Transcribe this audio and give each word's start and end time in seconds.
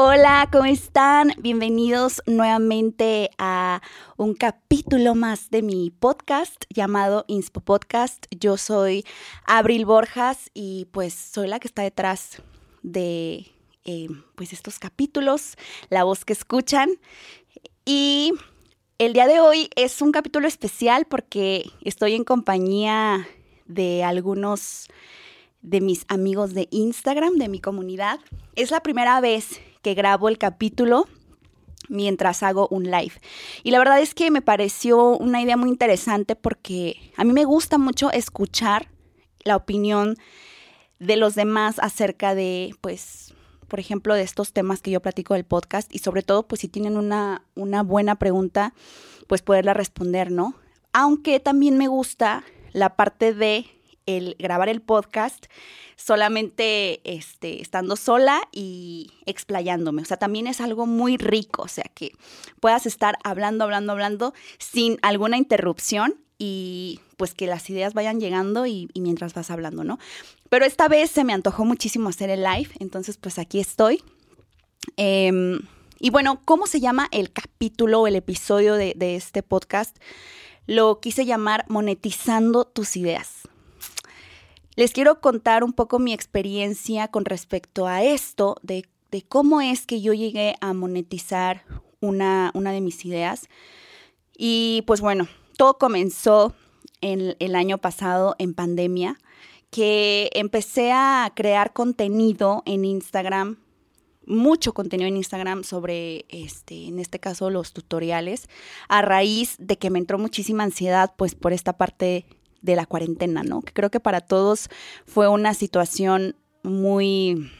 Hola, 0.00 0.48
¿cómo 0.52 0.66
están? 0.66 1.32
Bienvenidos 1.38 2.22
nuevamente 2.24 3.30
a 3.36 3.82
un 4.16 4.34
capítulo 4.34 5.16
más 5.16 5.50
de 5.50 5.60
mi 5.60 5.90
podcast 5.90 6.66
llamado 6.70 7.24
Inspo 7.26 7.58
Podcast. 7.58 8.26
Yo 8.30 8.58
soy 8.58 9.04
Abril 9.44 9.86
Borjas 9.86 10.52
y 10.54 10.86
pues 10.92 11.14
soy 11.14 11.48
la 11.48 11.58
que 11.58 11.66
está 11.66 11.82
detrás 11.82 12.40
de 12.84 13.48
eh, 13.84 14.06
pues 14.36 14.52
estos 14.52 14.78
capítulos, 14.78 15.56
la 15.90 16.04
voz 16.04 16.24
que 16.24 16.32
escuchan. 16.32 16.90
Y 17.84 18.34
el 18.98 19.14
día 19.14 19.26
de 19.26 19.40
hoy 19.40 19.68
es 19.74 20.00
un 20.00 20.12
capítulo 20.12 20.46
especial 20.46 21.06
porque 21.06 21.72
estoy 21.80 22.14
en 22.14 22.22
compañía 22.22 23.26
de 23.66 24.04
algunos 24.04 24.86
de 25.60 25.80
mis 25.80 26.04
amigos 26.06 26.54
de 26.54 26.68
Instagram, 26.70 27.34
de 27.34 27.48
mi 27.48 27.58
comunidad. 27.58 28.20
Es 28.54 28.70
la 28.70 28.80
primera 28.80 29.20
vez 29.20 29.60
que 29.82 29.94
grabo 29.94 30.28
el 30.28 30.38
capítulo 30.38 31.06
mientras 31.88 32.42
hago 32.42 32.68
un 32.68 32.84
live. 32.84 33.12
Y 33.62 33.70
la 33.70 33.78
verdad 33.78 34.00
es 34.00 34.14
que 34.14 34.30
me 34.30 34.42
pareció 34.42 35.16
una 35.16 35.40
idea 35.42 35.56
muy 35.56 35.68
interesante 35.68 36.36
porque 36.36 37.12
a 37.16 37.24
mí 37.24 37.32
me 37.32 37.44
gusta 37.44 37.78
mucho 37.78 38.10
escuchar 38.10 38.88
la 39.44 39.56
opinión 39.56 40.16
de 40.98 41.16
los 41.16 41.34
demás 41.34 41.78
acerca 41.78 42.34
de, 42.34 42.74
pues, 42.80 43.34
por 43.68 43.80
ejemplo, 43.80 44.14
de 44.14 44.22
estos 44.22 44.52
temas 44.52 44.80
que 44.82 44.90
yo 44.90 45.00
platico 45.00 45.34
del 45.34 45.44
podcast 45.44 45.94
y 45.94 45.98
sobre 45.98 46.22
todo, 46.22 46.46
pues, 46.46 46.60
si 46.60 46.68
tienen 46.68 46.96
una, 46.96 47.44
una 47.54 47.82
buena 47.82 48.16
pregunta, 48.16 48.74
pues 49.26 49.42
poderla 49.42 49.74
responder, 49.74 50.30
¿no? 50.30 50.54
Aunque 50.92 51.38
también 51.38 51.76
me 51.76 51.86
gusta 51.86 52.44
la 52.72 52.96
parte 52.96 53.34
de 53.34 53.66
el 54.08 54.36
grabar 54.38 54.68
el 54.70 54.80
podcast 54.80 55.46
solamente 55.96 57.00
este, 57.04 57.60
estando 57.60 57.94
sola 57.94 58.40
y 58.52 59.12
explayándome. 59.26 60.00
O 60.02 60.04
sea, 60.06 60.16
también 60.16 60.46
es 60.46 60.60
algo 60.60 60.86
muy 60.86 61.18
rico, 61.18 61.62
o 61.62 61.68
sea, 61.68 61.84
que 61.94 62.12
puedas 62.60 62.86
estar 62.86 63.18
hablando, 63.22 63.64
hablando, 63.64 63.92
hablando 63.92 64.34
sin 64.58 64.98
alguna 65.02 65.36
interrupción 65.36 66.16
y 66.38 67.00
pues 67.18 67.34
que 67.34 67.46
las 67.46 67.68
ideas 67.68 67.92
vayan 67.94 68.20
llegando 68.20 68.64
y, 68.64 68.88
mientras 68.94 69.34
vas 69.34 69.50
hablando, 69.50 69.84
¿no? 69.84 69.98
Pero 70.48 70.64
esta 70.64 70.88
vez 70.88 71.10
se 71.10 71.24
me 71.24 71.34
antojó 71.34 71.64
muchísimo 71.64 72.08
hacer 72.08 72.30
el 72.30 72.42
live, 72.42 72.70
entonces 72.78 73.18
pues 73.18 73.38
aquí 73.38 73.60
estoy. 73.60 74.02
Em, 74.96 75.58
y 76.00 76.10
bueno, 76.10 76.40
¿cómo 76.46 76.66
se 76.66 76.80
llama 76.80 77.08
el 77.10 77.32
capítulo 77.32 78.00
o 78.00 78.06
el 78.06 78.16
episodio 78.16 78.74
de, 78.74 78.94
de 78.96 79.16
este 79.16 79.42
podcast? 79.42 79.98
Lo 80.66 81.00
quise 81.00 81.26
llamar 81.26 81.66
Monetizando 81.68 82.64
tus 82.64 82.96
ideas. 82.96 83.48
Les 84.78 84.92
quiero 84.92 85.20
contar 85.20 85.64
un 85.64 85.72
poco 85.72 85.98
mi 85.98 86.12
experiencia 86.12 87.08
con 87.08 87.24
respecto 87.24 87.88
a 87.88 88.04
esto, 88.04 88.54
de, 88.62 88.84
cómo 89.26 89.60
es 89.60 89.84
que 89.86 90.00
yo 90.00 90.12
llegué 90.12 90.54
a 90.60 90.72
monetizar 90.72 91.64
una, 91.98 92.52
de 92.54 92.80
mis 92.80 93.04
ideas. 93.04 93.48
Y 94.36 94.84
pues 94.86 95.00
bueno, 95.00 95.26
todo 95.56 95.78
comenzó 95.78 96.54
en 97.00 97.34
el 97.40 97.56
año 97.56 97.78
pasado 97.78 98.36
en 98.38 98.54
pandemia, 98.54 99.18
que 99.72 100.30
empecé 100.32 100.92
a 100.92 101.32
crear 101.34 101.72
contenido 101.72 102.62
en 102.64 102.84
Instagram, 102.84 103.58
mucho 104.26 104.74
contenido 104.74 105.08
en 105.08 105.16
Instagram 105.16 105.64
sobre, 105.64 106.24
este, 106.28 106.86
en 106.86 107.00
este 107.00 107.18
caso, 107.18 107.50
los 107.50 107.72
tutoriales, 107.72 108.48
a 108.88 109.02
raíz 109.02 109.56
de 109.58 109.76
que 109.76 109.90
me 109.90 109.98
entró 109.98 110.20
muchísima 110.20 110.62
ansiedad, 110.62 111.14
pues 111.16 111.34
por 111.34 111.52
esta 111.52 111.76
parte 111.76 112.26
de 112.62 112.76
la 112.76 112.86
cuarentena, 112.86 113.42
¿no? 113.42 113.62
Que 113.62 113.72
creo 113.72 113.90
que 113.90 114.00
para 114.00 114.20
todos 114.20 114.68
fue 115.06 115.28
una 115.28 115.54
situación 115.54 116.36
muy 116.62 117.50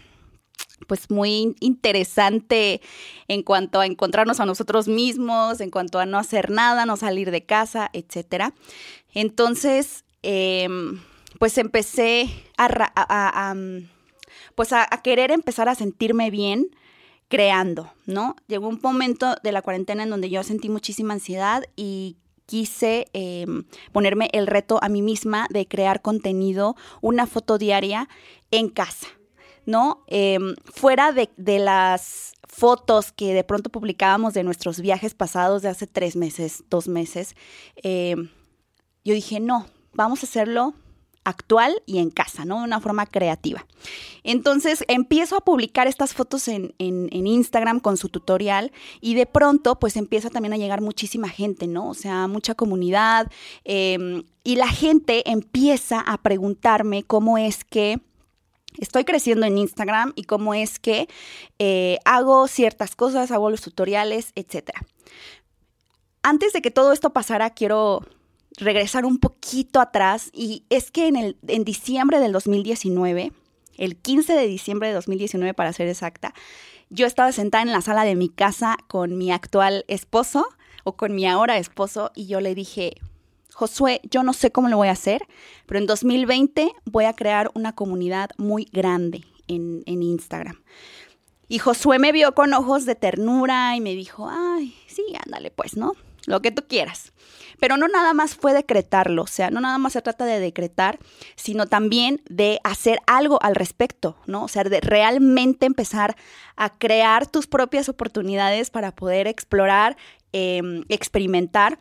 pues 0.86 1.10
muy 1.10 1.56
interesante 1.60 2.80
en 3.26 3.42
cuanto 3.42 3.80
a 3.80 3.86
encontrarnos 3.86 4.40
a 4.40 4.46
nosotros 4.46 4.88
mismos, 4.88 5.60
en 5.60 5.70
cuanto 5.70 5.98
a 5.98 6.06
no 6.06 6.18
hacer 6.18 6.50
nada, 6.50 6.86
no 6.86 6.96
salir 6.96 7.30
de 7.30 7.44
casa, 7.44 7.90
etcétera. 7.92 8.54
Entonces, 9.12 10.04
em, 10.22 11.00
pues 11.38 11.58
empecé 11.58 12.30
a, 12.56 13.54
pues 14.54 14.72
a, 14.72 14.86
querer 15.02 15.30
empezar 15.30 15.68
a 15.68 15.74
sentirme 15.74 16.30
bien 16.30 16.68
creando, 17.28 17.92
¿no? 18.06 18.36
Llegó 18.46 18.68
un 18.68 18.80
momento 18.82 19.34
de 19.42 19.52
la 19.52 19.62
cuarentena 19.62 20.04
en 20.04 20.10
donde 20.10 20.30
yo 20.30 20.42
sentí 20.42 20.68
muchísima 20.68 21.14
ansiedad 21.14 21.64
y 21.76 22.16
quise 22.48 23.08
em, 23.12 23.64
ponerme 23.92 24.30
el 24.32 24.46
reto 24.46 24.78
a 24.82 24.88
mí 24.88 25.02
misma 25.02 25.46
de 25.50 25.68
crear 25.68 26.00
contenido, 26.00 26.76
una 27.02 27.26
foto 27.26 27.58
diaria 27.58 28.08
en 28.50 28.70
casa. 28.70 29.06
¿no? 29.66 30.02
Em, 30.06 30.54
fuera 30.64 31.12
de, 31.12 31.28
las 31.58 32.32
fotos 32.42 33.12
que 33.12 33.34
de 33.34 33.44
pronto 33.44 33.68
publicábamos 33.68 34.32
de 34.32 34.42
nuestros 34.42 34.80
viajes 34.80 35.12
pasados 35.12 35.60
de 35.60 35.68
hace 35.68 35.86
tres 35.86 36.16
meses, 36.16 36.64
dos 36.70 36.88
meses, 36.88 37.36
em, 37.76 38.30
yo 39.04 39.12
dije, 39.12 39.40
no, 39.40 39.66
vamos 39.92 40.22
a 40.22 40.26
hacerlo 40.26 40.72
actual 41.28 41.82
y 41.86 41.98
en 41.98 42.10
casa, 42.10 42.44
¿no? 42.44 42.58
De 42.58 42.64
una 42.64 42.80
forma 42.80 43.06
creativa. 43.06 43.66
Entonces 44.24 44.84
empiezo 44.88 45.36
a 45.36 45.40
publicar 45.40 45.86
estas 45.86 46.14
fotos 46.14 46.48
en, 46.48 46.74
Instagram 46.78 47.80
con 47.80 47.96
su 47.96 48.08
tutorial 48.08 48.72
y 49.00 49.14
de 49.14 49.26
pronto 49.26 49.78
pues 49.78 49.96
empieza 49.96 50.30
también 50.30 50.52
a 50.52 50.56
llegar 50.56 50.80
muchísima 50.80 51.28
gente, 51.28 51.66
¿no? 51.66 51.88
O 51.88 51.94
sea, 51.94 52.26
mucha 52.26 52.54
comunidad 52.54 53.30
em, 53.64 54.24
y 54.44 54.56
la 54.56 54.68
gente 54.68 55.30
empieza 55.30 56.00
a 56.00 56.18
preguntarme 56.18 57.02
cómo 57.02 57.38
es 57.38 57.64
que 57.64 58.00
estoy 58.78 59.04
creciendo 59.04 59.46
en 59.46 59.58
Instagram 59.58 60.12
y 60.16 60.24
cómo 60.24 60.54
es 60.54 60.78
que 60.78 61.08
eh, 61.58 61.98
hago 62.04 62.48
ciertas 62.48 62.96
cosas, 62.96 63.30
hago 63.30 63.50
los 63.50 63.60
tutoriales, 63.60 64.32
etc. 64.34 64.70
Antes 66.22 66.52
de 66.52 66.62
que 66.62 66.70
todo 66.70 66.92
esto 66.92 67.12
pasara, 67.12 67.50
quiero 67.50 68.02
regresar 68.58 69.06
un 69.06 69.18
poquito 69.18 69.80
atrás 69.80 70.30
y 70.32 70.64
es 70.68 70.90
que 70.90 71.06
en, 71.06 71.16
el, 71.16 71.36
en 71.46 71.64
diciembre 71.64 72.20
del 72.20 72.32
2019, 72.32 73.32
el 73.76 73.96
15 73.96 74.34
de 74.34 74.46
diciembre 74.46 74.88
de 74.88 74.94
2019 74.94 75.54
para 75.54 75.72
ser 75.72 75.88
exacta, 75.88 76.34
yo 76.90 77.06
estaba 77.06 77.32
sentada 77.32 77.62
en 77.62 77.72
la 77.72 77.80
sala 77.80 78.04
de 78.04 78.16
mi 78.16 78.28
casa 78.28 78.76
con 78.88 79.16
mi 79.16 79.30
actual 79.30 79.84
esposo 79.88 80.46
o 80.84 80.96
con 80.96 81.14
mi 81.14 81.26
ahora 81.26 81.58
esposo 81.58 82.10
y 82.14 82.26
yo 82.26 82.40
le 82.40 82.54
dije, 82.54 82.94
Josué, 83.52 84.00
yo 84.10 84.22
no 84.22 84.32
sé 84.32 84.50
cómo 84.50 84.68
lo 84.68 84.76
voy 84.76 84.88
a 84.88 84.92
hacer, 84.92 85.22
pero 85.66 85.78
en 85.78 85.86
2020 85.86 86.72
voy 86.84 87.04
a 87.04 87.12
crear 87.12 87.50
una 87.54 87.74
comunidad 87.74 88.30
muy 88.38 88.68
grande 88.72 89.24
en, 89.48 89.82
en 89.86 90.02
Instagram. 90.02 90.62
Y 91.48 91.58
Josué 91.58 91.98
me 91.98 92.12
vio 92.12 92.34
con 92.34 92.52
ojos 92.52 92.84
de 92.84 92.94
ternura 92.94 93.74
y 93.74 93.80
me 93.80 93.94
dijo, 93.94 94.28
ay, 94.30 94.74
sí, 94.86 95.02
ándale 95.24 95.50
pues, 95.50 95.76
¿no? 95.76 95.94
Lo 96.26 96.42
que 96.42 96.50
tú 96.50 96.64
quieras. 96.68 97.12
Pero 97.58 97.76
no 97.76 97.88
nada 97.88 98.14
más 98.14 98.34
fue 98.34 98.52
decretarlo, 98.54 99.22
o 99.22 99.26
sea, 99.26 99.50
no 99.50 99.60
nada 99.60 99.78
más 99.78 99.92
se 99.94 100.02
trata 100.02 100.24
de 100.24 100.40
decretar, 100.40 100.98
sino 101.36 101.66
también 101.66 102.22
de 102.28 102.60
hacer 102.64 102.98
algo 103.06 103.42
al 103.42 103.54
respecto, 103.54 104.16
¿no? 104.26 104.44
O 104.44 104.48
sea, 104.48 104.64
de 104.64 104.80
realmente 104.80 105.66
empezar 105.66 106.16
a 106.56 106.70
crear 106.78 107.26
tus 107.26 107.46
propias 107.46 107.88
oportunidades 107.88 108.70
para 108.70 108.94
poder 108.94 109.26
explorar, 109.26 109.96
em, 110.32 110.84
experimentar 110.88 111.78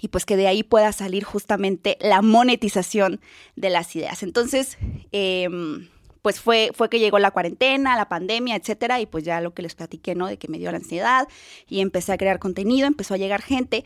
y 0.00 0.08
pues 0.08 0.24
que 0.24 0.36
de 0.36 0.46
ahí 0.46 0.62
pueda 0.62 0.92
salir 0.92 1.24
justamente 1.24 1.98
la 2.00 2.22
monetización 2.22 3.20
de 3.56 3.70
las 3.70 3.94
ideas. 3.94 4.22
Entonces, 4.22 4.78
em, 5.12 5.88
pues 6.22 6.40
fue, 6.40 6.70
fue 6.74 6.88
que 6.88 6.98
llegó 6.98 7.18
la 7.18 7.30
cuarentena, 7.30 7.96
la 7.96 8.08
pandemia, 8.08 8.56
etcétera, 8.56 9.00
y 9.00 9.06
pues 9.06 9.24
ya 9.24 9.40
lo 9.40 9.54
que 9.54 9.62
les 9.62 9.74
platiqué, 9.74 10.14
¿no? 10.14 10.26
De 10.26 10.38
que 10.38 10.48
me 10.48 10.58
dio 10.58 10.70
la 10.70 10.78
ansiedad 10.78 11.28
y 11.68 11.80
empecé 11.80 12.12
a 12.12 12.18
crear 12.18 12.38
contenido, 12.38 12.86
empezó 12.86 13.14
a 13.14 13.16
llegar 13.16 13.42
gente, 13.42 13.84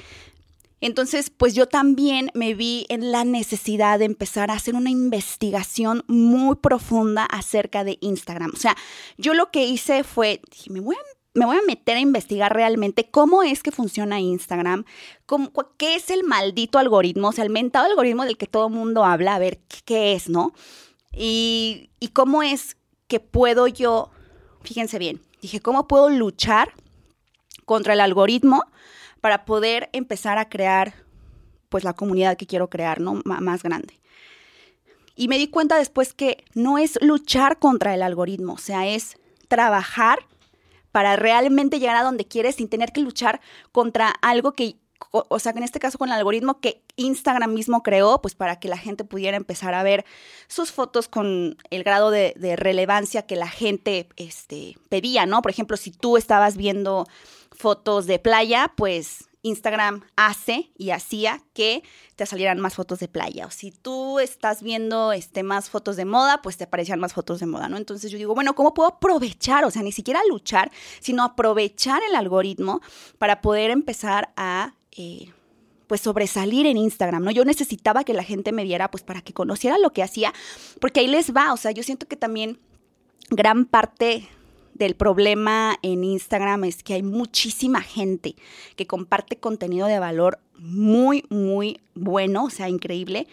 entonces, 0.86 1.30
pues 1.30 1.54
yo 1.54 1.66
también 1.66 2.30
me 2.34 2.52
vi 2.52 2.84
en 2.90 3.10
la 3.10 3.24
necesidad 3.24 3.98
de 3.98 4.04
empezar 4.04 4.50
a 4.50 4.54
hacer 4.54 4.74
una 4.74 4.90
investigación 4.90 6.04
muy 6.08 6.56
profunda 6.56 7.24
acerca 7.24 7.84
de 7.84 7.96
Instagram. 8.02 8.50
O 8.52 8.58
sea, 8.58 8.76
yo 9.16 9.32
lo 9.32 9.50
que 9.50 9.64
hice 9.64 10.04
fue, 10.04 10.42
dije, 10.50 10.70
me 10.70 10.80
voy 10.80 11.56
a 11.56 11.62
meter 11.66 11.96
a 11.96 12.00
investigar 12.00 12.52
realmente 12.52 13.08
cómo 13.10 13.42
es 13.42 13.62
que 13.62 13.70
funciona 13.70 14.20
Instagram, 14.20 14.84
qué 15.78 15.94
es 15.94 16.10
el 16.10 16.22
maldito 16.22 16.78
algoritmo, 16.78 17.28
o 17.28 17.32
sea, 17.32 17.44
el 17.44 17.50
mentado 17.50 17.86
algoritmo 17.86 18.26
del 18.26 18.36
que 18.36 18.46
todo 18.46 18.66
el 18.66 18.74
mundo 18.74 19.06
habla, 19.06 19.36
a 19.36 19.38
ver 19.38 19.60
qué, 19.86 20.12
es, 20.12 20.28
¿no? 20.28 20.52
Y 21.16 21.88
cómo 22.12 22.42
es 22.42 22.76
que 23.08 23.20
puedo 23.20 23.68
yo, 23.68 24.10
fíjense 24.62 24.98
bien, 24.98 25.22
dije, 25.40 25.60
¿cómo 25.60 25.88
puedo 25.88 26.10
luchar 26.10 26.74
contra 27.64 27.94
el 27.94 28.00
algoritmo 28.00 28.64
para 29.24 29.46
poder 29.46 29.88
empezar 29.94 30.36
a 30.36 30.50
crear 30.50 30.92
pues 31.70 31.82
la 31.82 31.94
comunidad 31.94 32.36
que 32.36 32.46
quiero 32.46 32.68
crear, 32.68 33.00
¿no? 33.00 33.22
más 33.24 33.62
grande. 33.62 33.98
Y 35.16 35.28
me 35.28 35.38
di 35.38 35.48
cuenta 35.48 35.78
después 35.78 36.12
que 36.12 36.44
no 36.52 36.76
es 36.76 36.98
luchar 37.00 37.58
contra 37.58 37.94
el 37.94 38.02
algoritmo, 38.02 38.52
o 38.52 38.58
sea, 38.58 38.86
es 38.86 39.16
trabajar 39.48 40.18
para 40.92 41.16
realmente 41.16 41.78
llegar 41.78 41.96
a 41.96 42.02
donde 42.02 42.26
quieres 42.26 42.56
sin 42.56 42.68
tener 42.68 42.92
que 42.92 43.00
luchar 43.00 43.40
contra 43.72 44.10
algo 44.20 44.52
que 44.52 44.76
o 45.28 45.38
sea, 45.38 45.52
que 45.52 45.58
en 45.58 45.64
este 45.64 45.78
caso 45.78 45.96
con 45.96 46.08
el 46.08 46.16
algoritmo 46.16 46.60
que 46.60 46.82
Instagram 46.96 47.52
mismo 47.52 47.82
creó, 47.82 48.20
pues 48.20 48.34
para 48.34 48.58
que 48.58 48.68
la 48.68 48.76
gente 48.76 49.04
pudiera 49.04 49.36
empezar 49.36 49.72
a 49.74 49.82
ver 49.82 50.04
sus 50.48 50.72
fotos 50.72 51.08
con 51.08 51.56
el 51.70 51.84
grado 51.84 52.10
de, 52.10 52.34
relevancia 52.56 53.22
que 53.22 53.36
la 53.36 53.48
gente 53.48 54.08
este, 54.16 54.76
pedía, 54.88 55.26
¿no? 55.26 55.40
Por 55.40 55.50
ejemplo, 55.50 55.76
si 55.76 55.92
tú 55.92 56.16
estabas 56.16 56.56
viendo 56.56 57.06
fotos 57.52 58.06
de 58.06 58.18
playa, 58.18 58.72
pues 58.76 59.28
Instagram 59.44 60.02
hace 60.16 60.70
y 60.76 60.90
hacía 60.90 61.42
que 61.52 61.82
te 62.16 62.26
salieran 62.26 62.58
más 62.58 62.74
fotos 62.74 62.98
de 62.98 63.08
playa. 63.08 63.46
O 63.46 63.50
si 63.50 63.70
tú 63.70 64.18
estás 64.18 64.62
viendo 64.62 65.12
este, 65.12 65.42
más 65.42 65.70
fotos 65.70 65.96
de 65.96 66.06
moda, 66.06 66.42
pues 66.42 66.56
te 66.56 66.64
aparecían 66.64 66.98
más 66.98 67.12
fotos 67.12 67.40
de 67.40 67.46
moda, 67.46 67.68
¿no? 67.68 67.76
Entonces 67.76 68.10
yo 68.10 68.18
digo, 68.18 68.34
bueno, 68.34 68.54
¿cómo 68.54 68.74
puedo 68.74 68.88
aprovechar? 68.88 69.64
O 69.64 69.70
sea, 69.70 69.82
ni 69.82 69.92
siquiera 69.92 70.20
luchar, 70.28 70.72
sino 71.00 71.22
aprovechar 71.22 72.02
el 72.08 72.16
algoritmo 72.16 72.80
para 73.18 73.40
poder 73.40 73.70
empezar 73.70 74.32
a... 74.36 74.74
Eh, 74.96 75.28
pues 75.86 76.00
sobresalir 76.00 76.66
en 76.66 76.76
Instagram, 76.76 77.22
¿no? 77.22 77.30
Yo 77.30 77.44
necesitaba 77.44 78.04
que 78.04 78.14
la 78.14 78.24
gente 78.24 78.52
me 78.52 78.64
viera 78.64 78.90
pues 78.90 79.02
para 79.02 79.20
que 79.20 79.34
conociera 79.34 79.78
lo 79.78 79.92
que 79.92 80.02
hacía, 80.02 80.32
porque 80.80 81.00
ahí 81.00 81.08
les 81.08 81.34
va, 81.34 81.52
o 81.52 81.56
sea, 81.56 81.72
yo 81.72 81.82
siento 81.82 82.06
que 82.08 82.16
también 82.16 82.58
gran 83.30 83.66
parte 83.66 84.28
del 84.74 84.96
problema 84.96 85.76
en 85.82 86.04
Instagram 86.04 86.64
es 86.64 86.82
que 86.82 86.94
hay 86.94 87.02
muchísima 87.02 87.80
gente 87.80 88.34
que 88.76 88.86
comparte 88.86 89.36
contenido 89.36 89.86
de 89.86 89.98
valor 89.98 90.40
muy, 90.58 91.24
muy 91.28 91.80
bueno, 91.94 92.44
o 92.44 92.50
sea, 92.50 92.68
increíble, 92.68 93.26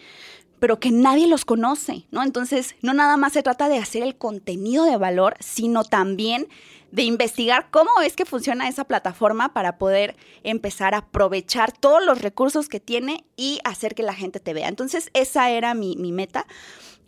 pero 0.60 0.78
que 0.78 0.92
nadie 0.92 1.26
los 1.26 1.44
conoce, 1.44 2.04
¿no? 2.12 2.22
Entonces, 2.22 2.76
no 2.82 2.94
nada 2.94 3.16
más 3.16 3.32
se 3.32 3.42
trata 3.42 3.68
de 3.68 3.78
hacer 3.78 4.04
el 4.04 4.14
contenido 4.14 4.84
de 4.84 4.96
valor, 4.96 5.34
sino 5.40 5.82
también 5.82 6.46
de 6.92 7.02
investigar 7.02 7.68
cómo 7.70 7.90
es 8.04 8.14
que 8.14 8.24
funciona 8.24 8.68
esa 8.68 8.84
plataforma 8.84 9.52
para 9.52 9.78
poder 9.78 10.14
empezar 10.44 10.94
a 10.94 10.98
aprovechar 10.98 11.72
todos 11.72 12.04
los 12.04 12.22
recursos 12.22 12.68
que 12.68 12.78
tiene 12.78 13.24
y 13.36 13.58
hacer 13.64 13.94
que 13.94 14.04
la 14.04 14.14
gente 14.14 14.38
te 14.38 14.54
vea. 14.54 14.68
Entonces, 14.68 15.10
esa 15.14 15.50
era 15.50 15.74
mi, 15.74 15.96
mi 15.96 16.12
meta 16.12 16.46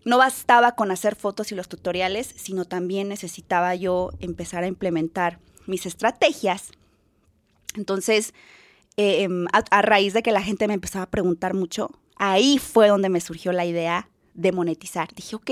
no 0.04 0.19
bastaba 0.19 0.72
con 0.72 0.90
hacer 0.90 1.16
fotos 1.16 1.50
y 1.52 1.54
los 1.54 1.69
tutoriales, 1.69 2.32
sino 2.36 2.64
también 2.64 3.08
necesitaba 3.08 3.75
yo 3.75 4.10
empezar 4.20 4.64
a 4.64 4.69
implementar 4.69 5.38
mis 5.66 5.86
estrategias. 5.86 6.72
Entonces, 7.75 8.34
em, 8.96 9.46
a, 9.52 9.82
raíz 9.82 10.12
de 10.12 10.22
que 10.22 10.32
la 10.32 10.42
gente 10.42 10.69
me 10.69 10.75
empezaba 10.75 11.04
a 11.04 11.10
preguntar 11.10 11.54
mucho, 11.54 11.90
ahí 12.16 12.58
fue 12.58 12.88
donde 12.88 13.08
me 13.08 13.20
surgió 13.20 13.52
la 13.52 13.64
idea 13.64 14.08
de 14.34 14.52
monetizar. 14.52 15.14
Dije, 15.14 15.36
ok, 15.36 15.50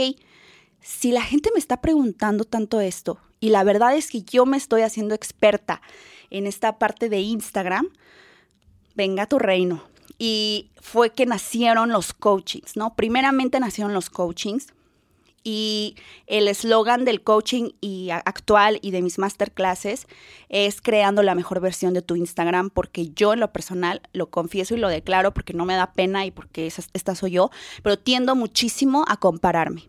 si 0.82 1.12
la 1.12 1.22
gente 1.22 1.50
me 1.52 1.58
está 1.58 1.80
preguntando 1.80 2.44
tanto 2.44 2.80
esto, 2.80 3.18
y 3.40 3.50
la 3.50 3.64
verdad 3.64 3.96
es 3.96 4.10
que 4.10 4.22
yo 4.22 4.46
me 4.46 4.56
estoy 4.56 4.82
haciendo 4.82 5.14
experta 5.14 5.80
en 6.30 6.46
esta 6.46 6.78
parte 6.78 7.08
de 7.08 7.20
Instagram, 7.20 7.88
venga 8.94 9.24
a 9.24 9.28
tu 9.28 9.38
reino, 9.38 9.82
y 10.18 10.70
fue 10.80 11.10
que 11.10 11.26
nacieron 11.26 11.90
los 11.90 12.12
coachings, 12.12 12.76
¿no? 12.76 12.94
Primeramente 12.94 13.58
nacieron 13.60 13.94
los 13.94 14.10
coachings 14.10 14.68
y 15.44 15.96
el 16.26 16.48
eslogan 16.48 17.04
del 17.04 17.22
coaching 17.22 17.70
y 17.80 18.10
actual 18.10 18.78
y 18.82 18.90
de 18.90 19.02
mis 19.02 19.18
masterclasses 19.18 20.06
es 20.48 20.80
creando 20.80 21.22
la 21.22 21.34
mejor 21.34 21.60
versión 21.60 21.94
de 21.94 22.02
tu 22.02 22.16
Instagram 22.16 22.70
porque 22.70 23.08
yo 23.10 23.32
en 23.32 23.40
lo 23.40 23.52
personal 23.52 24.02
lo 24.12 24.30
confieso 24.30 24.74
y 24.74 24.78
lo 24.78 24.88
declaro 24.88 25.34
porque 25.34 25.54
no 25.54 25.64
me 25.64 25.74
da 25.74 25.92
pena 25.92 26.24
y 26.26 26.30
porque 26.30 26.66
esta 26.66 27.14
soy 27.14 27.32
yo, 27.32 27.50
pero 27.82 27.98
tiendo 27.98 28.34
muchísimo 28.34 29.04
a 29.08 29.16
compararme. 29.16 29.88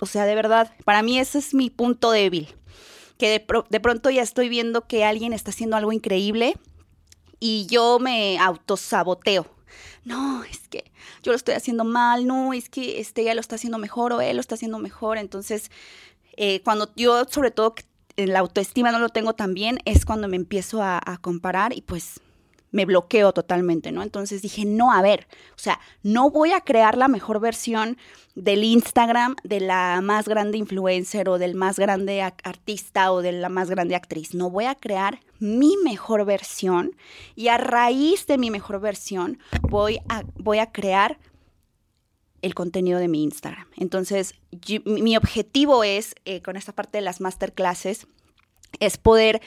o 0.00 0.06
sea, 0.06 0.24
de 0.24 0.34
verdad, 0.34 0.72
para 0.84 1.02
mí 1.02 1.18
ese 1.18 1.38
es 1.38 1.54
mi 1.54 1.70
punto 1.70 2.10
débil, 2.10 2.48
que 3.18 3.28
de, 3.28 3.46
de 3.68 3.80
pronto 3.80 4.10
ya 4.10 4.22
estoy 4.22 4.48
viendo 4.48 4.86
que 4.86 5.04
alguien 5.04 5.32
está 5.32 5.50
haciendo 5.50 5.76
algo 5.76 5.92
increíble 5.92 6.56
y 7.38 7.66
yo 7.66 7.98
me 7.98 8.38
autosaboteo. 8.38 9.46
No, 10.04 10.44
es 10.44 10.68
que 10.68 10.90
yo 11.22 11.32
lo 11.32 11.36
estoy 11.36 11.54
haciendo 11.54 11.84
mal, 11.84 12.26
no, 12.26 12.52
es 12.52 12.68
que 12.68 13.00
este 13.00 13.22
ella 13.22 13.34
lo 13.34 13.40
está 13.40 13.56
haciendo 13.56 13.78
mejor 13.78 14.12
o 14.12 14.20
él 14.20 14.36
lo 14.36 14.40
está 14.40 14.54
haciendo 14.54 14.78
mejor. 14.78 15.18
Entonces, 15.18 15.70
eh, 16.36 16.60
cuando 16.62 16.90
yo, 16.96 17.24
sobre 17.28 17.50
todo, 17.50 17.74
la 18.16 18.40
autoestima 18.40 18.92
no 18.92 18.98
lo 18.98 19.08
tengo 19.08 19.34
tan 19.34 19.54
bien, 19.54 19.78
es 19.84 20.04
cuando 20.04 20.28
me 20.28 20.36
empiezo 20.36 20.82
a 20.82 21.18
comparar 21.22 21.72
y 21.72 21.80
pues 21.82 22.20
me 22.72 22.86
bloqueo 22.86 23.32
totalmente, 23.32 23.92
¿no? 23.92 24.02
Entonces 24.02 24.42
dije, 24.42 24.64
no, 24.64 24.92
a 24.92 25.02
ver, 25.02 25.28
o 25.54 25.58
sea, 25.58 25.78
no 26.02 26.30
voy 26.30 26.52
a 26.52 26.62
crear 26.62 26.96
la 26.96 27.06
mejor 27.06 27.38
versión 27.38 27.98
del 28.34 28.64
Instagram 28.64 29.36
de 29.44 29.60
la 29.60 30.00
más 30.02 30.26
grande 30.26 30.58
influencer 30.58 31.28
o 31.28 31.38
del 31.38 31.54
más 31.54 31.78
grande 31.78 32.22
artista 32.22 33.12
o 33.12 33.22
de 33.22 33.32
la 33.32 33.50
más 33.50 33.70
grande 33.70 33.94
actriz, 33.94 34.34
no 34.34 34.50
voy 34.50 34.64
a 34.64 34.74
crear 34.74 35.20
mi 35.38 35.76
mejor 35.84 36.24
versión 36.24 36.96
y 37.36 37.48
a 37.48 37.58
raíz 37.58 38.26
de 38.26 38.38
mi 38.38 38.50
mejor 38.50 38.80
versión 38.80 39.38
voy 39.62 39.98
a, 40.08 40.22
voy 40.36 40.58
a 40.58 40.72
crear 40.72 41.18
el 42.40 42.54
contenido 42.54 42.98
de 42.98 43.08
mi 43.08 43.22
Instagram. 43.22 43.66
Entonces, 43.76 44.34
mi 44.84 45.16
objetivo 45.16 45.84
es, 45.84 46.14
eh, 46.24 46.42
con 46.42 46.56
esta 46.56 46.72
parte 46.72 46.98
de 46.98 47.02
las 47.02 47.20
masterclasses, 47.20 48.08
es 48.82 48.98
poder 48.98 49.40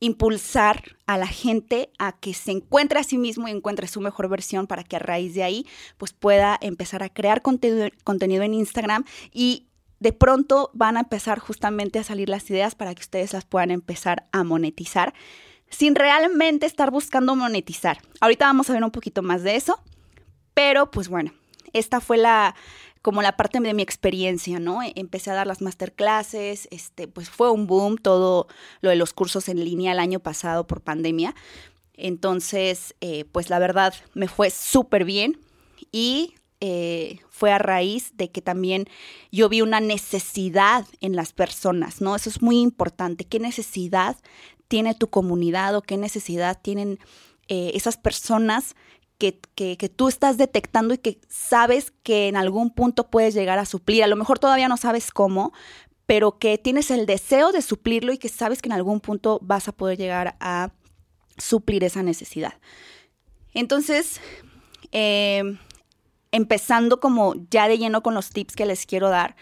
impulsar 0.00 0.96
a 1.06 1.16
la 1.16 1.28
gente 1.28 1.90
a 1.98 2.12
que 2.12 2.34
se 2.34 2.50
encuentre 2.50 2.98
a 2.98 3.04
sí 3.04 3.18
mismo 3.18 3.46
y 3.46 3.52
encuentre 3.52 3.86
su 3.86 4.00
mejor 4.00 4.28
versión 4.28 4.66
para 4.66 4.82
que 4.82 4.96
a 4.96 4.98
raíz 4.98 5.34
de 5.34 5.44
ahí 5.44 5.66
pues 5.96 6.12
pueda 6.12 6.58
empezar 6.60 7.02
a 7.02 7.08
crear 7.08 7.40
contenido, 7.42 8.42
en 8.42 8.54
Instagram 8.54 9.04
y 9.32 9.68
de 10.00 10.12
pronto 10.12 10.70
van 10.72 10.96
a 10.96 11.00
empezar 11.00 11.38
justamente 11.38 11.98
a 11.98 12.04
salir 12.04 12.28
las 12.28 12.50
ideas 12.50 12.74
para 12.74 12.94
que 12.94 13.02
ustedes 13.02 13.32
las 13.32 13.44
puedan 13.44 13.70
empezar 13.70 14.26
a 14.32 14.42
monetizar 14.42 15.14
sin 15.68 15.94
realmente 15.94 16.66
estar 16.66 16.90
buscando 16.90 17.36
monetizar. 17.36 17.98
Ahorita 18.20 18.46
vamos 18.46 18.68
a 18.70 18.72
ver 18.72 18.82
un 18.82 18.90
poquito 18.90 19.22
más 19.22 19.44
de 19.44 19.54
eso, 19.54 19.78
pero 20.52 20.90
pues 20.90 21.08
bueno, 21.08 21.32
esta 21.72 22.00
fue 22.00 22.16
la, 22.16 22.56
como 23.02 23.22
la 23.22 23.36
parte 23.36 23.60
de 23.60 23.74
mi 23.74 23.82
experiencia, 23.82 24.58
¿no? 24.58 24.82
E, 24.82 24.92
empecé 24.96 25.30
a 25.30 25.34
dar 25.34 25.46
las 25.46 25.62
masterclasses, 25.62 26.68
este, 26.70 27.08
pues 27.08 27.30
fue 27.30 27.50
un 27.50 27.66
boom 27.66 27.96
todo 27.96 28.46
lo 28.80 28.90
de 28.90 28.96
los 28.96 29.12
cursos 29.12 29.48
en 29.48 29.64
línea 29.64 29.92
el 29.92 29.98
año 29.98 30.20
pasado 30.20 30.66
por 30.66 30.80
pandemia. 30.80 31.34
Entonces, 31.94 32.94
eh, 33.00 33.24
pues 33.30 33.50
la 33.50 33.58
verdad 33.58 33.94
me 34.14 34.28
fue 34.28 34.50
súper 34.50 35.04
bien 35.04 35.38
y 35.92 36.34
eh, 36.60 37.20
fue 37.30 37.52
a 37.52 37.58
raíz 37.58 38.16
de 38.16 38.30
que 38.30 38.42
también 38.42 38.86
yo 39.32 39.48
vi 39.48 39.62
una 39.62 39.80
necesidad 39.80 40.84
en 41.00 41.16
las 41.16 41.32
personas, 41.32 42.00
¿no? 42.00 42.16
Eso 42.16 42.28
es 42.28 42.42
muy 42.42 42.60
importante. 42.60 43.24
¿Qué 43.24 43.38
necesidad 43.38 44.16
tiene 44.68 44.94
tu 44.94 45.08
comunidad 45.08 45.74
o 45.74 45.82
qué 45.82 45.96
necesidad 45.96 46.60
tienen 46.60 46.98
eh, 47.48 47.72
esas 47.74 47.96
personas 47.96 48.76
que, 49.20 49.88
tú 49.94 50.08
estás 50.08 50.38
detectando 50.38 50.94
y 50.94 50.98
que 50.98 51.20
sabes 51.28 51.92
que 52.02 52.28
en 52.28 52.36
algún 52.36 52.70
punto 52.70 53.10
puedes 53.10 53.34
llegar 53.34 53.58
a 53.58 53.66
suplir. 53.66 54.02
A 54.02 54.06
lo 54.06 54.16
mejor 54.16 54.38
todavía 54.38 54.68
no 54.68 54.78
sabes 54.78 55.10
cómo, 55.10 55.52
pero 56.06 56.38
que 56.38 56.58
tienes 56.58 56.90
el 56.90 57.06
deseo 57.06 57.52
de 57.52 57.62
suplirlo 57.62 58.12
y 58.12 58.18
que 58.18 58.28
sabes 58.28 58.62
que 58.62 58.68
en 58.68 58.72
algún 58.72 59.00
punto 59.00 59.38
vas 59.42 59.68
a 59.68 59.72
poder 59.72 59.98
llegar 59.98 60.36
a 60.40 60.72
suplir 61.36 61.84
esa 61.84 62.02
necesidad. 62.02 62.54
Entonces, 63.52 64.20
em, 64.90 65.58
empezando 66.32 66.98
como 66.98 67.34
ya 67.50 67.68
de 67.68 67.78
lleno 67.78 68.02
con 68.02 68.14
los 68.14 68.30
tips 68.30 68.56
que 68.56 68.66
les 68.66 68.86
quiero 68.86 69.10
dar, 69.10 69.36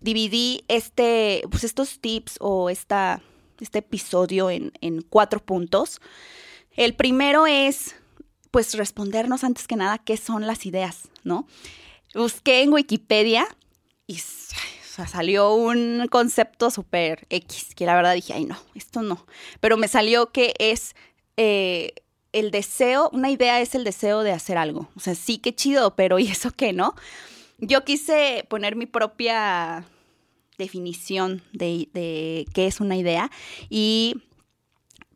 dividí 0.00 0.64
este, 0.68 1.42
pues 1.50 1.64
estos 1.64 1.98
tips 1.98 2.36
o 2.40 2.70
esta, 2.70 3.20
este 3.60 3.80
episodio 3.80 4.48
en, 4.50 4.72
en 4.80 5.02
cuatro 5.02 5.40
puntos. 5.40 6.00
El 6.76 6.94
primero 6.94 7.46
es 7.46 7.96
pues 8.54 8.74
respondernos 8.74 9.42
antes 9.42 9.66
que 9.66 9.74
nada 9.74 9.98
qué 9.98 10.16
son 10.16 10.46
las 10.46 10.64
ideas, 10.64 11.08
¿no? 11.24 11.48
Busqué 12.14 12.62
en 12.62 12.72
Wikipedia 12.72 13.48
y 14.06 14.18
salió 14.18 15.52
un 15.54 16.06
concepto 16.08 16.70
súper 16.70 17.26
X, 17.30 17.74
que 17.74 17.84
la 17.84 17.96
verdad 17.96 18.14
dije, 18.14 18.32
ay 18.32 18.44
no, 18.44 18.56
esto 18.76 19.02
no. 19.02 19.26
Pero 19.58 19.76
me 19.76 19.88
salió 19.88 20.30
que 20.30 20.54
es 20.60 20.94
eh, 21.36 21.94
el 22.30 22.52
deseo, 22.52 23.10
una 23.12 23.28
idea 23.28 23.60
es 23.60 23.74
el 23.74 23.82
deseo 23.82 24.22
de 24.22 24.30
hacer 24.30 24.56
algo. 24.56 24.88
O 24.94 25.00
sea, 25.00 25.16
sí, 25.16 25.38
qué 25.38 25.52
chido, 25.52 25.96
pero 25.96 26.20
¿y 26.20 26.28
eso 26.28 26.52
qué, 26.52 26.72
no? 26.72 26.94
Yo 27.58 27.82
quise 27.82 28.46
poner 28.48 28.76
mi 28.76 28.86
propia 28.86 29.84
definición 30.58 31.42
de, 31.52 31.88
de 31.92 32.46
qué 32.54 32.68
es 32.68 32.78
una 32.78 32.96
idea 32.96 33.32
y 33.68 34.22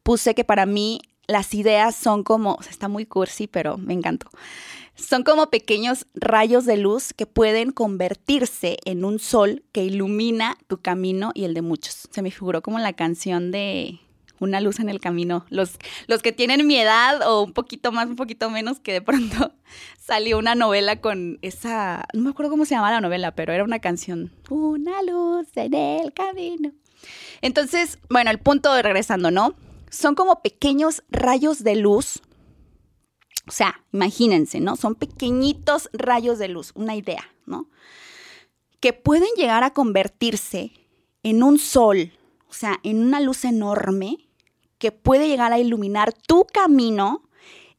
puse 0.02 0.34
que 0.34 0.42
para 0.42 0.66
mí 0.66 1.02
las 1.28 1.54
ideas 1.54 1.94
son 1.94 2.24
como, 2.24 2.54
o 2.54 2.62
sea, 2.62 2.72
está 2.72 2.88
muy 2.88 3.06
cursi, 3.06 3.46
pero 3.46 3.78
me 3.78 3.92
encantó. 3.92 4.28
Son 4.96 5.22
como 5.22 5.48
pequeños 5.48 6.06
rayos 6.14 6.64
de 6.64 6.76
luz 6.76 7.12
que 7.12 7.26
pueden 7.26 7.70
convertirse 7.70 8.78
en 8.84 9.04
un 9.04 9.20
sol 9.20 9.62
que 9.70 9.84
ilumina 9.84 10.58
tu 10.66 10.78
camino 10.78 11.30
y 11.34 11.44
el 11.44 11.54
de 11.54 11.62
muchos. 11.62 12.08
Se 12.10 12.20
me 12.20 12.32
figuró 12.32 12.62
como 12.62 12.80
la 12.80 12.94
canción 12.94 13.52
de 13.52 14.00
Una 14.40 14.60
luz 14.60 14.80
en 14.80 14.88
el 14.88 15.00
camino. 15.00 15.44
Los, 15.50 15.78
los 16.06 16.22
que 16.22 16.32
tienen 16.32 16.66
mi 16.66 16.78
edad 16.78 17.28
o 17.28 17.42
un 17.42 17.52
poquito 17.52 17.92
más, 17.92 18.08
un 18.08 18.16
poquito 18.16 18.50
menos, 18.50 18.80
que 18.80 18.92
de 18.92 19.02
pronto 19.02 19.52
salió 20.00 20.38
una 20.38 20.54
novela 20.54 21.00
con 21.00 21.38
esa, 21.42 22.06
no 22.12 22.22
me 22.22 22.30
acuerdo 22.30 22.50
cómo 22.50 22.64
se 22.64 22.74
llamaba 22.74 22.94
la 22.94 23.00
novela, 23.00 23.32
pero 23.32 23.52
era 23.52 23.64
una 23.64 23.80
canción. 23.80 24.32
Una 24.48 25.02
luz 25.02 25.48
en 25.56 25.74
el 25.74 26.12
camino. 26.12 26.72
Entonces, 27.40 27.98
bueno, 28.08 28.30
el 28.30 28.38
punto 28.38 28.72
de 28.72 28.82
regresando, 28.82 29.30
¿no? 29.30 29.54
Son 29.90 30.14
como 30.14 30.42
pequeños 30.42 31.02
rayos 31.10 31.62
de 31.64 31.76
luz 31.76 32.20
O 33.46 33.50
sea, 33.50 33.84
imagínense, 33.92 34.60
¿no? 34.60 34.76
Son 34.76 34.94
pequeñitos 34.94 35.88
rayos 35.92 36.38
de 36.38 36.48
luz, 36.48 36.72
una 36.74 36.94
idea, 36.96 37.24
¿no? 37.46 37.68
Que 38.80 38.92
pueden 38.92 39.30
llegar 39.36 39.64
a 39.64 39.72
convertirse 39.72 40.72
en 41.22 41.42
un 41.42 41.58
sol, 41.58 42.12
o 42.48 42.52
sea, 42.52 42.78
en 42.82 43.00
una 43.00 43.20
luz 43.20 43.44
enorme 43.44 44.28
que 44.78 44.92
puede 44.92 45.28
llegar 45.28 45.52
a 45.52 45.58
iluminar 45.58 46.12
tu 46.12 46.44
camino 46.44 47.28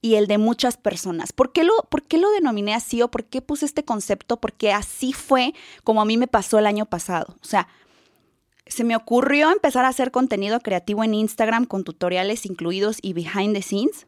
y 0.02 0.16
el 0.16 0.28
de 0.28 0.38
muchas 0.38 0.78
personas. 0.78 1.34
¿Por 1.34 1.52
qué, 1.52 1.64
lo, 1.64 1.74
¿Por 1.90 2.04
qué 2.04 2.18
lo 2.18 2.30
denominé 2.32 2.74
así 2.74 3.02
o 3.02 3.12
por 3.12 3.26
qué 3.26 3.42
puse 3.42 3.66
este 3.66 3.84
concepto? 3.84 4.40
Porque 4.40 4.72
así 4.72 5.14
fue 5.14 5.54
como 5.84 6.02
a 6.02 6.06
mí 6.06 6.18
me 6.18 6.28
pasó 6.28 6.58
el 6.58 6.66
año 6.66 6.86
pasado. 6.86 7.36
O 7.42 7.46
sea, 7.46 7.68
se 8.70 8.84
me 8.84 8.96
ocurrió 8.96 9.52
empezar 9.52 9.84
a 9.84 9.90
hacer 9.90 10.12
contenido 10.12 10.60
creativo 10.62 11.04
en 11.04 11.16
Instagram 11.16 11.66
con 11.66 11.84
tutoriales 11.84 12.46
incluidos 12.46 13.00
y 13.02 13.14
behind 13.14 13.56
the 13.56 13.62
scenes. 13.62 14.08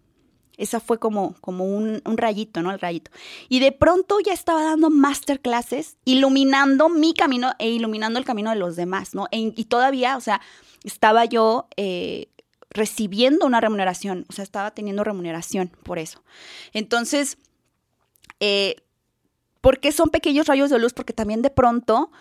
Esa 0.58 0.80
fue 0.80 1.00
como, 1.00 1.34
como 1.42 1.66
un, 1.66 2.02
rayito, 2.06 2.62
¿no? 2.62 2.72
El 2.72 2.80
rayito. 2.80 3.10
Y 3.50 3.60
de 3.60 3.72
pronto 3.72 4.20
ya 4.20 4.34
estaba 4.34 4.64
dando 4.64 4.92
masterclasses, 4.92 5.98
iluminando 6.06 6.88
mi 6.88 7.16
camino 7.16 7.54
e 7.58 7.70
iluminando 7.70 8.20
el 8.20 8.26
camino 8.26 8.52
de 8.52 8.58
los 8.58 8.76
demás, 8.76 9.16
¿no? 9.16 9.28
E, 9.32 9.54
y 9.56 9.66
todavía, 9.66 10.18
o 10.18 10.22
sea, 10.22 10.40
estaba 10.84 11.26
yo 11.26 11.68
eh, 11.78 12.30
recibiendo 12.70 13.48
una 13.48 13.60
remuneración, 13.60 14.26
o 14.30 14.34
sea, 14.34 14.44
estaba 14.44 14.72
teniendo 14.72 15.04
remuneración 15.04 15.72
por 15.84 15.98
eso. 15.98 16.24
Entonces, 16.74 17.40
eh, 18.40 18.76
¿por 19.62 19.80
qué 19.80 19.92
son 19.92 20.10
pequeños 20.10 20.46
rayos 20.46 20.70
de 20.70 20.78
luz? 20.78 20.94
Porque 20.94 21.14
también 21.14 21.42
de 21.42 21.50
pronto 21.50 22.12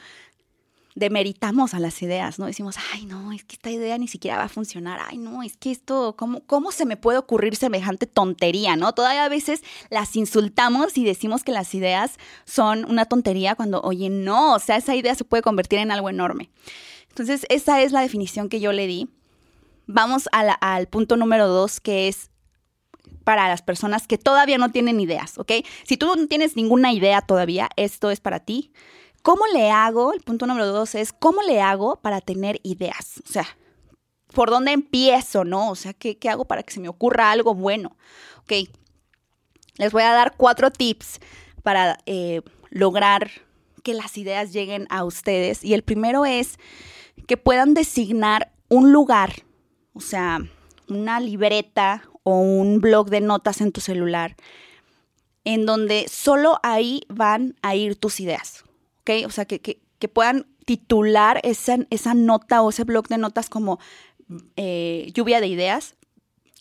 demeritamos 0.95 1.75
a 1.75 1.79
las 1.79 2.01
ideas, 2.03 2.39
¿no? 2.39 2.47
Decimos, 2.47 2.77
ay, 2.93 3.07
no, 3.07 3.33
es 3.33 3.45
que 3.45 3.55
esta 3.55 3.71
idea 3.71 3.97
ni 3.99 4.09
siquiera 4.09 4.39
va 4.39 4.45
a 4.45 4.49
funcionar, 4.49 5.01
ay, 5.09 5.19
no, 5.19 5.43
es 5.43 5.57
que 5.57 5.71
esto, 5.71 6.17
¿cómo, 6.17 6.41
cómo 6.47 6.73
se 6.73 6.85
me 6.85 6.97
puede 6.97 7.19
ocurrir 7.19 7.57
semejante 7.57 8.07
tontería, 8.07 8.77
¿no? 8.77 8.93
Todavía 8.93 9.25
a 9.25 9.29
veces 9.29 9.63
las 9.91 10.17
insultamos 10.17 10.99
y 10.99 11.05
decimos 11.05 11.45
que 11.45 11.53
las 11.53 11.75
ideas 11.75 12.19
son 12.45 12.85
una 12.91 13.05
tontería 13.05 13.55
cuando, 13.55 13.81
oye, 13.83 14.11
no, 14.11 14.55
o 14.55 14.59
sea, 14.59 14.77
esa 14.77 14.95
idea 14.97 15.15
se 15.15 15.25
puede 15.25 15.43
convertir 15.43 15.79
en 15.79 15.93
algo 15.93 16.11
enorme. 16.11 16.51
Entonces, 17.09 17.47
esa 17.49 17.81
es 17.83 17.93
la 17.93 18.01
definición 18.01 18.49
que 18.49 18.61
yo 18.61 18.73
le 18.73 18.87
di 18.87 19.09
vamos 19.93 20.29
al 20.33 20.87
punto 20.87 21.17
número 21.17 21.49
dos, 21.49 21.81
que 21.81 22.09
es 22.09 22.31
para 23.25 23.49
las 23.49 23.63
personas 23.63 24.07
que 24.07 24.19
todavía 24.19 24.59
no 24.59 24.71
tienen 24.71 25.01
ideas, 25.01 25.39
¿ok? 25.39 25.53
Si 25.85 25.97
tú 25.97 26.07
no 26.07 26.27
tienes 26.27 26.57
ninguna 26.57 26.93
idea 26.93 27.21
todavía, 27.21 27.69
esto 27.77 28.11
es 28.11 28.21
para 28.21 28.41
ti. 28.41 28.73
¿Cómo 29.23 29.47
le 29.53 29.71
hago? 29.71 30.12
El 30.12 30.21
punto 30.21 30.47
número 30.47 30.67
dos 30.67 30.95
es, 30.95 31.12
¿cómo 31.12 31.43
le 31.43 31.61
hago 31.61 31.97
para 31.97 32.21
tener 32.21 32.61
ideas? 32.62 33.23
O 33.29 33.33
sea, 33.33 33.47
¿por 34.33 34.50
dónde 34.50 34.73
empiezo, 34.73 35.45
no? 35.45 35.71
O 35.71 35.75
sea, 35.75 35.93
¿qué, 35.93 36.19
qué 36.19 36.29
hago 36.29 36.45
para 36.45 36.62
que 36.62 36.73
se 36.73 36.81
me 36.81 36.89
ocurra 36.89 37.31
algo 37.31 37.55
bueno? 37.55 37.97
Ok, 38.41 38.69
les 39.77 39.93
voy 39.93 40.03
a 40.03 40.12
dar 40.12 40.35
cuatro 40.37 40.71
tips 40.71 41.21
para 41.62 41.99
eh, 42.07 42.43
lograr 42.71 43.31
que 43.83 43.95
las 43.95 44.17
ideas 44.17 44.53
lleguen 44.53 44.87
a 44.91 45.05
ustedes. 45.05 45.65
Y 45.65 45.75
el 45.75 45.83
primero 45.83 46.25
es 46.25 46.59
que 47.27 47.37
puedan 47.37 47.75
designar 47.75 48.53
un 48.69 48.93
lugar 48.93 49.45
o 49.93 50.00
sea, 50.00 50.39
una 50.89 51.21
libreta 51.21 52.03
o 52.23 52.39
un 52.41 52.81
blog 52.81 53.11
de 53.11 53.21
notas 53.21 53.61
en 53.61 53.73
tu 53.73 53.81
celular, 53.81 54.37
en 55.45 55.67
donde 55.67 56.07
solo 56.09 56.59
ahí 56.62 57.03
van 57.09 57.57
a 57.62 57.75
ir 57.75 57.97
tus 57.97 58.21
ideas, 58.21 58.65
O 59.26 59.31
sea, 59.31 59.45
que, 59.45 59.81
puedan 60.12 60.47
titular 60.64 61.40
esa, 61.43 61.79
esa, 61.90 62.14
nota 62.14 62.62
o 62.62 62.71
ese 62.71 62.85
blog 62.85 63.09
de 63.09 63.19
notas 63.19 63.49
como 63.50 63.79
eh, 64.57 65.11
lluvia 65.14 65.40
de 65.40 65.49
ideas 65.49 65.97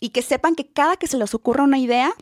y 0.00 0.10
que 0.10 0.22
sepan 0.22 0.54
que 0.54 0.66
cada 0.66 0.96
que 0.96 1.06
se 1.06 1.18
les 1.18 1.34
ocurra 1.34 1.64
una 1.64 1.78
idea, 1.78 2.12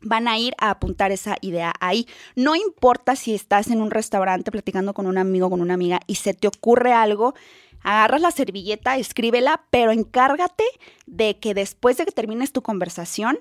van 0.00 0.28
a 0.28 0.38
ir 0.38 0.54
a 0.58 0.70
apuntar 0.70 1.12
esa 1.12 1.36
idea 1.40 1.72
ahí. 1.80 2.06
No 2.36 2.54
importa 2.54 3.16
si 3.16 3.34
estás 3.34 3.68
en 3.68 3.82
un 3.82 3.90
restaurante 3.90 4.50
platicando 4.50 4.94
con 4.94 5.06
un 5.06 5.18
amigo 5.18 5.46
o 5.46 5.50
con 5.50 5.60
una 5.60 5.74
amiga 5.74 6.00
y 6.06 6.16
se 6.16 6.34
te 6.34 6.48
ocurre 6.48 6.92
algo, 6.92 7.34
agarras 7.82 8.20
la 8.20 8.30
servilleta, 8.30 8.96
escríbela, 8.96 9.64
pero 9.70 9.90
encárgate 9.90 10.64
de 11.06 11.38
que 11.38 11.54
después 11.54 11.96
de 11.96 12.04
que 12.04 12.12
termines 12.12 12.52
tu 12.52 12.62
conversación, 12.62 13.38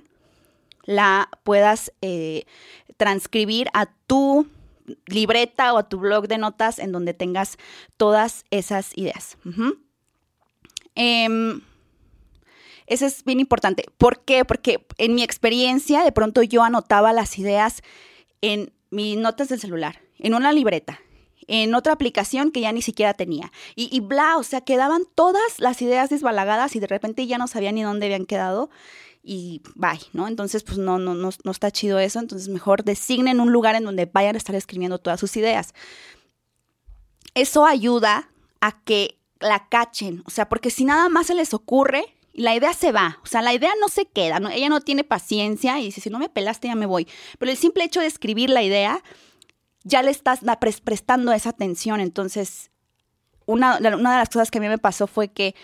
la 0.84 1.30
puedas 1.44 1.92
eh, 2.02 2.46
transcribir 2.96 3.68
a 3.74 3.88
tu 4.08 4.48
libreta 5.06 5.74
o 5.74 5.78
a 5.78 5.90
tu 5.90 6.00
blog 6.00 6.28
de 6.28 6.38
notas 6.38 6.80
en 6.80 6.92
donde 6.92 7.14
tengas 7.14 7.58
todas 7.98 8.46
esas 8.52 8.92
ideas. 8.98 9.38
Em, 10.96 11.62
eso 12.88 13.06
es 13.06 13.24
bien 13.24 13.40
importante. 13.40 13.86
¿Por 13.98 14.24
qué? 14.24 14.46
Porque 14.46 14.86
en 14.98 15.16
mi 15.16 15.24
experiencia, 15.24 16.04
de 16.04 16.12
pronto 16.12 16.42
yo 16.42 16.64
anotaba 16.64 17.14
las 17.14 17.38
ideas 17.38 17.82
en 18.42 18.72
mis 18.90 19.18
notas 19.18 19.50
del 19.50 19.60
celular, 19.60 20.02
en 20.20 20.34
una 20.34 20.54
libreta 20.54 21.00
en 21.48 21.74
otra 21.74 21.94
aplicación 21.94 22.52
que 22.52 22.62
ya 22.62 22.72
ni 22.72 22.82
siquiera 22.82 23.14
tenía. 23.14 23.52
Y, 23.76 24.00
bla, 24.02 24.38
o 24.38 24.44
sea, 24.44 24.62
quedaban 24.62 25.04
todas 25.16 25.60
las 25.60 25.82
ideas 25.82 26.10
desbalagadas 26.10 26.76
y 26.76 26.80
de 26.80 26.88
repente 26.88 27.26
ya 27.26 27.38
no 27.38 27.48
sabía 27.48 27.72
ni 27.72 27.84
dónde 27.84 28.08
habían 28.08 28.26
quedado 28.26 28.70
y 29.28 29.62
bye, 29.76 30.00
¿no? 30.14 30.28
Entonces, 30.30 30.64
pues 30.64 30.78
no, 30.78 30.98
no, 31.00 31.14
no, 31.14 31.30
no 31.44 31.52
está 31.52 31.70
chido 31.70 32.00
eso, 32.00 32.20
entonces 32.20 32.48
mejor 32.48 32.86
designen 32.86 33.42
un 33.42 33.52
lugar 33.52 33.76
en 33.76 33.84
donde 33.84 34.06
vayan 34.06 34.36
a 34.36 34.38
estar 34.38 34.56
escribiendo 34.56 35.00
todas 35.00 35.20
sus 35.20 35.36
ideas. 35.36 35.74
Eso 37.34 37.66
ayuda 37.66 38.30
a 38.62 38.82
que 38.84 39.20
la 39.42 39.68
cachen, 39.68 40.24
o 40.26 40.30
sea, 40.30 40.48
porque 40.48 40.72
si 40.72 40.86
nada 40.86 41.10
más 41.10 41.28
se 41.28 41.36
les 41.36 41.54
ocurre, 41.54 42.06
la 42.34 42.56
idea 42.56 42.74
se 42.74 42.94
va, 42.94 43.20
o 43.22 43.26
sea, 43.26 43.42
la 43.42 43.54
idea 43.54 43.72
no 43.82 43.90
se 43.90 44.06
queda, 44.06 44.40
ella 44.54 44.70
no 44.70 44.80
tiene 44.80 45.04
paciencia 45.04 45.78
y 45.80 45.86
dice, 45.86 46.00
si 46.00 46.10
no 46.10 46.20
me 46.20 46.30
pelaste 46.30 46.70
ya 46.70 46.76
me 46.76 46.86
voy, 46.86 47.06
pero 47.38 47.52
el 47.52 47.58
simple 47.58 47.84
hecho 47.84 48.00
de 48.00 48.08
escribir 48.08 48.50
la 48.50 48.64
idea 48.64 49.04
ya 49.84 50.04
le 50.04 50.12
estás 50.12 50.40
prestando 50.84 51.34
esa 51.34 51.50
atención. 51.50 52.00
Entonces, 52.00 52.72
una, 53.46 53.78
una 53.78 54.12
de 54.12 54.18
las 54.18 54.30
cosas 54.30 54.52
que 54.52 54.58
a 54.58 54.62
mí 54.62 54.68
me 54.68 54.78
pasó 54.78 55.08
fue 55.08 55.30
que 55.30 55.56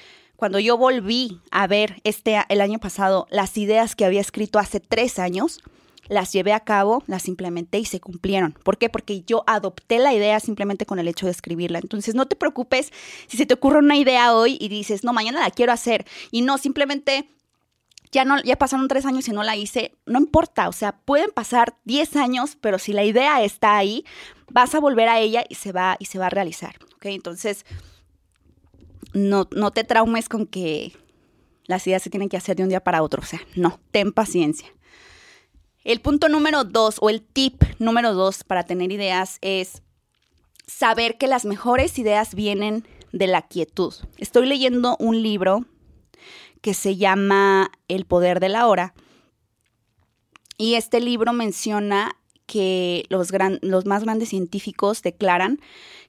cuando 0.43 0.59
yo 0.59 0.77
volví 0.77 1.39
a 1.51 1.67
ver 1.67 2.01
este, 2.03 2.37
el 2.49 2.59
año 2.59 2.77
pasado 2.77 3.27
las 3.29 3.57
ideas 3.57 3.95
que 3.95 4.03
había 4.03 4.19
escrito 4.19 4.59
hace 4.59 4.81
tres 4.81 5.17
años, 5.17 5.61
las 6.09 6.33
llevé 6.33 6.51
a 6.51 6.59
cabo, 6.59 7.01
las 7.07 7.29
implementé 7.29 7.79
y 7.79 7.85
se 7.85 8.01
cumplieron. 8.01 8.51
¿Por 8.51 8.77
qué? 8.77 8.89
Porque 8.89 9.21
yo 9.21 9.45
adopté 9.47 9.99
la 9.99 10.13
idea 10.13 10.41
simplemente 10.41 10.85
con 10.85 10.99
el 10.99 11.07
hecho 11.07 11.27
de 11.27 11.31
escribirla. 11.31 11.79
Entonces, 11.79 12.13
no 12.13 12.25
te 12.25 12.35
preocupes 12.35 12.91
si 13.27 13.37
se 13.37 13.45
te 13.45 13.53
ocurre 13.53 13.79
una 13.79 13.95
idea 13.95 14.35
hoy 14.35 14.57
y 14.59 14.67
dices, 14.67 15.05
no, 15.05 15.13
mañana 15.13 15.39
la 15.39 15.49
quiero 15.49 15.71
hacer. 15.71 16.05
Y 16.29 16.41
no, 16.41 16.57
simplemente 16.57 17.29
ya, 18.11 18.25
no, 18.25 18.43
ya 18.43 18.57
pasaron 18.57 18.89
tres 18.89 19.05
años 19.05 19.25
y 19.29 19.31
no 19.31 19.43
la 19.43 19.55
hice, 19.55 19.95
no 20.05 20.19
importa, 20.19 20.67
o 20.67 20.73
sea, 20.73 20.91
pueden 21.05 21.31
pasar 21.31 21.77
diez 21.85 22.17
años, 22.17 22.57
pero 22.59 22.79
si 22.79 22.91
la 22.91 23.05
idea 23.05 23.41
está 23.45 23.77
ahí, 23.77 24.03
vas 24.51 24.75
a 24.75 24.81
volver 24.81 25.07
a 25.07 25.21
ella 25.21 25.45
y 25.47 25.55
se 25.55 25.71
va, 25.71 25.95
y 25.99 26.05
se 26.07 26.19
va 26.19 26.25
a 26.25 26.31
realizar, 26.31 26.75
¿ok? 26.95 27.05
Entonces, 27.05 27.65
no, 29.13 29.47
no 29.51 29.71
te 29.71 29.83
traumes 29.83 30.29
con 30.29 30.45
que 30.45 30.93
las 31.65 31.85
ideas 31.87 32.01
se 32.01 32.09
tienen 32.09 32.29
que 32.29 32.37
hacer 32.37 32.55
de 32.55 32.63
un 32.63 32.69
día 32.69 32.83
para 32.83 33.01
otro, 33.01 33.21
o 33.21 33.25
sea, 33.25 33.41
no, 33.55 33.79
ten 33.91 34.11
paciencia. 34.11 34.67
El 35.83 35.99
punto 35.99 36.29
número 36.29 36.63
dos 36.63 36.97
o 37.01 37.09
el 37.09 37.21
tip 37.21 37.63
número 37.79 38.13
dos 38.13 38.43
para 38.43 38.63
tener 38.63 38.91
ideas 38.91 39.37
es 39.41 39.81
saber 40.65 41.17
que 41.17 41.27
las 41.27 41.45
mejores 41.45 41.97
ideas 41.99 42.35
vienen 42.35 42.87
de 43.11 43.27
la 43.27 43.41
quietud. 43.41 43.93
Estoy 44.17 44.47
leyendo 44.47 44.95
un 44.99 45.21
libro 45.21 45.65
que 46.61 46.73
se 46.73 46.95
llama 46.95 47.71
El 47.89 48.05
poder 48.05 48.39
de 48.39 48.49
la 48.49 48.67
hora. 48.67 48.93
Y 50.57 50.75
este 50.75 51.01
libro 51.01 51.33
menciona 51.33 52.15
que 52.45 53.05
los, 53.09 53.31
los 53.61 53.85
más 53.85 54.03
grandes 54.03 54.29
científicos 54.29 55.01
declaran 55.01 55.59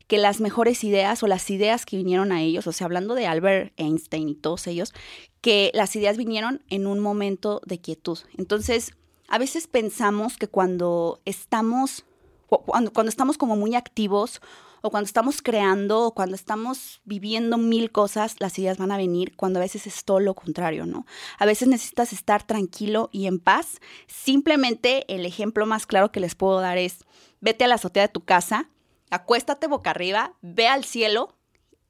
que 0.06 0.18
las 0.18 0.40
mejores 0.40 0.84
ideas 0.84 1.22
o 1.22 1.26
las 1.26 1.48
ideas 1.50 1.86
que 1.86 1.96
vinieron 1.96 2.32
a 2.32 2.42
ellos, 2.42 2.66
o 2.66 2.72
sea, 2.72 2.86
hablando 2.86 3.14
de 3.14 3.26
Albert 3.26 3.72
Einstein 3.76 4.28
y 4.28 4.34
todos 4.34 4.66
ellos, 4.66 4.92
que 5.40 5.70
las 5.74 5.96
ideas 5.96 6.16
vinieron 6.16 6.62
en 6.68 6.86
un 6.86 7.00
momento 7.00 7.60
de 7.64 7.78
quietud. 7.78 8.18
Entonces, 8.36 8.92
a 9.28 9.38
veces 9.38 9.66
pensamos 9.66 10.36
que 10.36 10.48
cuando 10.48 11.20
estamos, 11.24 12.04
cuando, 12.48 12.92
cuando 12.92 13.10
estamos 13.10 13.38
como 13.38 13.56
muy 13.56 13.74
activos 13.74 14.40
o 14.82 14.90
cuando 14.90 15.06
estamos 15.06 15.40
creando 15.40 16.02
o 16.02 16.14
cuando 16.14 16.36
estamos 16.36 17.00
viviendo 17.06 17.56
mil 17.56 17.90
cosas, 17.90 18.36
las 18.38 18.58
ideas 18.58 18.76
van 18.76 18.92
a 18.92 18.98
venir 18.98 19.34
cuando 19.34 19.58
a 19.58 19.62
veces 19.62 19.86
es 19.86 20.04
todo 20.04 20.20
lo 20.20 20.34
contrario, 20.34 20.84
¿no? 20.84 21.06
A 21.38 21.46
veces 21.46 21.68
necesitas 21.68 22.12
estar 22.12 22.46
tranquilo 22.46 23.08
y 23.10 23.26
en 23.26 23.38
paz. 23.38 23.80
Simplemente 24.06 25.06
el 25.08 25.24
ejemplo 25.24 25.64
más 25.64 25.86
claro 25.86 26.12
que 26.12 26.20
les 26.20 26.34
puedo 26.34 26.60
dar 26.60 26.76
es, 26.76 26.98
vete 27.40 27.64
a 27.64 27.68
la 27.68 27.76
azotea 27.76 28.02
de 28.02 28.12
tu 28.12 28.20
casa, 28.20 28.68
acuéstate 29.14 29.66
boca 29.66 29.90
arriba, 29.90 30.34
ve 30.42 30.68
al 30.68 30.84
cielo 30.84 31.36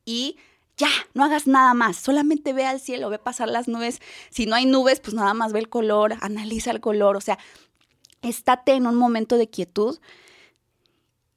y 0.05 0.37
ya, 0.77 0.89
no 1.15 1.25
hagas 1.25 1.47
nada 1.47 1.73
más, 1.75 1.97
solamente 1.97 2.53
ve 2.53 2.67
al 2.67 2.81
cielo, 2.81 3.09
ve 3.09 3.19
pasar 3.19 3.49
las 3.49 3.69
nubes. 3.69 4.01
Si 4.31 4.47
no 4.47 4.57
hay 4.57 4.67
nubes, 4.67 5.01
pues 5.01 5.15
nada 5.15 5.35
más 5.35 5.53
ve 5.53 5.61
el 5.61 5.69
color, 5.69 6.17
analiza 6.21 6.71
el 6.71 6.81
color, 6.81 7.17
o 7.17 7.21
sea, 7.21 7.39
estate 8.23 8.73
en 8.73 8.87
un 8.87 8.97
momento 8.97 9.37
de 9.37 9.49
quietud 9.49 9.99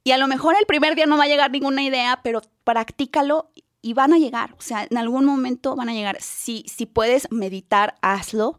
y 0.08 0.12
a 0.12 0.16
lo 0.16 0.26
mejor 0.26 0.54
el 0.58 0.64
primer 0.64 0.94
día 0.94 1.04
no 1.04 1.18
va 1.18 1.24
a 1.24 1.28
llegar 1.28 1.50
ninguna 1.50 1.82
idea, 1.82 2.20
pero 2.22 2.40
practícalo 2.64 3.50
y 3.82 3.92
van 3.92 4.14
a 4.14 4.18
llegar. 4.18 4.54
O 4.58 4.62
sea, 4.62 4.86
en 4.88 4.96
algún 4.96 5.26
momento 5.26 5.76
van 5.76 5.90
a 5.90 5.92
llegar. 5.92 6.16
Si, 6.22 6.64
si 6.66 6.86
puedes 6.86 7.30
meditar, 7.30 7.94
hazlo. 8.00 8.58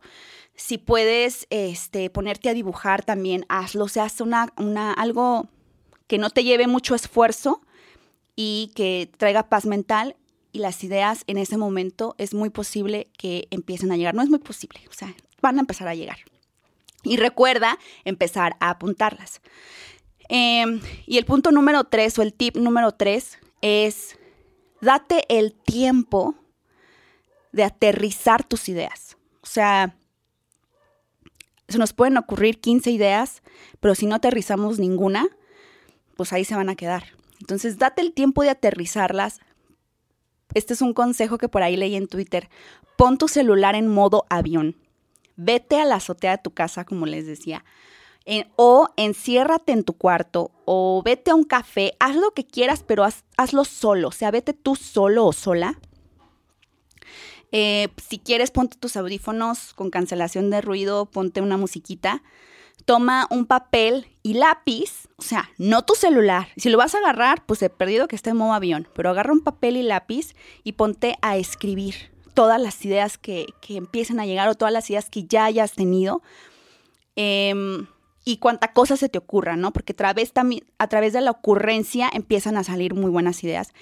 Si 0.54 0.78
puedes 0.78 1.48
este, 1.50 2.12
ponerte 2.12 2.50
a 2.50 2.54
dibujar 2.54 3.04
también, 3.04 3.48
hazlo. 3.50 3.86
O 3.86 3.88
sea, 3.88 4.04
haz 4.04 4.22
una, 4.22 4.54
una, 4.58 4.94
algo 4.94 5.50
que 6.10 6.18
no 6.18 6.32
te 6.32 6.44
lleve 6.44 6.66
mucho 6.66 6.96
esfuerzo 6.96 7.62
y 8.36 8.72
que 8.76 9.12
traiga 9.18 9.48
paz 9.48 9.68
mental 9.68 10.16
y 10.52 10.58
las 10.58 10.84
ideas 10.84 11.24
en 11.28 11.38
ese 11.38 11.56
momento 11.56 12.16
es 12.18 12.34
muy 12.34 12.50
posible 12.50 13.08
que 13.16 13.48
empiecen 13.52 13.92
a 13.92 13.96
llegar. 13.96 14.16
No 14.16 14.24
es 14.24 14.30
muy 14.30 14.40
posible, 14.40 14.82
o 14.90 14.94
sea, 14.94 15.14
van 15.40 15.58
a 15.58 15.60
empezar 15.62 15.88
a 15.88 15.94
llegar. 15.94 16.18
Y 17.04 17.18
recuerda 17.18 17.78
empezar 18.06 18.56
a 18.60 18.72
apuntarlas. 18.72 19.40
Em, 20.30 20.82
y 21.06 21.20
el 21.20 21.26
punto 21.26 21.52
número 21.52 21.84
tres 21.84 22.18
o 22.18 22.24
el 22.24 22.34
tip 22.34 22.58
número 22.58 22.92
tres 22.92 23.38
es 23.62 24.18
date 24.82 25.26
el 25.30 25.54
tiempo 25.54 26.34
de 27.52 27.66
aterrizar 27.66 28.44
tus 28.44 28.68
ideas. 28.68 29.16
O 29.42 29.48
sea, 29.48 29.96
se 31.68 31.78
nos 31.78 31.94
pueden 31.94 32.18
ocurrir 32.18 32.60
15 32.60 32.90
ideas, 32.90 33.44
pero 33.80 33.94
si 33.94 34.08
no 34.08 34.16
aterrizamos 34.16 34.80
ninguna, 34.80 35.28
pues 36.20 36.34
ahí 36.34 36.44
se 36.44 36.54
van 36.54 36.68
a 36.68 36.76
quedar. 36.76 37.06
Entonces, 37.40 37.78
date 37.78 38.02
el 38.02 38.12
tiempo 38.12 38.44
de 38.44 38.50
aterrizarlas. 38.50 39.40
Este 40.54 40.74
es 40.74 40.82
un 40.82 40.94
consejo 40.94 41.38
que 41.38 41.48
por 41.48 41.64
ahí 41.64 41.78
leí 41.78 41.96
en 41.96 42.08
Twitter. 42.08 42.50
Pon 42.98 43.18
tu 43.18 43.30
celular 43.30 43.74
en 43.74 43.88
modo 43.88 44.26
avión. 44.30 44.76
Vete 45.38 45.80
a 45.80 45.86
la 45.86 45.96
azotea 45.96 46.32
de 46.32 46.44
tu 46.44 46.52
casa, 46.52 46.84
como 46.84 47.06
les 47.06 47.26
decía. 47.26 47.64
o 48.58 48.90
enciérrate 48.98 49.72
en 49.72 49.86
tu 49.86 49.94
cuarto 49.94 50.52
o 50.66 51.02
vete 51.06 51.32
a 51.32 51.36
un 51.36 51.46
café, 51.46 51.94
haz 52.02 52.18
lo 52.18 52.32
que 52.32 52.46
quieras, 52.46 52.84
pero 52.86 53.06
hazlo 53.38 53.64
solo, 53.64 54.10
o 54.10 54.12
sea, 54.12 54.30
vete 54.30 54.52
tú 54.52 54.76
solo 54.76 55.26
o 55.26 55.32
sola. 55.32 55.80
Eh, 57.54 57.88
si 58.10 58.20
quieres, 58.20 58.52
ponte 58.52 58.78
tus 58.78 58.98
audífonos 58.98 59.74
con 59.74 59.90
cancelación 59.90 60.50
de 60.50 60.60
ruido, 60.60 61.06
ponte 61.06 61.40
una 61.40 61.56
musiquita 61.56 62.24
toma 62.86 63.28
un 63.30 63.46
papel 63.46 64.08
y 64.24 64.34
lápiz, 64.34 65.08
o 65.18 65.22
sea, 65.22 65.50
no 65.58 65.84
tu 65.84 65.96
celular. 65.96 66.50
Si 66.58 66.70
lo 66.70 66.78
vas 66.78 66.96
a 66.96 67.00
agarrar, 67.00 67.46
pues 67.46 67.62
he 67.62 67.70
perdido 67.70 68.08
que 68.08 68.16
esté 68.16 68.32
en 68.32 68.38
modo 68.38 68.54
avión, 68.54 68.88
pero 68.94 69.10
agarra 69.10 69.34
un 69.34 69.42
papel 69.42 69.78
y 69.78 69.84
lápiz 69.84 70.36
y 70.64 70.74
ponte 70.74 71.18
a 71.22 71.38
escribir 71.38 71.96
todas 72.34 72.62
las 72.62 72.86
ideas 72.86 73.18
que, 73.18 73.48
que 73.62 73.78
empiecen 73.78 74.20
a 74.20 74.26
llegar 74.26 74.50
o 74.50 74.56
todas 74.56 74.74
las 74.74 74.90
ideas 74.90 75.10
que 75.10 75.26
ya 75.26 75.46
hayas 75.46 75.74
tenido. 75.74 76.22
Em, 77.16 77.88
y 78.24 78.38
cuánta 78.38 78.74
cosa 78.74 78.96
se 78.96 79.10
te 79.10 79.18
ocurra, 79.18 79.56
¿no? 79.56 79.74
Porque 79.74 79.94
a 79.94 79.96
través, 79.96 80.32
a 80.78 80.88
través 80.88 81.14
de 81.14 81.22
la 81.22 81.32
ocurrencia 81.32 82.10
empiezan 82.14 82.58
a 82.58 82.64
salir 82.64 82.94
muy 82.94 83.10
buenas 83.10 83.44
ideas. 83.44 83.74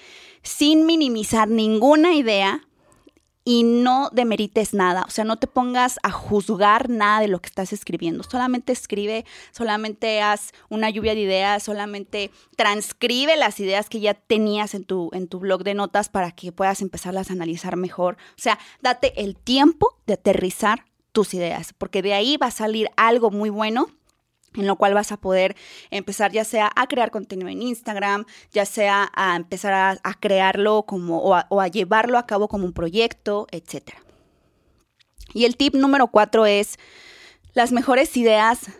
Sin 0.42 0.86
minimizar 0.86 1.48
ninguna 1.48 2.14
idea, 2.14 2.66
y 3.48 3.62
no 3.62 4.10
demerites 4.12 4.74
nada, 4.74 5.06
o 5.08 5.10
sea, 5.10 5.24
no 5.24 5.38
te 5.38 5.46
pongas 5.46 5.98
a 6.02 6.10
juzgar 6.10 6.90
nada 6.90 7.20
de 7.20 7.28
lo 7.28 7.40
que 7.40 7.46
estás 7.46 7.72
escribiendo, 7.72 8.22
solamente 8.22 8.74
escribe, 8.74 9.24
solamente 9.52 10.20
haz 10.20 10.52
una 10.68 10.90
lluvia 10.90 11.14
de 11.14 11.22
ideas, 11.22 11.62
solamente 11.62 12.30
transcribe 12.56 13.38
las 13.38 13.58
ideas 13.58 13.88
que 13.88 14.00
ya 14.00 14.12
tenías 14.12 14.74
en 14.74 14.84
tu, 14.84 15.08
en 15.14 15.28
tu 15.28 15.38
blog 15.38 15.64
de 15.64 15.72
notas 15.72 16.10
para 16.10 16.32
que 16.32 16.52
puedas 16.52 16.82
empezarlas 16.82 17.30
a 17.30 17.32
analizar 17.32 17.76
mejor, 17.76 18.18
o 18.32 18.38
sea, 18.38 18.58
date 18.82 19.14
el 19.16 19.34
tiempo 19.34 19.96
de 20.06 20.12
aterrizar 20.12 20.84
tus 21.12 21.32
ideas, 21.32 21.72
porque 21.72 22.02
de 22.02 22.12
ahí 22.12 22.36
va 22.36 22.48
a 22.48 22.50
salir 22.50 22.90
algo 22.98 23.30
muy 23.30 23.48
bueno 23.48 23.88
en 24.58 24.66
lo 24.66 24.76
cual 24.76 24.94
vas 24.94 25.12
a 25.12 25.16
poder 25.16 25.56
empezar 25.90 26.32
ya 26.32 26.44
sea 26.44 26.70
a 26.74 26.86
crear 26.86 27.10
contenido 27.10 27.48
en 27.48 27.62
Instagram, 27.62 28.26
ya 28.52 28.66
sea 28.66 29.10
a 29.14 29.36
empezar 29.36 29.98
a, 30.02 30.14
crearlo 30.14 30.84
como 30.84 31.18
o 31.18 31.60
a, 31.60 31.68
llevarlo 31.68 32.18
a 32.18 32.26
cabo 32.26 32.48
como 32.48 32.66
un 32.66 32.72
proyecto, 32.72 33.46
etc. 33.50 33.90
Y 35.32 35.44
el 35.44 35.56
tip 35.56 35.74
número 35.74 36.08
cuatro 36.08 36.46
es, 36.46 36.78
las 37.54 37.72
mejores 37.72 38.16
ideas 38.16 38.70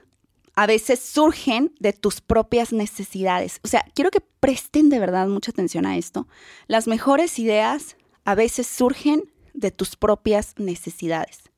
a 0.55 0.67
veces 0.67 1.01
surgen 1.01 1.73
de 1.79 1.93
tus 1.93 2.21
propias 2.21 2.73
necesidades. 2.73 3.61
O 3.63 3.69
sea, 3.69 3.85
quiero 3.95 4.11
que 4.11 4.21
presten 4.21 4.89
de 4.89 4.99
verdad 4.99 5.29
mucha 5.29 5.53
atención 5.53 5.87
a 5.87 5.97
esto. 5.97 6.27
Las 6.67 6.89
mejores 6.89 7.39
ideas 7.39 7.97
a 8.25 8.35
veces 8.35 8.67
surgen 8.67 9.33
de 9.55 9.71
tus 9.71 9.97
propias 9.97 10.55
necesidades. 10.59 11.51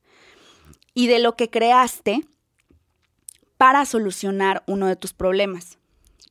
Y 0.93 1.07
de 1.07 1.19
lo 1.19 1.35
que 1.35 1.49
creaste 1.49 2.27
para 3.61 3.85
solucionar 3.85 4.63
uno 4.65 4.87
de 4.87 4.95
tus 4.95 5.13
problemas, 5.13 5.77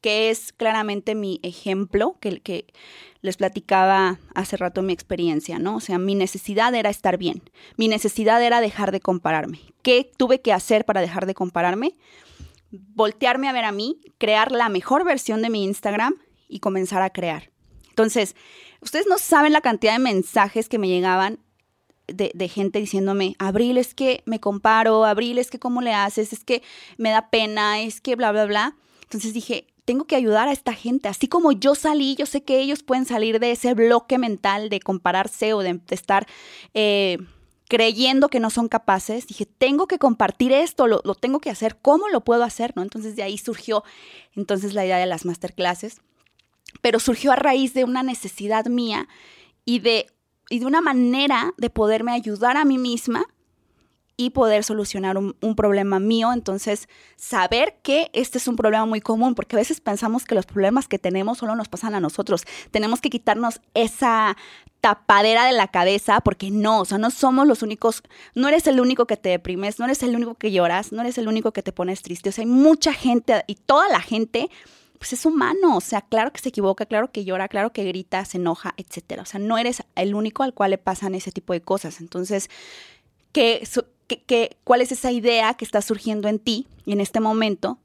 que 0.00 0.30
es 0.30 0.52
claramente 0.52 1.14
mi 1.14 1.38
ejemplo 1.44 2.16
que, 2.18 2.40
que 2.40 2.66
les 3.20 3.36
platicaba 3.36 4.18
hace 4.34 4.56
rato 4.56 4.82
mi 4.82 4.92
experiencia, 4.92 5.60
¿no? 5.60 5.76
O 5.76 5.80
sea, 5.80 5.98
mi 5.98 6.16
necesidad 6.16 6.74
era 6.74 6.90
estar 6.90 7.18
bien, 7.18 7.40
mi 7.76 7.86
necesidad 7.86 8.42
era 8.42 8.60
dejar 8.60 8.90
de 8.90 8.98
compararme. 8.98 9.60
¿Qué 9.82 10.10
tuve 10.16 10.40
que 10.40 10.52
hacer 10.52 10.84
para 10.84 11.00
dejar 11.00 11.26
de 11.26 11.34
compararme? 11.34 11.94
Voltearme 12.72 13.48
a 13.48 13.52
ver 13.52 13.64
a 13.64 13.70
mí, 13.70 14.00
crear 14.18 14.50
la 14.50 14.68
mejor 14.68 15.04
versión 15.04 15.40
de 15.40 15.50
mi 15.50 15.62
Instagram 15.62 16.16
y 16.48 16.58
comenzar 16.58 17.00
a 17.00 17.10
crear. 17.10 17.52
Entonces, 17.90 18.34
ustedes 18.80 19.06
no 19.06 19.18
saben 19.18 19.52
la 19.52 19.60
cantidad 19.60 19.92
de 19.92 20.00
mensajes 20.00 20.68
que 20.68 20.80
me 20.80 20.88
llegaban 20.88 21.38
de, 22.14 22.48
gente 22.48 22.78
diciéndome, 22.80 23.36
Abril, 23.38 23.78
es 23.78 23.94
que 23.94 24.22
me 24.26 24.40
comparo, 24.40 25.04
Abril, 25.04 25.38
es 25.38 25.50
que 25.50 25.58
cómo 25.58 25.80
le 25.80 25.92
haces, 25.92 26.32
es 26.32 26.44
que 26.44 26.62
me 26.96 27.10
da 27.10 27.30
pena, 27.30 27.80
es 27.80 28.00
que 28.00 28.16
bla, 28.16 28.32
bla, 28.32 28.46
bla. 28.46 28.76
Entonces 29.02 29.34
dije, 29.34 29.66
tengo 29.84 30.04
que 30.04 30.16
ayudar 30.16 30.48
a 30.48 30.52
esta 30.52 30.72
gente. 30.72 31.08
Así 31.08 31.26
como 31.26 31.52
yo 31.52 31.74
salí, 31.74 32.14
yo 32.14 32.26
sé 32.26 32.42
que 32.42 32.60
ellos 32.60 32.82
pueden 32.82 33.06
salir 33.06 33.40
de 33.40 33.50
ese 33.50 33.74
bloque 33.74 34.18
mental 34.18 34.68
de 34.68 34.80
compararse 34.80 35.52
o 35.52 35.60
de, 35.60 35.80
estar 35.90 36.26
eh, 36.74 37.18
creyendo 37.68 38.28
que 38.28 38.40
no 38.40 38.50
son 38.50 38.68
capaces. 38.68 39.26
Dije, 39.26 39.46
tengo 39.46 39.86
que 39.86 39.98
compartir 39.98 40.52
esto, 40.52 40.86
lo, 40.86 41.00
tengo 41.16 41.40
que 41.40 41.50
hacer. 41.50 41.78
¿Cómo 41.80 42.08
lo 42.08 42.20
puedo 42.20 42.44
hacer? 42.44 42.72
¿no? 42.76 42.82
Entonces 42.82 43.16
de 43.16 43.22
ahí 43.22 43.38
surgió 43.38 43.82
entonces 44.36 44.74
la 44.74 44.84
idea 44.84 44.98
de 44.98 45.06
las 45.06 45.24
masterclasses. 45.24 46.00
Pero 46.82 47.00
surgió 47.00 47.32
a 47.32 47.36
raíz 47.36 47.74
de 47.74 47.84
una 47.84 48.02
necesidad 48.02 48.66
mía 48.66 49.08
y 49.64 49.80
de 49.80 50.06
y 50.50 50.58
de 50.58 50.66
una 50.66 50.82
manera 50.82 51.54
de 51.56 51.70
poderme 51.70 52.12
ayudar 52.12 52.58
a 52.58 52.66
mí 52.66 52.76
misma 52.76 53.24
y 54.18 54.30
poder 54.30 54.64
solucionar 54.64 55.16
un, 55.16 55.56
problema 55.56 55.98
mío. 55.98 56.30
Entonces, 56.34 56.90
saber 57.16 57.78
que 57.82 58.10
este 58.12 58.36
es 58.36 58.48
un 58.48 58.56
problema 58.56 58.84
muy 58.84 59.00
común, 59.00 59.34
porque 59.34 59.56
a 59.56 59.58
veces 59.58 59.80
pensamos 59.80 60.26
que 60.26 60.34
los 60.34 60.44
problemas 60.44 60.88
que 60.88 60.98
tenemos 60.98 61.38
solo 61.38 61.56
nos 61.56 61.68
pasan 61.68 61.94
a 61.94 62.00
nosotros. 62.00 62.44
Tenemos 62.70 63.00
que 63.00 63.08
quitarnos 63.08 63.62
esa 63.72 64.36
tapadera 64.82 65.46
de 65.46 65.52
la 65.52 65.68
cabeza, 65.68 66.20
porque 66.20 66.50
no, 66.50 66.80
o 66.80 66.84
sea, 66.84 66.98
no 66.98 67.10
somos 67.10 67.46
los 67.46 67.62
únicos, 67.62 68.02
no 68.34 68.48
eres 68.48 68.66
el 68.66 68.80
único 68.80 69.06
que 69.06 69.16
te 69.16 69.30
deprimes, 69.30 69.78
no 69.78 69.86
eres 69.86 70.02
el 70.02 70.14
único 70.14 70.34
que 70.34 70.52
lloras, 70.52 70.92
no 70.92 71.00
eres 71.00 71.16
el 71.16 71.26
único 71.26 71.52
que 71.52 71.62
te 71.62 71.72
pones 71.72 72.02
triste. 72.02 72.28
O 72.28 72.32
sea, 72.32 72.42
hay 72.42 72.50
mucha 72.50 72.92
gente 72.92 73.42
y 73.46 73.54
toda 73.54 73.88
la 73.88 74.00
gente 74.00 74.50
pues 75.00 75.14
es 75.14 75.24
humano, 75.24 75.78
o 75.78 75.80
sea, 75.80 76.02
claro 76.02 76.30
que 76.30 76.42
se 76.42 76.50
equivoca, 76.50 76.84
claro 76.84 77.10
que 77.10 77.24
llora, 77.24 77.48
claro 77.48 77.72
que 77.72 77.84
grita, 77.84 78.22
se 78.26 78.36
enoja, 78.36 78.74
etcétera. 78.76 79.22
O 79.22 79.24
sea, 79.24 79.40
no 79.40 79.56
eres 79.56 79.82
el 79.94 80.14
único 80.14 80.42
al 80.42 80.52
cual 80.52 80.72
le 80.72 80.78
pasan 80.78 81.14
ese 81.14 81.32
tipo 81.32 81.54
de 81.54 81.62
cosas. 81.62 82.02
Entonces, 82.02 82.50
¿qué, 83.32 83.66
cuál 84.62 84.82
es 84.82 84.92
esa 84.92 85.10
idea 85.10 85.54
que 85.54 85.64
está 85.64 85.80
surgiendo 85.80 86.28
en 86.28 86.38
ti 86.38 86.66
en 86.84 87.00
este 87.00 87.18
momento? 87.18 87.78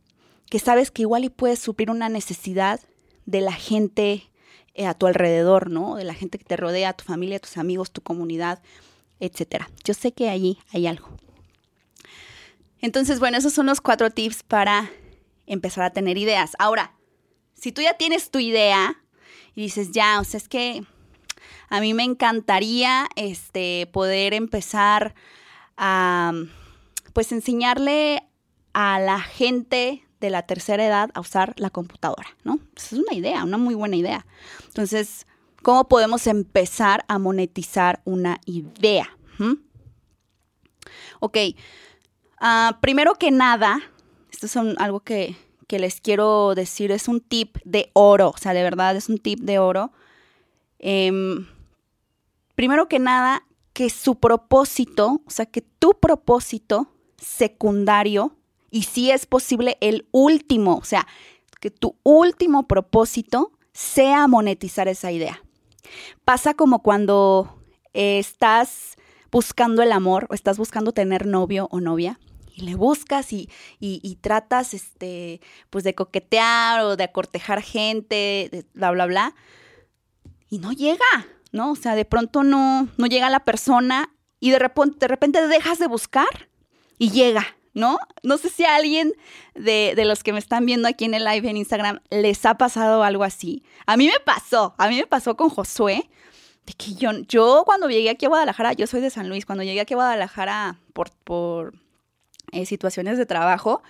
Que 0.50 0.60
sabes 0.60 0.92
que 0.92 1.04
igual 1.04 1.24
y 1.24 1.30
puedes 1.30 1.60
suplir 1.60 1.90
una 1.90 2.10
necesidad 2.10 2.82
de 3.26 3.40
la 3.40 3.54
gente 3.54 4.30
eh, 4.74 4.86
a 4.86 4.94
tu 4.94 5.08
alrededor, 5.08 5.70
¿no? 5.70 5.96
De 5.96 6.04
la 6.04 6.16
gente 6.16 6.38
que 6.38 6.44
te 6.44 6.58
rodea, 6.58 6.92
tu 6.92 7.06
familia, 7.06 7.40
tus 7.40 7.56
amigos, 7.56 7.92
tu 7.92 8.02
comunidad, 8.02 8.62
etcétera. 9.22 9.70
Yo 9.86 9.94
sé 9.94 10.12
que 10.12 10.28
allí 10.28 10.58
hay 10.74 10.86
algo. 10.86 11.08
Entonces, 12.82 13.22
bueno, 13.22 13.38
esos 13.38 13.54
son 13.54 13.68
los 13.68 13.80
cuatro 13.80 14.10
tips 14.10 14.44
para 14.44 14.92
empezar 15.48 15.86
a 15.86 15.92
tener 15.92 16.18
ideas. 16.18 16.58
Ahora, 16.60 16.92
si 17.56 17.72
tú 17.72 17.82
ya 17.82 17.96
tienes 17.96 18.30
tu 18.30 18.40
idea 18.40 19.02
y 19.56 19.64
dices, 19.64 19.92
ya, 19.92 20.20
o 20.20 20.24
sea, 20.24 20.38
es 20.38 20.48
que 20.48 20.84
a 21.70 21.80
mí 21.80 21.94
me 21.94 22.04
encantaría 22.04 23.08
este, 23.16 23.90
poder 23.92 24.34
empezar 24.34 25.16
a, 25.78 26.34
pues, 27.14 27.32
enseñarle 27.32 28.24
a 28.74 29.00
la 29.00 29.20
gente 29.20 30.06
de 30.20 30.30
la 30.30 30.44
tercera 30.44 30.86
edad 30.86 31.10
a 31.14 31.22
usar 31.22 31.54
la 31.58 31.70
computadora, 31.70 32.28
¿no? 32.44 32.60
Esa 32.76 32.96
es 32.96 33.02
una 33.02 33.14
idea, 33.14 33.44
una 33.44 33.58
muy 33.58 33.76
buena 33.76 33.96
idea. 33.96 34.26
Entonces, 34.68 35.26
¿cómo 35.62 35.88
podemos 35.88 36.28
empezar 36.28 37.06
a 37.08 37.18
monetizar 37.20 38.02
una 38.06 38.40
idea? 38.46 39.18
¿Mm? 39.38 39.54
Ok, 41.20 41.38
ah, 42.40 42.78
primero 42.82 43.16
que 43.16 43.32
nada, 43.32 43.80
esto 44.32 44.46
es 44.46 44.56
algo 44.56 45.00
que, 45.00 45.36
que 45.68 45.80
les 45.80 46.02
quiero 46.02 46.56
decir 46.56 46.92
es 46.92 47.08
un 47.08 47.22
tip 47.22 47.58
de 47.64 47.90
oro, 47.94 48.30
o 48.30 48.38
sea, 48.38 48.54
de 48.54 48.64
verdad 48.64 48.96
es 48.96 49.10
un 49.10 49.18
tip 49.18 49.40
de 49.40 49.60
oro. 49.60 49.92
Em, 50.80 51.48
primero 52.56 52.88
que 52.88 53.00
nada, 53.00 53.46
que 53.74 53.90
su 53.90 54.16
propósito, 54.16 55.22
o 55.26 55.30
sea, 55.30 55.46
que 55.46 55.62
tu 55.62 56.00
propósito 56.00 56.88
secundario, 57.18 58.36
y 58.72 58.84
si 58.84 59.12
es 59.12 59.26
posible 59.26 59.78
el 59.82 60.08
último, 60.12 60.78
o 60.78 60.84
sea, 60.84 61.08
que 61.60 61.72
tu 61.72 61.96
último 62.04 62.68
propósito 62.68 63.52
sea 63.74 64.28
monetizar 64.28 64.88
esa 64.88 65.12
idea. 65.12 65.42
Pasa 66.24 66.54
como 66.54 66.82
cuando 66.82 67.58
estás 67.94 68.96
buscando 69.32 69.82
el 69.82 69.92
amor 69.92 70.28
o 70.30 70.34
estás 70.34 70.58
buscando 70.58 70.92
tener 70.92 71.26
novio 71.26 71.68
o 71.72 71.80
novia 71.80 72.20
y 72.56 72.62
le 72.62 72.76
buscas 72.76 73.34
y, 73.34 73.50
y, 73.80 74.16
tratas, 74.22 74.74
este, 74.74 75.42
pues 75.70 75.84
de 75.84 75.94
coquetear 75.94 76.82
o 76.82 76.96
de 76.96 77.04
acortejar 77.04 77.62
gente, 77.62 78.50
de 78.52 78.66
bla, 78.74 78.92
bla, 78.92 79.06
bla, 79.06 79.36
y 80.50 80.60
no 80.60 80.72
llega, 80.72 81.28
¿no? 81.52 81.72
O 81.72 81.76
sea, 81.76 81.96
de 81.96 82.06
pronto 82.06 82.44
no, 82.44 82.88
no 82.98 83.08
llega 83.08 83.30
la 83.30 83.44
persona 83.44 84.10
y 84.40 84.52
de 84.52 84.60
repente, 84.60 84.98
de 85.00 85.08
repente 85.08 85.48
dejas 85.48 85.80
de 85.80 85.88
buscar 85.88 86.50
y 86.98 87.12
llega, 87.12 87.46
¿no? 87.74 88.00
No 88.24 88.38
sé 88.38 88.50
si 88.50 88.64
a 88.64 88.76
alguien 88.76 89.14
de, 89.54 89.94
de, 89.96 90.06
los 90.06 90.24
que 90.24 90.32
me 90.32 90.40
están 90.40 90.66
viendo 90.66 90.88
aquí 90.88 91.04
en 91.04 91.14
el 91.14 91.26
live 91.26 91.50
en 91.50 91.58
Instagram 91.58 92.00
les 92.10 92.46
ha 92.46 92.58
pasado 92.58 93.04
algo 93.04 93.26
así. 93.26 93.64
A 93.86 93.98
mí 93.98 94.08
me 94.08 94.20
pasó, 94.24 94.76
a 94.78 94.88
mí 94.88 94.96
me 94.96 95.08
pasó 95.08 95.36
con 95.36 95.50
Josué, 95.50 96.10
de 96.66 96.74
que 96.74 96.94
yo, 96.96 97.12
yo 97.28 97.64
cuando 97.66 97.90
llegué 97.90 98.10
aquí 98.10 98.26
a 98.26 98.30
Guadalajara, 98.30 98.74
yo 98.74 98.88
soy 98.88 99.02
de 99.02 99.10
San 99.10 99.28
Luis, 99.28 99.46
cuando 99.46 99.64
llegué 99.64 99.82
aquí 99.82 99.94
a 99.94 99.98
Guadalajara 99.98 100.80
por, 100.94 101.12
por 101.12 101.74
situaciones 102.66 103.18
de 103.18 103.26
trabajo, 103.26 103.84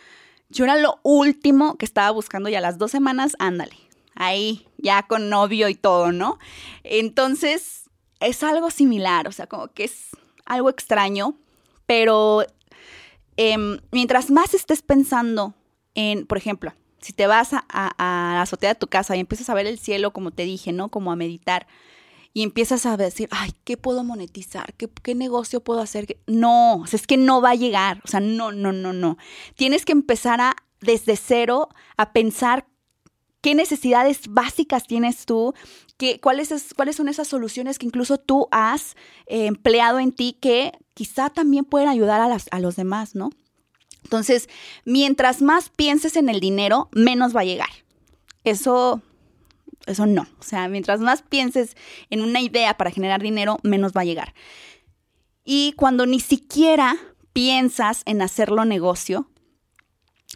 yo 0.49 0.65
era 0.65 0.77
lo 0.77 0.99
último 1.03 1.77
que 1.77 1.85
estaba 1.85 2.11
buscando 2.11 2.49
y 2.49 2.55
a 2.55 2.61
las 2.61 2.77
dos 2.77 2.91
semanas, 2.91 3.35
ándale, 3.39 3.75
ahí, 4.15 4.67
ya 4.77 5.03
con 5.03 5.29
novio 5.29 5.69
y 5.69 5.75
todo, 5.75 6.11
¿no? 6.11 6.39
Entonces, 6.83 7.89
es 8.19 8.43
algo 8.43 8.71
similar, 8.71 9.27
o 9.27 9.31
sea, 9.31 9.47
como 9.47 9.67
que 9.67 9.85
es 9.85 10.09
algo 10.45 10.69
extraño, 10.69 11.37
pero 11.85 12.45
em, 13.37 13.79
mientras 13.91 14.31
más 14.31 14.53
estés 14.53 14.81
pensando 14.81 15.53
en, 15.93 16.25
por 16.25 16.37
ejemplo, 16.37 16.73
si 17.01 17.13
te 17.13 17.27
vas 17.27 17.53
a, 17.53 17.63
a, 17.69 18.33
la 18.33 18.41
azotea 18.41 18.69
de 18.69 18.79
tu 18.79 18.87
casa 18.87 19.15
y 19.15 19.19
empiezas 19.19 19.49
a 19.49 19.53
ver 19.53 19.67
el 19.67 19.77
cielo, 19.77 20.11
como 20.11 20.31
te 20.31 20.43
dije, 20.43 20.71
¿no? 20.71 20.89
Como 20.89 21.11
a 21.11 21.15
meditar, 21.15 21.67
y 22.35 22.43
empiezas 22.43 22.85
a 22.85 22.97
decir, 22.97 23.29
ay, 23.31 23.53
¿qué 23.63 23.77
puedo 23.77 24.03
monetizar? 24.03 24.73
¿Qué, 24.73 25.15
negocio 25.15 25.63
puedo 25.63 25.79
hacer? 25.79 26.17
No, 26.27 26.83
es 26.91 27.07
que 27.07 27.15
no 27.15 27.39
va 27.39 27.51
a 27.51 27.55
llegar, 27.55 28.01
o 28.03 28.09
sea, 28.09 28.19
no, 28.19 28.51
no, 28.51 28.73
no, 28.73 28.91
no. 28.91 29.17
Tienes 29.55 29.85
que 29.85 29.93
empezar 29.93 30.41
a, 30.41 30.53
desde 30.81 31.15
cero, 31.15 31.69
a 31.95 32.11
pensar 32.11 32.67
qué 33.39 33.55
necesidades 33.55 34.27
básicas 34.27 34.85
tienes 34.85 35.25
tú, 35.25 35.53
qué, 35.95 36.19
cuáles, 36.19 36.73
cuáles 36.75 36.97
son 36.97 37.07
esas 37.07 37.29
soluciones 37.29 37.79
que 37.79 37.85
incluso 37.85 38.17
tú 38.17 38.49
has 38.51 38.97
eh, 39.27 39.45
empleado 39.45 39.99
en 39.99 40.11
ti 40.11 40.37
que 40.41 40.73
quizá 40.93 41.29
también 41.29 41.63
pueden 41.63 41.87
ayudar 41.87 42.19
a, 42.19 42.27
las, 42.27 42.47
a 42.51 42.59
los 42.59 42.75
demás, 42.75 43.15
¿no? 43.15 43.29
Entonces, 44.03 44.49
mientras 44.83 45.41
más 45.41 45.69
pienses 45.69 46.17
en 46.17 46.27
el 46.27 46.41
dinero, 46.41 46.89
menos 46.91 47.33
va 47.33 47.41
a 47.41 47.45
llegar. 47.45 47.69
Eso 48.43 49.01
eso 49.85 50.05
no. 50.05 50.23
O 50.39 50.43
sea, 50.43 50.67
mientras 50.67 50.99
más 50.99 51.21
pienses 51.21 51.75
en 52.09 52.21
una 52.21 52.41
idea 52.41 52.75
para 52.77 52.91
generar 52.91 53.21
dinero, 53.21 53.59
menos 53.63 53.93
va 53.93 54.01
a 54.01 54.05
llegar. 54.05 54.33
Y 55.43 55.73
cuando 55.73 56.05
ni 56.05 56.19
siquiera 56.19 56.97
piensas 57.33 58.01
en 58.05 58.21
hacerlo 58.21 58.65
negocio, 58.65 59.29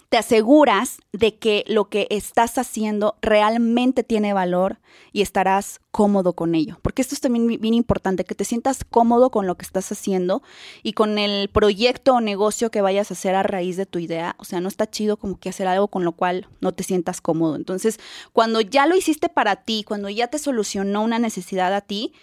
te 0.10 0.17
aseguras 0.17 0.98
de 1.13 1.38
que 1.38 1.63
lo 1.67 1.89
que 1.89 2.08
estás 2.10 2.58
haciendo 2.58 3.15
realmente 3.22 4.04
tiene 4.04 4.34
valor 4.34 4.80
y 5.12 5.22
estarás 5.22 5.82
cómodo 5.91 6.34
con 6.34 6.56
ello. 6.56 6.80
Porque 6.82 7.04
esto 7.04 7.13
es 7.13 7.22
también 7.22 7.45
bien 7.48 7.76
importante, 7.76 8.26
que 8.26 8.34
te 8.34 8.43
sientas 8.43 8.84
cómodo 8.84 9.30
con 9.30 9.45
lo 9.45 9.56
que 9.56 9.65
estás 9.65 9.91
haciendo 9.91 10.41
y 10.82 10.93
con 10.93 11.19
el 11.19 11.50
proyecto 11.50 12.15
o 12.15 12.22
negocio 12.22 12.72
que 12.72 12.82
vayas 12.82 13.12
a 13.12 13.13
hacer 13.13 13.36
a 13.36 13.43
raíz 13.43 13.78
de 13.78 13.86
tu 13.86 14.00
idea. 14.00 14.36
O 14.39 14.45
sea, 14.45 14.62
no 14.62 14.67
está 14.67 14.89
chido 14.89 15.17
como 15.17 15.39
que 15.39 15.50
hacer 15.50 15.67
algo 15.67 15.89
con 15.89 16.04
lo 16.04 16.13
cual 16.13 16.48
no 16.60 16.72
te 16.72 16.84
sientas 16.84 17.22
cómodo. 17.22 17.56
Entonces, 17.56 18.00
cuando 18.34 18.62
ya 18.62 18.88
lo 18.88 18.95
hiciste 18.95 19.30
para 19.30 19.58
ti, 19.58 19.84
cuando 19.88 20.10
ya 20.10 20.28
te 20.28 20.39
solucionó 20.39 21.04
una 21.04 21.19
necesidad 21.19 21.72
a 21.76 21.82
ti, 21.82 22.13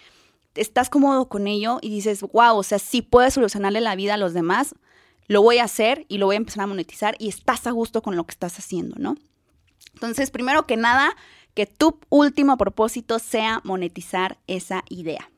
estás 0.55 0.89
cómodo 0.89 1.29
con 1.29 1.47
ello 1.47 1.79
y 1.81 1.89
dices, 1.89 2.21
wow, 2.21 2.57
o 2.57 2.63
sea, 2.63 2.79
sí 2.79 3.01
puedes 3.01 3.33
solucionarle 3.33 3.79
la 3.79 3.95
vida 3.95 4.15
a 4.15 4.17
los 4.17 4.33
demás, 4.33 4.75
lo 5.27 5.41
voy 5.41 5.57
a 5.59 5.65
hacer 5.65 6.05
y 6.07 6.17
lo 6.17 6.25
voy 6.25 6.35
a 6.35 6.37
empezar 6.37 6.63
a 6.63 6.67
monetizar 6.67 7.15
y 7.19 7.27
estás 7.29 7.67
a 7.67 7.71
gusto 7.71 8.01
con 8.01 8.15
lo 8.15 8.25
que 8.25 8.31
estás 8.31 8.57
haciendo, 8.57 8.95
¿no? 8.97 9.17
Entonces, 9.93 10.31
primero 10.31 10.65
que 10.65 10.77
nada, 10.77 11.15
que 11.53 11.65
tu 11.65 11.99
último 12.09 12.57
propósito 12.57 13.19
sea 13.19 13.61
monetizar 13.63 14.37
esa 14.47 14.83
idea. 14.89 15.31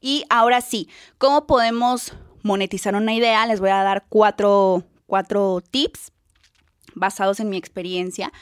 Y 0.00 0.24
ahora 0.28 0.60
sí, 0.60 0.88
¿cómo 1.18 1.46
podemos 1.46 2.14
monetizar 2.42 2.94
una 2.94 3.14
idea? 3.14 3.46
Les 3.46 3.60
voy 3.60 3.70
a 3.70 3.82
dar 3.82 4.06
cuatro, 4.08 4.84
cuatro 5.06 5.62
tips 5.70 6.12
basados 6.94 7.38
en 7.40 7.50
mi 7.50 7.56
experiencia. 7.56 8.32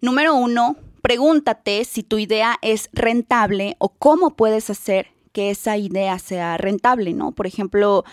Número 0.00 0.34
uno, 0.34 0.76
pregúntate 1.02 1.84
si 1.84 2.02
tu 2.02 2.18
idea 2.18 2.58
es 2.62 2.90
rentable 2.92 3.76
o 3.78 3.88
cómo 3.88 4.36
puedes 4.36 4.70
hacer 4.70 5.08
que 5.32 5.50
esa 5.50 5.76
idea 5.76 6.18
sea 6.18 6.56
rentable, 6.58 7.12
¿no? 7.12 7.32
Por 7.32 7.46
ejemplo, 7.46 8.04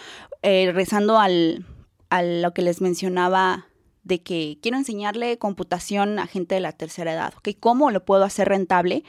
eh, 0.43 0.71
rezando 0.73 1.19
al, 1.19 1.65
a 2.12 2.21
lo 2.24 2.54
que 2.54 2.62
les 2.62 2.82
mencionaba 2.82 3.67
de 4.04 4.21
que 4.21 4.60
quiero 4.62 4.78
enseñarle 4.78 5.38
computación 5.38 6.19
a 6.19 6.28
gente 6.28 6.56
de 6.56 6.62
la 6.62 6.74
tercera 6.74 7.13
edad, 7.13 7.34
¿ok? 7.38 7.50
¿Cómo 7.60 7.89
lo 7.89 8.04
puedo 8.04 8.26
hacer 8.26 8.50
rentable? 8.50 9.06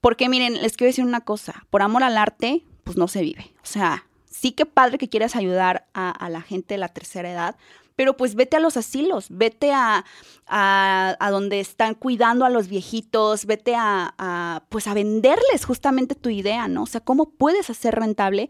Porque 0.00 0.30
miren, 0.30 0.60
les 0.62 0.76
quiero 0.76 0.88
decir 0.88 1.04
una 1.04 1.20
cosa, 1.20 1.66
por 1.68 1.82
amor 1.82 2.02
al 2.02 2.16
arte, 2.16 2.64
pues 2.84 2.96
no 2.96 3.06
se 3.06 3.20
vive. 3.20 3.52
O 3.62 3.66
sea, 3.66 4.06
sí 4.30 4.52
que 4.52 4.64
padre 4.64 4.96
que 4.96 5.10
quieras 5.10 5.36
ayudar 5.36 5.86
a, 5.92 6.28
la 6.30 6.40
gente 6.40 6.74
de 6.74 6.78
la 6.78 6.88
tercera 6.88 7.30
edad, 7.30 7.56
pero 7.96 8.16
pues 8.16 8.34
vete 8.34 8.56
a 8.56 8.60
los 8.60 8.78
asilos, 8.78 9.26
vete 9.28 9.72
a, 9.74 10.06
a, 10.46 11.30
donde 11.30 11.60
están 11.60 11.94
cuidando 11.94 12.46
a 12.46 12.50
los 12.50 12.68
viejitos, 12.68 13.44
vete 13.44 13.74
a, 13.74 14.14
a, 14.16 14.62
pues 14.70 14.86
a 14.86 14.94
venderles 14.94 15.66
justamente 15.66 16.14
tu 16.14 16.30
idea, 16.30 16.66
¿no? 16.66 16.84
O 16.84 16.86
sea, 16.86 17.02
¿cómo 17.02 17.28
puedes 17.28 17.68
hacer 17.68 17.94
rentable? 17.94 18.48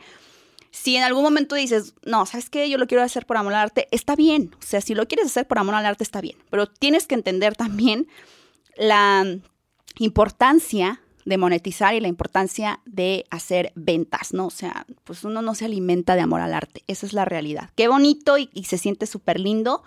Si 0.73 0.97
en 0.97 1.05
algún 1.05 1.23
momento 1.23 1.55
dices, 1.55 1.95
no, 2.05 2.27
¿sabes 2.27 2.51
qué? 2.51 2.69
Yo 2.69 2.79
lo 2.79 2.87
quiero 2.87 3.05
hacer 3.05 3.27
por 3.27 3.37
amor 3.37 3.53
al 3.53 3.61
arte, 3.61 3.89
está 3.91 4.17
bien. 4.17 4.55
O 4.59 4.63
sea, 4.63 4.81
si 4.81 4.95
lo 4.95 5.07
quieres 5.07 5.27
hacer 5.27 5.47
por 5.47 5.59
amor 5.59 5.75
al 5.75 5.87
arte, 5.87 6.03
está 6.03 6.21
bien. 6.21 6.39
Pero 6.51 6.67
tienes 6.67 7.07
que 7.07 7.15
entender 7.15 7.55
también 7.55 8.09
la 8.77 9.25
importancia 9.99 11.03
de 11.25 11.39
monetizar 11.39 11.95
y 11.95 12.01
la 12.01 12.09
importancia 12.09 12.81
de 12.85 13.27
hacer 13.31 13.73
ventas, 13.75 14.33
¿no? 14.33 14.47
O 14.47 14.51
sea, 14.51 14.87
pues 15.05 15.25
uno 15.25 15.43
no 15.43 15.55
se 15.55 15.67
alimenta 15.67 16.17
de 16.17 16.23
amor 16.23 16.41
al 16.41 16.55
arte, 16.55 16.83
esa 16.87 17.07
es 17.07 17.13
la 17.13 17.25
realidad. 17.25 17.71
Qué 17.77 17.89
bonito 17.89 18.39
y, 18.39 18.49
se 18.65 18.79
siente 18.79 19.07
súper 19.07 19.39
lindo, 19.39 19.83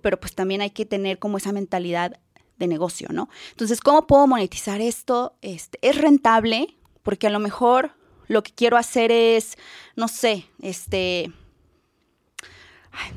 pero 0.00 0.18
pues 0.18 0.34
también 0.34 0.62
hay 0.62 0.70
que 0.70 0.86
tener 0.86 1.18
como 1.18 1.36
esa 1.36 1.52
mentalidad 1.52 2.18
de 2.58 2.66
negocio, 2.66 3.08
¿no? 3.12 3.28
Entonces, 3.50 3.80
¿cómo 3.80 4.06
puedo 4.06 4.26
monetizar 4.26 4.80
esto? 4.80 5.36
Este, 5.42 5.78
es 5.82 5.96
rentable 5.96 6.76
porque 7.02 7.26
a 7.28 7.30
lo 7.30 7.38
mejor 7.38 7.92
lo 8.30 8.44
que 8.44 8.52
quiero 8.52 8.76
hacer 8.76 9.10
es, 9.10 9.58
no 9.96 10.06
sé, 10.06 10.46
este, 10.62 11.32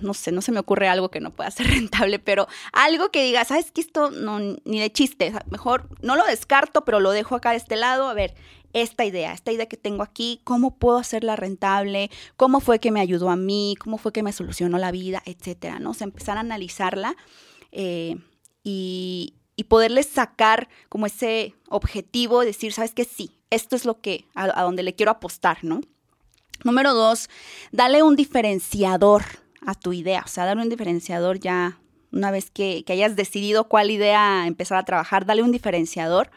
no 0.02 0.16
sé, 0.16 0.32
no 0.32 0.42
se 0.42 0.52
me 0.52 0.60
ocurre 0.60 0.88
algo 0.88 1.12
que 1.12 1.20
no 1.20 1.30
pueda 1.30 1.52
ser 1.52 1.68
rentable, 1.70 2.18
pero 2.18 2.48
algo 2.72 3.10
que 3.10 3.24
diga, 3.24 3.46
¿sabes 3.46 3.72
qué? 3.72 3.82
Esto 3.82 4.10
no, 4.10 4.40
ni 4.40 4.80
de 4.80 4.92
chiste, 4.92 5.32
mejor 5.52 5.88
no 6.02 6.16
lo 6.16 6.26
descarto, 6.26 6.84
pero 6.84 7.00
lo 7.00 7.12
dejo 7.12 7.36
acá 7.36 7.52
de 7.52 7.58
este 7.58 7.76
lado, 7.76 8.10
a 8.10 8.16
ver, 8.16 8.34
esta 8.74 9.06
idea, 9.06 9.34
esta 9.34 9.52
idea 9.52 9.68
que 9.68 9.78
tengo 9.78 10.02
aquí, 10.02 10.42
cómo 10.46 10.80
puedo 10.80 10.98
hacerla 10.98 11.36
rentable, 11.36 12.10
cómo 12.36 12.60
fue 12.60 12.80
que 12.80 12.92
me 12.92 13.00
ayudó 13.00 13.30
a 13.30 13.36
mí, 13.36 13.76
cómo 13.80 14.00
fue 14.00 14.12
que 14.12 14.24
me 14.24 14.34
solucionó 14.34 14.80
la 14.80 14.90
vida, 14.90 15.22
etcétera, 15.28 15.78
¿no? 15.78 15.92
O 15.92 15.94
sea, 15.94 16.06
empezar 16.06 16.38
a 16.38 16.40
analizarla 16.40 17.16
eh, 17.72 18.18
y, 18.64 19.36
y 19.56 19.66
poderles 19.66 20.08
sacar 20.08 20.70
como 20.90 21.06
ese 21.06 21.54
objetivo, 21.70 22.44
decir, 22.44 22.74
¿sabes 22.74 22.96
qué? 22.96 23.06
Sí, 23.06 23.30
esto 23.54 23.76
es 23.76 23.86
lo 23.86 24.02
que, 24.02 24.26
a, 24.36 24.62
donde 24.64 24.84
le 24.84 24.96
quiero 24.96 25.12
apostar, 25.12 25.64
¿no? 25.64 25.82
Número 26.64 26.94
dos, 26.94 27.30
dale 27.72 28.04
un 28.04 28.16
diferenciador 28.16 29.24
a 29.66 29.76
tu 29.76 29.94
idea, 29.94 30.24
o 30.26 30.28
sea, 30.28 30.46
dale 30.46 30.62
un 30.62 30.70
diferenciador 30.70 31.40
ya 31.40 31.80
una 32.12 32.32
vez 32.32 32.52
que, 32.52 32.84
que 32.86 32.94
hayas 32.94 33.16
decidido 33.16 33.68
cuál 33.68 33.92
idea 33.92 34.46
empezar 34.48 34.78
a 34.78 34.86
trabajar, 34.86 35.26
dale 35.26 35.42
un 35.42 35.52
diferenciador 35.52 36.30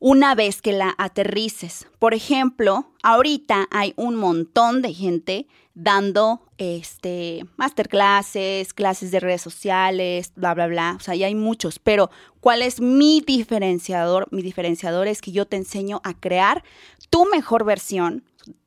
una 0.00 0.34
vez 0.34 0.62
que 0.62 0.72
la 0.72 0.94
aterrices. 0.98 1.86
Por 1.98 2.14
ejemplo, 2.14 2.90
ahorita 3.02 3.68
hay 3.70 3.92
un 3.96 4.16
montón 4.16 4.82
de 4.82 4.94
gente 4.94 5.46
dando 5.82 6.42
este 6.58 7.46
masterclasses, 7.56 8.74
clases 8.74 9.10
de 9.10 9.20
redes 9.20 9.40
sociales, 9.40 10.32
bla 10.36 10.52
bla 10.52 10.66
bla, 10.66 10.94
o 10.98 11.00
sea, 11.00 11.14
ya 11.14 11.26
hay 11.26 11.34
muchos, 11.34 11.78
pero 11.78 12.10
¿cuál 12.40 12.60
es 12.60 12.80
mi 12.80 13.22
diferenciador? 13.26 14.28
Mi 14.30 14.42
diferenciador 14.42 15.08
es 15.08 15.22
que 15.22 15.32
yo 15.32 15.46
te 15.46 15.56
enseño 15.56 16.02
a 16.04 16.12
crear 16.12 16.62
tu 17.08 17.24
mejor 17.24 17.64
versión 17.64 18.24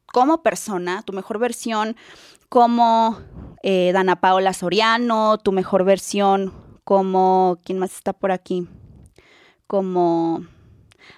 como 0.07 0.41
persona, 0.41 1.03
tu 1.03 1.13
mejor 1.13 1.37
versión 1.37 1.95
como 2.49 3.19
eh, 3.61 3.91
Dana 3.93 4.19
Paola 4.19 4.53
Soriano, 4.53 5.37
tu 5.37 5.51
mejor 5.51 5.83
versión 5.83 6.51
como 6.83 7.59
¿quién 7.63 7.77
más 7.77 7.93
está 7.93 8.13
por 8.13 8.31
aquí? 8.31 8.67
Como 9.67 10.45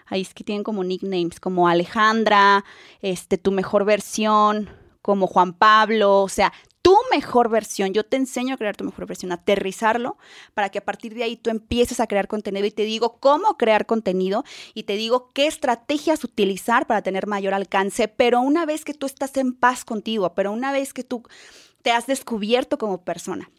ahí 0.08 0.22
es 0.22 0.34
que 0.34 0.44
tienen 0.44 0.64
como 0.64 0.84
nicknames, 0.84 1.40
como 1.40 1.70
Alejandra, 1.70 2.66
este, 3.02 3.38
tu 3.38 3.52
mejor 3.52 3.86
versión, 3.86 4.70
como 5.06 5.28
Juan 5.28 5.54
Pablo, 5.54 6.24
o 6.24 6.30
sea, 6.30 6.52
tu 6.82 6.98
mejor 7.12 7.48
versión. 7.48 7.94
Yo 7.94 8.04
te 8.04 8.18
enseño 8.18 8.56
a 8.56 8.58
crear 8.58 8.76
tu 8.76 8.86
mejor 8.86 9.06
versión, 9.06 9.32
aterrizarlo 9.32 10.18
para 10.56 10.70
que 10.70 10.80
a 10.80 10.84
partir 10.84 11.14
de 11.14 11.22
ahí 11.22 11.38
tú 11.38 11.52
empieces 11.52 12.00
a 12.00 12.08
crear 12.08 12.28
contenido 12.28 12.66
y 12.66 12.72
te 12.72 12.86
digo 12.86 13.20
cómo 13.20 13.56
crear 13.56 13.86
contenido 13.86 14.44
y 14.74 14.82
te 14.82 14.96
digo 14.96 15.30
qué 15.32 15.46
estrategias 15.46 16.24
utilizar 16.24 16.88
para 16.88 17.04
tener 17.04 17.28
mayor 17.28 17.54
alcance. 17.54 18.08
Pero 18.08 18.42
una 18.42 18.66
vez 18.66 18.84
que 18.84 18.96
tú 18.96 19.06
estás 19.06 19.38
en 19.38 19.54
paz 19.54 19.86
contigo, 19.86 20.34
pero 20.34 20.52
una 20.52 20.72
vez 20.72 20.92
que 20.92 21.04
tú 21.04 21.22
te 21.84 21.92
has 21.92 22.08
descubierto 22.08 22.80
como 22.80 23.04
persona, 23.04 23.52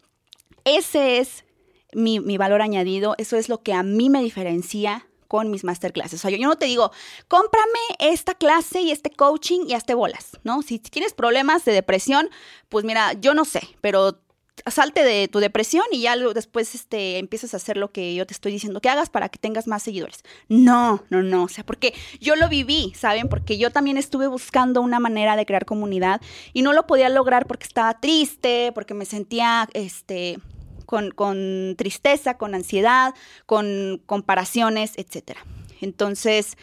ese 0.65 1.19
es 1.19 1.45
mi, 1.93 2.19
mi 2.19 2.37
valor 2.37 2.61
añadido, 2.61 3.15
eso 3.19 3.37
es 3.37 3.47
lo 3.47 3.63
que 3.63 3.71
a 3.71 3.83
mí 3.83 4.09
me 4.09 4.21
diferencia 4.21 5.07
con 5.27 5.51
mis 5.51 5.63
masterclasses. 5.63 6.19
O 6.19 6.21
sea, 6.21 6.31
yo, 6.31 6.47
no 6.47 6.57
te 6.57 6.65
digo, 6.65 6.91
cómprame 7.27 7.79
esta 7.99 8.33
clase 8.33 8.81
y 8.81 8.91
este 8.91 9.11
coaching 9.11 9.61
y 9.67 9.73
hazte 9.73 9.93
bolas, 9.93 10.37
¿no? 10.43 10.61
Si 10.61 10.79
tienes 10.79 11.13
problemas 11.13 11.65
de 11.65 11.73
depresión, 11.73 12.29
pues 12.69 12.85
mira, 12.85 13.13
yo 13.13 13.33
no 13.33 13.45
sé, 13.45 13.61
pero 13.81 14.19
salte 14.65 15.03
de 15.03 15.27
tu 15.27 15.39
depresión 15.39 15.83
y 15.91 16.01
ya 16.01 16.15
después 16.17 16.73
este, 16.75 17.19
empiezas 17.19 17.53
a 17.53 17.57
hacer 17.57 17.77
lo 17.77 17.91
que 17.91 18.15
yo 18.15 18.25
te 18.25 18.33
estoy 18.33 18.51
diciendo 18.51 18.81
que 18.81 18.89
hagas 18.89 19.09
para 19.09 19.29
que 19.29 19.39
tengas 19.39 19.67
más 19.67 19.83
seguidores. 19.83 20.23
No, 20.49 21.03
no, 21.09 21.21
no, 21.21 21.43
o 21.43 21.47
sea, 21.47 21.65
porque 21.65 21.93
yo 22.19 22.35
lo 22.35 22.49
viví, 22.49 22.93
¿saben? 22.95 23.29
Porque 23.29 23.57
yo 23.57 23.71
también 23.71 23.97
estuve 23.97 24.27
buscando 24.27 24.81
una 24.81 24.99
manera 24.99 25.35
de 25.35 25.45
crear 25.45 25.65
comunidad 25.65 26.21
y 26.53 26.61
no 26.61 26.73
lo 26.73 26.87
podía 26.87 27.09
lograr 27.09 27.47
porque 27.47 27.65
estaba 27.65 27.99
triste, 27.99 28.71
porque 28.73 28.93
me 28.93 29.05
sentía, 29.05 29.67
este, 29.73 30.39
con, 30.87 31.75
tristeza, 31.77 32.37
con 32.37 32.55
ansiedad, 32.55 33.13
con 33.45 34.01
comparaciones, 34.07 34.93
etc. 34.97 35.37
Entonces, 35.81 36.57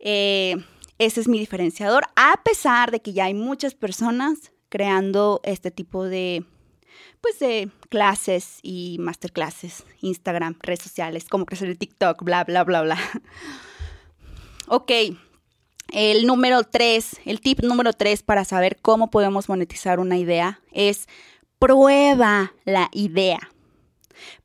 eh, 0.00 0.56
ese 0.98 1.20
es 1.20 1.28
mi 1.28 1.38
diferenciador, 1.38 2.04
a 2.16 2.42
pesar 2.42 2.90
de 2.90 3.00
que 3.00 3.12
ya 3.12 3.26
hay 3.26 3.34
muchas 3.34 3.74
personas 3.74 4.52
creando 4.68 5.40
este 5.44 5.70
tipo 5.70 6.04
de, 6.04 6.44
pues 7.20 7.38
de 7.38 7.70
clases 7.90 8.58
y 8.62 8.96
masterclasses, 8.98 9.84
Instagram, 10.00 10.56
redes 10.60 10.82
sociales, 10.82 11.26
cómo 11.28 11.46
crecer 11.46 11.68
el 11.68 11.78
TikTok, 11.78 12.22
bla, 12.24 12.42
bla, 12.44 12.64
bla, 12.64 12.82
bla. 12.82 12.98
ok, 14.66 14.90
el 15.92 16.26
número 16.26 16.64
tres, 16.64 17.20
el 17.26 17.40
tip 17.40 17.60
número 17.60 17.92
tres 17.92 18.22
para 18.22 18.44
saber 18.46 18.78
cómo 18.80 19.10
podemos 19.10 19.50
monetizar 19.50 20.00
una 20.00 20.16
idea 20.16 20.60
es 20.72 21.06
prueba 21.62 22.54
la 22.64 22.88
idea. 22.90 23.38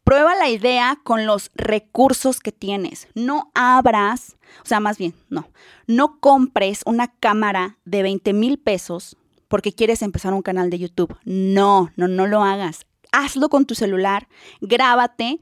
Prueba 0.03 0.35
la 0.35 0.49
idea 0.49 0.99
con 1.03 1.25
los 1.25 1.49
recursos 1.55 2.39
que 2.39 2.51
tienes. 2.51 3.07
No 3.15 3.51
abras, 3.55 4.37
o 4.63 4.67
sea, 4.67 4.79
más 4.79 4.99
bien, 4.99 5.15
no, 5.27 5.49
no 5.87 6.19
compres 6.19 6.81
una 6.85 7.07
cámara 7.07 7.79
de 7.85 8.03
20 8.03 8.33
mil 8.33 8.59
pesos 8.59 9.17
porque 9.47 9.73
quieres 9.73 10.03
empezar 10.03 10.31
un 10.35 10.43
canal 10.43 10.69
de 10.69 10.77
YouTube. 10.77 11.17
No, 11.25 11.91
no, 11.95 12.07
no 12.07 12.27
lo 12.27 12.43
hagas. 12.43 12.85
Hazlo 13.11 13.49
con 13.49 13.65
tu 13.65 13.73
celular, 13.73 14.27
grábate, 14.61 15.39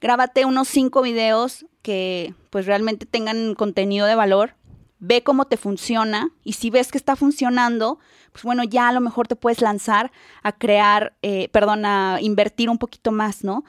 grábate 0.00 0.44
unos 0.44 0.68
cinco 0.68 1.02
videos 1.02 1.66
que 1.82 2.32
pues 2.50 2.66
realmente 2.66 3.06
tengan 3.06 3.56
contenido 3.56 4.06
de 4.06 4.14
valor 4.14 4.54
ve 5.02 5.24
cómo 5.24 5.46
te 5.46 5.56
funciona 5.56 6.30
y 6.44 6.52
si 6.52 6.70
ves 6.70 6.92
que 6.92 6.96
está 6.96 7.16
funcionando, 7.16 7.98
pues 8.30 8.44
bueno, 8.44 8.62
ya 8.62 8.88
a 8.88 8.92
lo 8.92 9.00
mejor 9.00 9.26
te 9.26 9.34
puedes 9.34 9.60
lanzar 9.60 10.12
a 10.44 10.52
crear, 10.52 11.12
eh, 11.22 11.48
perdón, 11.48 11.84
a 11.84 12.18
invertir 12.20 12.70
un 12.70 12.78
poquito 12.78 13.10
más, 13.10 13.42
¿no? 13.42 13.64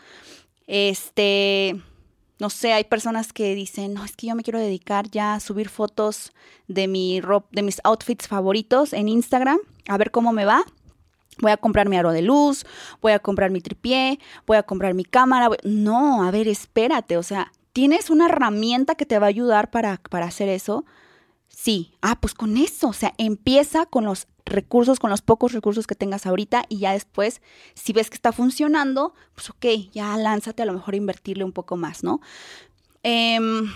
Este, 0.68 1.82
no 2.38 2.52
sé, 2.52 2.74
hay 2.74 2.84
personas 2.84 3.34
que 3.34 3.56
dicen, 3.56 3.96
no, 3.96 4.06
es 4.06 4.16
que 4.16 4.28
yo 4.28 4.36
me 4.36 4.44
quiero 4.44 4.60
dedicar 4.60 5.10
ya 5.10 5.34
a 5.34 5.40
subir 5.40 5.70
fotos 5.70 6.34
de, 6.68 6.88
mi 6.88 7.20
de 7.52 7.64
mis 7.64 7.82
outfits 7.84 8.28
favoritos 8.28 8.94
en 8.94 9.10
Instagram, 9.10 9.58
a 9.88 9.98
ver 9.98 10.12
cómo 10.12 10.34
me 10.34 10.46
va. 10.46 10.64
Voy 11.40 11.50
a 11.50 11.58
comprar 11.58 11.90
mi 11.90 11.98
aro 11.98 12.12
de 12.12 12.22
luz, 12.22 12.64
voy 13.02 13.14
a 13.14 13.18
comprar 13.20 13.50
mi 13.50 13.60
tripié, 13.60 14.20
voy 14.46 14.58
a 14.58 14.62
comprar 14.62 14.94
mi 14.94 15.04
cámara. 15.04 15.50
No, 15.64 16.22
a 16.22 16.30
ver, 16.30 16.48
espérate, 16.48 17.18
o 17.18 17.24
sea, 17.24 17.52
tienes 17.74 18.12
una 18.12 18.28
herramienta 18.28 18.94
que 18.94 19.08
te 19.08 19.18
va 19.18 19.26
a 19.26 19.30
ayudar 19.30 19.72
para, 19.72 20.00
para 20.12 20.28
hacer 20.28 20.48
eso 20.48 20.86
Sí, 21.64 21.94
ah, 22.02 22.20
pues 22.20 22.34
con 22.34 22.58
eso, 22.58 22.90
o 22.90 22.94
sea, 22.94 23.14
empieza 23.18 23.86
con 23.86 24.04
los 24.04 24.28
recursos, 24.46 25.00
con 25.00 25.10
los 25.10 25.22
pocos 25.22 25.54
recursos 25.54 25.88
que 25.88 25.96
tengas 25.96 26.26
ahorita 26.26 26.66
y 26.68 26.80
ya 26.80 26.92
después, 26.92 27.42
si 27.74 27.94
ves 27.94 28.10
que 28.10 28.16
está 28.16 28.34
funcionando, 28.34 29.14
pues 29.34 29.50
ok, 29.50 29.66
ya 29.94 30.18
lánzate 30.18 30.62
a 30.62 30.66
lo 30.66 30.74
mejor 30.74 30.94
a 30.94 30.98
invertirle 30.98 31.46
un 31.46 31.54
poco 31.54 31.78
más, 31.78 32.04
¿no? 32.04 32.20
Em, 33.02 33.72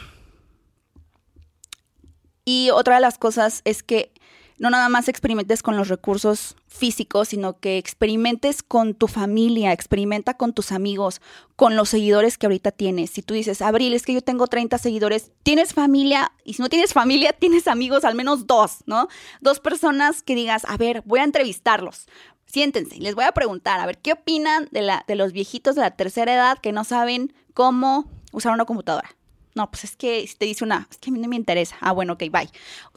y 2.43 2.71
otra 2.71 2.95
de 2.95 3.01
las 3.01 3.17
cosas 3.17 3.61
es 3.63 3.83
que 3.83 4.11
no 4.59 4.69
nada 4.69 4.89
más 4.89 5.07
experimentes 5.07 5.61
con 5.61 5.77
los 5.77 5.87
recursos 5.87 6.55
físicos, 6.67 7.29
sino 7.29 7.59
que 7.59 7.77
experimentes 7.77 8.63
con 8.63 8.93
tu 8.93 9.07
familia, 9.07 9.71
experimenta 9.71 10.35
con 10.35 10.53
tus 10.53 10.71
amigos, 10.71 11.21
con 11.55 11.75
los 11.75 11.89
seguidores 11.89 12.37
que 12.37 12.47
ahorita 12.47 12.71
tienes. 12.71 13.11
Si 13.11 13.21
tú 13.21 13.33
dices, 13.33 13.61
Abril, 13.61 13.93
es 13.93 14.03
que 14.03 14.13
yo 14.13 14.21
tengo 14.21 14.47
30 14.47 14.77
seguidores, 14.77 15.31
tienes 15.43 15.73
familia, 15.73 16.31
y 16.43 16.53
si 16.53 16.61
no 16.61 16.69
tienes 16.69 16.93
familia, 16.93 17.33
tienes 17.39 17.67
amigos, 17.67 18.03
al 18.03 18.15
menos 18.15 18.47
dos, 18.47 18.77
¿no? 18.85 19.07
Dos 19.41 19.59
personas 19.59 20.23
que 20.23 20.35
digas, 20.35 20.63
a 20.67 20.77
ver, 20.77 21.03
voy 21.05 21.19
a 21.19 21.23
entrevistarlos. 21.23 22.07
Siéntense 22.45 22.97
les 22.97 23.13
voy 23.13 23.25
a 23.25 23.33
preguntar, 23.33 23.79
a 23.79 23.85
ver, 23.85 23.97
¿qué 23.97 24.13
opinan 24.13 24.69
de, 24.71 24.81
la, 24.81 25.03
de 25.05 25.15
los 25.15 25.33
viejitos 25.33 25.75
de 25.75 25.81
la 25.81 25.91
tercera 25.91 26.33
edad 26.33 26.57
que 26.57 26.71
no 26.71 26.85
saben 26.85 27.33
cómo 27.53 28.09
usar 28.31 28.53
una 28.53 28.63
computadora? 28.65 29.17
No, 29.57 29.71
pues 29.71 29.85
es 29.85 29.95
que 29.95 30.27
si 30.27 30.35
te 30.35 30.45
dice 30.45 30.63
una, 30.63 30.87
es 30.91 30.97
que 30.97 31.09
a 31.09 31.13
mí 31.13 31.19
no 31.19 31.27
me 31.27 31.35
interesa. 31.35 31.75
Ah, 31.81 31.91
bueno, 31.91 32.13
ok, 32.13 32.25
bye. 32.31 32.49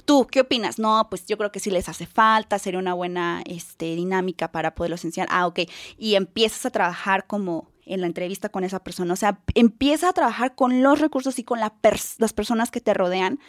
¿Tú 0.05 0.27
qué 0.27 0.43
opinas? 0.43 0.79
No, 0.79 1.07
pues 1.09 1.25
yo 1.27 1.39
creo 1.39 1.51
que 1.51 1.59
sí 1.59 1.71
les 1.71 1.89
hace 1.89 2.05
falta, 2.05 2.59
sería 2.59 2.79
una 2.79 2.93
buena 2.93 3.43
este, 3.47 3.97
dinámica 3.97 4.53
para 4.53 4.75
poderlos 4.75 5.07
enseñar. 5.07 5.27
Ah, 5.31 5.47
ok. 5.47 5.61
Y 5.97 6.17
empiezas 6.17 6.67
a 6.67 6.71
trabajar 6.71 7.27
como 7.27 7.71
en 7.87 8.03
la 8.03 8.07
entrevista 8.07 8.51
con 8.51 8.63
esa 8.63 8.85
persona. 8.85 9.15
O 9.15 9.17
sea, 9.17 9.41
empieza 9.55 10.11
a 10.11 10.13
trabajar 10.13 10.55
con 10.55 10.83
los 10.83 11.01
recursos 11.01 11.39
y 11.39 11.45
con 11.45 11.61
las 11.61 11.73
personas 12.35 12.71
que 12.71 12.83
te 12.83 12.93
rodean. 12.93 13.41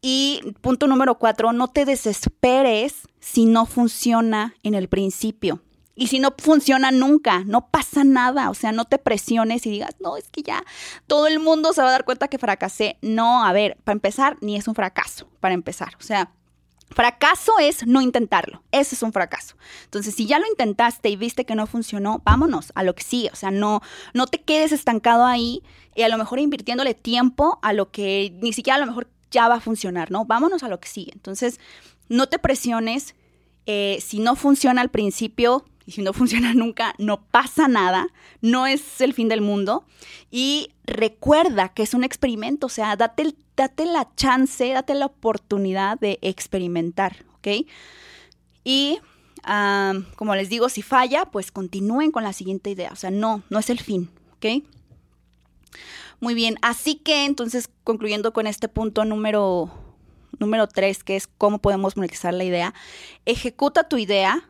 Y 0.00 0.40
punto 0.60 0.86
número 0.86 1.18
cuatro, 1.18 1.52
no 1.52 1.66
te 1.66 1.84
desesperes 1.84 3.08
si 3.18 3.44
no 3.44 3.66
funciona 3.66 4.54
en 4.62 4.74
el 4.74 4.88
principio. 4.88 5.62
Y 5.94 6.06
si 6.06 6.18
no 6.18 6.34
funciona 6.38 6.90
nunca, 6.90 7.40
no 7.44 7.68
pasa 7.68 8.04
nada. 8.04 8.50
O 8.50 8.54
sea, 8.54 8.72
no 8.72 8.84
te 8.84 8.98
presiones 8.98 9.66
y 9.66 9.70
digas, 9.70 9.94
no, 10.00 10.16
es 10.16 10.30
que 10.30 10.42
ya 10.42 10.64
todo 11.06 11.26
el 11.26 11.38
mundo 11.38 11.72
se 11.72 11.82
va 11.82 11.88
a 11.88 11.92
dar 11.92 12.04
cuenta 12.04 12.28
que 12.28 12.38
fracasé. 12.38 12.96
No, 13.02 13.44
a 13.44 13.52
ver, 13.52 13.76
para 13.84 13.94
empezar, 13.94 14.36
ni 14.40 14.56
es 14.56 14.68
un 14.68 14.74
fracaso, 14.74 15.28
para 15.40 15.54
empezar. 15.54 15.94
O 16.00 16.02
sea, 16.02 16.32
fracaso 16.92 17.52
es 17.60 17.86
no 17.86 18.00
intentarlo. 18.00 18.62
Eso 18.72 18.94
es 18.94 19.02
un 19.02 19.12
fracaso. 19.12 19.56
Entonces, 19.84 20.14
si 20.14 20.26
ya 20.26 20.38
lo 20.38 20.46
intentaste 20.46 21.08
y 21.10 21.16
viste 21.16 21.44
que 21.44 21.54
no 21.54 21.66
funcionó, 21.66 22.22
vámonos 22.24 22.72
a 22.74 22.82
lo 22.82 22.94
que 22.94 23.02
sí. 23.02 23.28
O 23.32 23.36
sea, 23.36 23.50
no, 23.50 23.82
no 24.14 24.26
te 24.26 24.40
quedes 24.40 24.72
estancado 24.72 25.26
ahí 25.26 25.62
y 25.94 26.02
a 26.02 26.08
lo 26.08 26.18
mejor 26.18 26.38
invirtiéndole 26.38 26.94
tiempo 26.94 27.58
a 27.62 27.72
lo 27.72 27.90
que 27.90 28.36
ni 28.40 28.52
siquiera 28.52 28.76
a 28.76 28.80
lo 28.80 28.86
mejor 28.86 29.08
ya 29.30 29.48
va 29.48 29.56
a 29.56 29.60
funcionar, 29.60 30.10
¿no? 30.10 30.24
Vámonos 30.24 30.62
a 30.62 30.68
lo 30.68 30.80
que 30.80 30.88
sigue. 30.88 31.12
Entonces, 31.14 31.60
no 32.08 32.28
te 32.28 32.38
presiones. 32.38 33.14
Eh, 33.64 33.98
si 34.04 34.18
no 34.18 34.34
funciona 34.34 34.80
al 34.80 34.90
principio, 34.90 35.64
y 35.86 35.92
si 35.92 36.02
no 36.02 36.12
funciona 36.12 36.54
nunca, 36.54 36.94
no 36.98 37.22
pasa 37.24 37.68
nada, 37.68 38.08
no 38.40 38.66
es 38.66 39.00
el 39.00 39.14
fin 39.14 39.28
del 39.28 39.40
mundo. 39.40 39.84
Y 40.30 40.70
recuerda 40.84 41.68
que 41.70 41.82
es 41.82 41.94
un 41.94 42.04
experimento, 42.04 42.66
o 42.66 42.70
sea, 42.70 42.96
date, 42.96 43.34
date 43.56 43.86
la 43.86 44.08
chance, 44.16 44.68
date 44.68 44.94
la 44.94 45.06
oportunidad 45.06 45.98
de 45.98 46.18
experimentar, 46.22 47.24
¿ok? 47.36 47.66
Y 48.64 48.98
como 50.14 50.36
les 50.36 50.48
digo, 50.48 50.68
si 50.68 50.82
falla, 50.82 51.24
pues 51.24 51.50
continúen 51.50 52.12
con 52.12 52.22
la 52.22 52.32
siguiente 52.32 52.70
idea, 52.70 52.90
o 52.92 52.96
sea, 52.96 53.10
no, 53.10 53.42
no 53.50 53.58
es 53.58 53.70
el 53.70 53.80
fin, 53.80 54.08
¿ok? 54.36 54.64
Muy 56.20 56.34
bien, 56.34 56.56
así 56.62 56.94
que 56.94 57.24
entonces 57.24 57.68
concluyendo 57.82 58.32
con 58.32 58.46
este 58.46 58.68
punto 58.68 59.04
número 59.04 59.72
número 60.38 60.66
tres, 60.68 61.02
que 61.04 61.16
es 61.16 61.26
cómo 61.26 61.58
podemos 61.58 61.96
monetizar 61.96 62.34
la 62.34 62.44
idea, 62.44 62.74
ejecuta 63.26 63.88
tu 63.88 63.96
idea, 63.96 64.48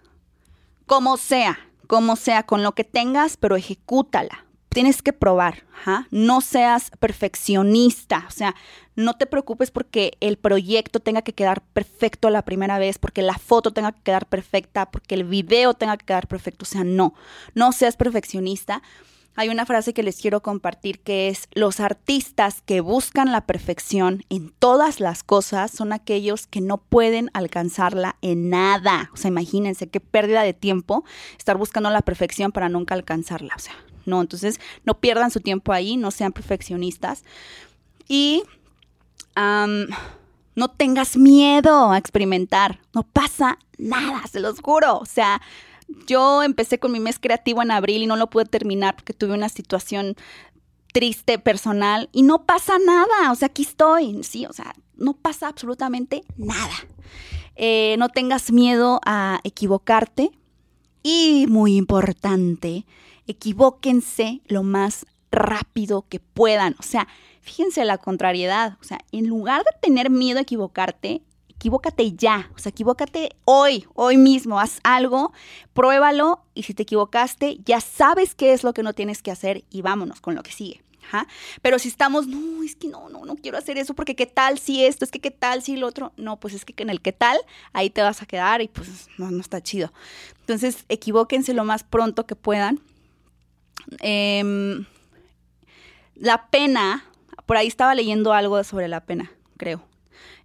como 0.87 1.17
sea, 1.17 1.59
como 1.87 2.17
sea, 2.17 2.45
con 2.45 2.63
lo 2.63 2.73
que 2.73 2.85
tengas, 2.85 3.37
pero 3.37 3.57
ejecútala. 3.57 4.47
Tienes 4.69 5.03
que 5.03 5.13
probar, 5.13 5.65
no 6.11 6.41
seas 6.41 6.91
perfeccionista, 6.99 8.25
o 8.27 8.31
sea, 8.31 8.55
no 8.97 9.13
te 9.19 9.27
preocupes 9.27 9.71
porque 9.71 10.17
el 10.21 10.39
proyecto 10.39 10.99
tenga 10.99 11.21
que 11.21 11.35
quedar 11.35 11.61
perfecto 11.61 12.31
la 12.31 12.41
primera 12.41 12.79
vez, 12.79 12.97
porque 12.97 13.21
la 13.21 13.37
foto 13.37 13.73
tenga 13.73 13.93
que 13.93 14.01
quedar 14.01 14.25
perfecta, 14.25 14.91
porque 14.91 15.15
el 15.15 15.25
video 15.25 15.75
tenga 15.75 15.99
que 15.99 16.07
quedar 16.07 16.27
perfecto, 16.27 16.63
o 16.63 16.67
sea, 16.67 16.85
no, 16.85 17.13
no 17.55 17.73
seas 17.73 17.97
perfeccionista 17.97 18.83
hay 19.35 19.49
una 19.49 19.67
frase 19.67 19.95
que 19.95 20.03
les 20.03 20.21
quiero 20.21 20.43
compartir 20.43 21.01
que 21.01 21.29
es, 21.29 21.49
los 21.53 21.81
artistas 21.81 22.63
que 22.63 22.81
buscan 22.81 23.33
la 23.33 23.47
perfección 23.47 24.25
en 24.29 24.51
todas 24.51 25.01
las 25.01 25.23
cosas 25.23 25.71
son 25.71 25.93
aquellos 25.93 26.47
que 26.47 26.61
no 26.61 26.79
pueden 26.79 27.31
alcanzarla 27.33 28.17
en 28.21 28.51
nada. 28.51 29.11
O 29.15 29.17
sea, 29.17 29.29
imagínense 29.29 29.89
qué 29.89 30.01
pérdida 30.01 30.43
de 30.43 30.53
tiempo 30.53 31.05
estar 31.39 31.57
buscando 31.57 31.89
la 31.91 32.03
perfección 32.03 32.53
para 32.53 32.69
nunca 32.69 32.95
alcanzarla. 32.95 33.55
O 33.57 33.59
sea, 33.59 33.75
no, 34.05 34.21
entonces 34.21 34.61
no 34.85 35.01
pierdan 35.01 35.31
su 35.31 35.41
tiempo 35.41 35.73
ahí, 35.73 35.97
no 35.97 36.11
sean 36.11 36.33
perfeccionistas. 36.33 37.25
Y 38.09 38.43
no 39.35 40.69
tengas 40.77 41.17
miedo 41.17 41.91
a 41.91 41.97
experimentar, 41.97 42.81
no 42.93 43.05
pasa 43.05 43.59
nada, 43.79 44.27
se 44.31 44.41
los 44.41 44.61
juro. 44.61 44.99
O 44.99 45.07
sea, 45.07 45.41
yo 46.07 46.43
empecé 46.43 46.79
con 46.79 46.93
mi 46.93 47.01
mes 47.01 47.19
creativo 47.19 47.63
en 47.63 47.71
abril 47.71 48.03
y 48.03 48.07
no 48.07 48.17
lo 48.17 48.31
pude 48.31 48.45
terminar 48.45 48.97
porque 48.97 49.13
tuve 49.13 49.35
una 49.35 49.49
situación 49.49 50.17
triste 50.93 51.39
personal 51.39 52.09
y 52.13 52.23
no 52.23 52.45
pasa 52.45 52.79
nada, 52.79 53.33
o 53.33 53.35
sea, 53.35 53.47
aquí 53.47 53.63
estoy, 53.63 54.23
sí, 54.23 54.47
o 54.47 54.53
sea, 54.53 54.75
no 54.97 55.15
pasa 55.15 55.49
absolutamente 55.49 56.23
nada. 56.37 56.75
Eh, 57.57 57.97
no 57.99 58.09
tengas 58.09 58.53
miedo 58.53 59.01
a 59.05 59.41
equivocarte 59.45 60.31
y 61.03 61.47
muy 61.49 61.77
importante, 61.77 62.87
equivóquense 63.27 64.43
lo 64.47 64.63
más 64.63 65.07
rápido 65.31 66.07
que 66.09 66.21
puedan, 66.21 66.77
o 66.79 66.83
sea, 66.83 67.09
fíjense 67.41 67.85
la 67.85 67.99
contrariedad, 67.99 68.77
o 68.81 68.85
sea, 68.85 69.01
en 69.13 69.27
lugar 69.27 69.63
de 69.65 69.79
tener 69.81 70.11
miedo 70.11 70.39
a 70.39 70.43
equivocarte, 70.43 71.23
equivócate 71.63 72.13
ya, 72.15 72.51
o 72.57 72.59
sea, 72.59 72.71
equivócate 72.71 73.37
hoy, 73.45 73.87
hoy 73.95 74.17
mismo, 74.17 74.59
haz 74.59 74.81
algo, 74.83 75.33
pruébalo 75.73 76.43
y 76.55 76.65
si 76.65 76.75
te 76.75 76.83
equivocaste, 76.83 77.59
ya 77.65 77.81
sabes 77.81 78.35
qué 78.35 78.53
es 78.53 78.65
lo 78.65 78.75
que 78.75 78.83
no 78.83 78.95
tienes 78.95 79.23
que 79.23 79.31
hacer 79.31 79.63
y 79.71 79.81
vámonos 79.81 80.21
con 80.21 80.35
lo 80.35 80.43
que 80.43 80.51
sigue. 80.51 80.83
Pero 81.61 81.79
si 81.79 81.87
estamos, 81.87 82.27
no, 82.27 82.65
es 82.65 82.75
que 82.75 82.89
no, 82.89 83.09
no, 83.11 83.25
no 83.25 83.37
quiero 83.37 83.59
hacer 83.59 83.79
eso 83.79 83.95
porque 83.95 84.17
qué 84.17 84.27
tal 84.27 84.59
si 84.59 84.85
esto, 84.85 85.05
es 85.05 85.13
que 85.13 85.21
qué 85.21 85.31
tal 85.31 85.63
si 85.63 85.77
lo 85.77 85.87
otro, 85.87 86.13
no, 86.17 86.41
pues 86.41 86.53
es 86.55 86.65
que 86.65 86.75
en 86.83 86.91
el 86.91 87.01
qué 87.01 87.13
tal, 87.13 87.39
ahí 87.73 87.91
te 87.91 88.03
vas 88.03 88.23
a 88.23 88.27
quedar 88.27 88.61
y 88.61 88.67
pues 88.67 89.09
no, 89.17 89.31
no 89.31 89.41
está 89.41 89.61
chido. 89.61 89.93
Entonces, 90.41 90.85
equivóquense 90.89 91.55
lo 91.55 91.65
más 91.65 91.85
pronto 91.85 92.27
que 92.27 92.35
puedan. 92.35 92.81
Em, 94.01 94.85
la 96.17 96.49
pena, 96.49 97.05
por 97.47 97.57
ahí 97.57 97.69
estaba 97.69 97.95
leyendo 97.95 98.33
algo 98.33 98.65
sobre 98.65 98.89
la 98.89 99.05
pena, 99.05 99.31
creo, 99.59 99.85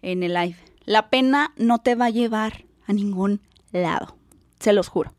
en 0.03 0.21
el 0.21 0.36
live. 0.36 0.58
La 0.88 1.10
pena 1.10 1.54
no 1.58 1.80
te 1.80 1.95
va 1.95 2.06
a 2.06 2.10
llevar 2.10 2.63
a 2.86 2.93
ningún 2.93 3.41
lado, 3.71 4.15
se 4.60 4.71
los 4.71 4.88
juro. 4.88 5.13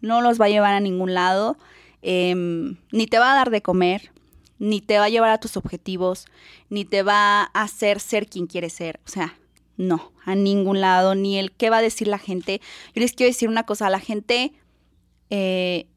No 0.00 0.20
los 0.20 0.40
va 0.40 0.44
a 0.44 0.50
llevar 0.50 0.74
a 0.74 0.80
ningún 0.80 1.14
lado, 1.14 1.56
em, 2.02 2.76
ni 2.92 3.06
te 3.06 3.18
va 3.18 3.32
a 3.32 3.34
dar 3.34 3.50
de 3.50 3.62
comer, 3.62 4.12
ni 4.58 4.82
te 4.82 4.98
va 4.98 5.06
a 5.06 5.08
llevar 5.08 5.30
a 5.30 5.40
tus 5.40 5.56
objetivos, 5.56 6.26
ni 6.68 6.84
te 6.84 7.02
va 7.02 7.40
a 7.42 7.62
hacer 7.62 8.00
ser 8.00 8.28
quien 8.28 8.46
quieres 8.46 8.74
ser. 8.74 9.00
O 9.06 9.08
sea, 9.08 9.38
no, 9.78 10.12
a 10.26 10.34
ningún 10.34 10.82
lado, 10.82 11.14
ni 11.14 11.38
el 11.38 11.52
qué 11.52 11.70
va 11.70 11.78
a 11.78 11.82
decir 11.82 12.06
la 12.06 12.18
gente. 12.18 12.60
Yo 12.94 13.00
les 13.00 13.14
quiero 13.14 13.30
decir 13.30 13.48
una 13.48 13.64
cosa, 13.64 13.88
la 13.88 14.00
gente 14.00 14.52
eh, 15.30 15.88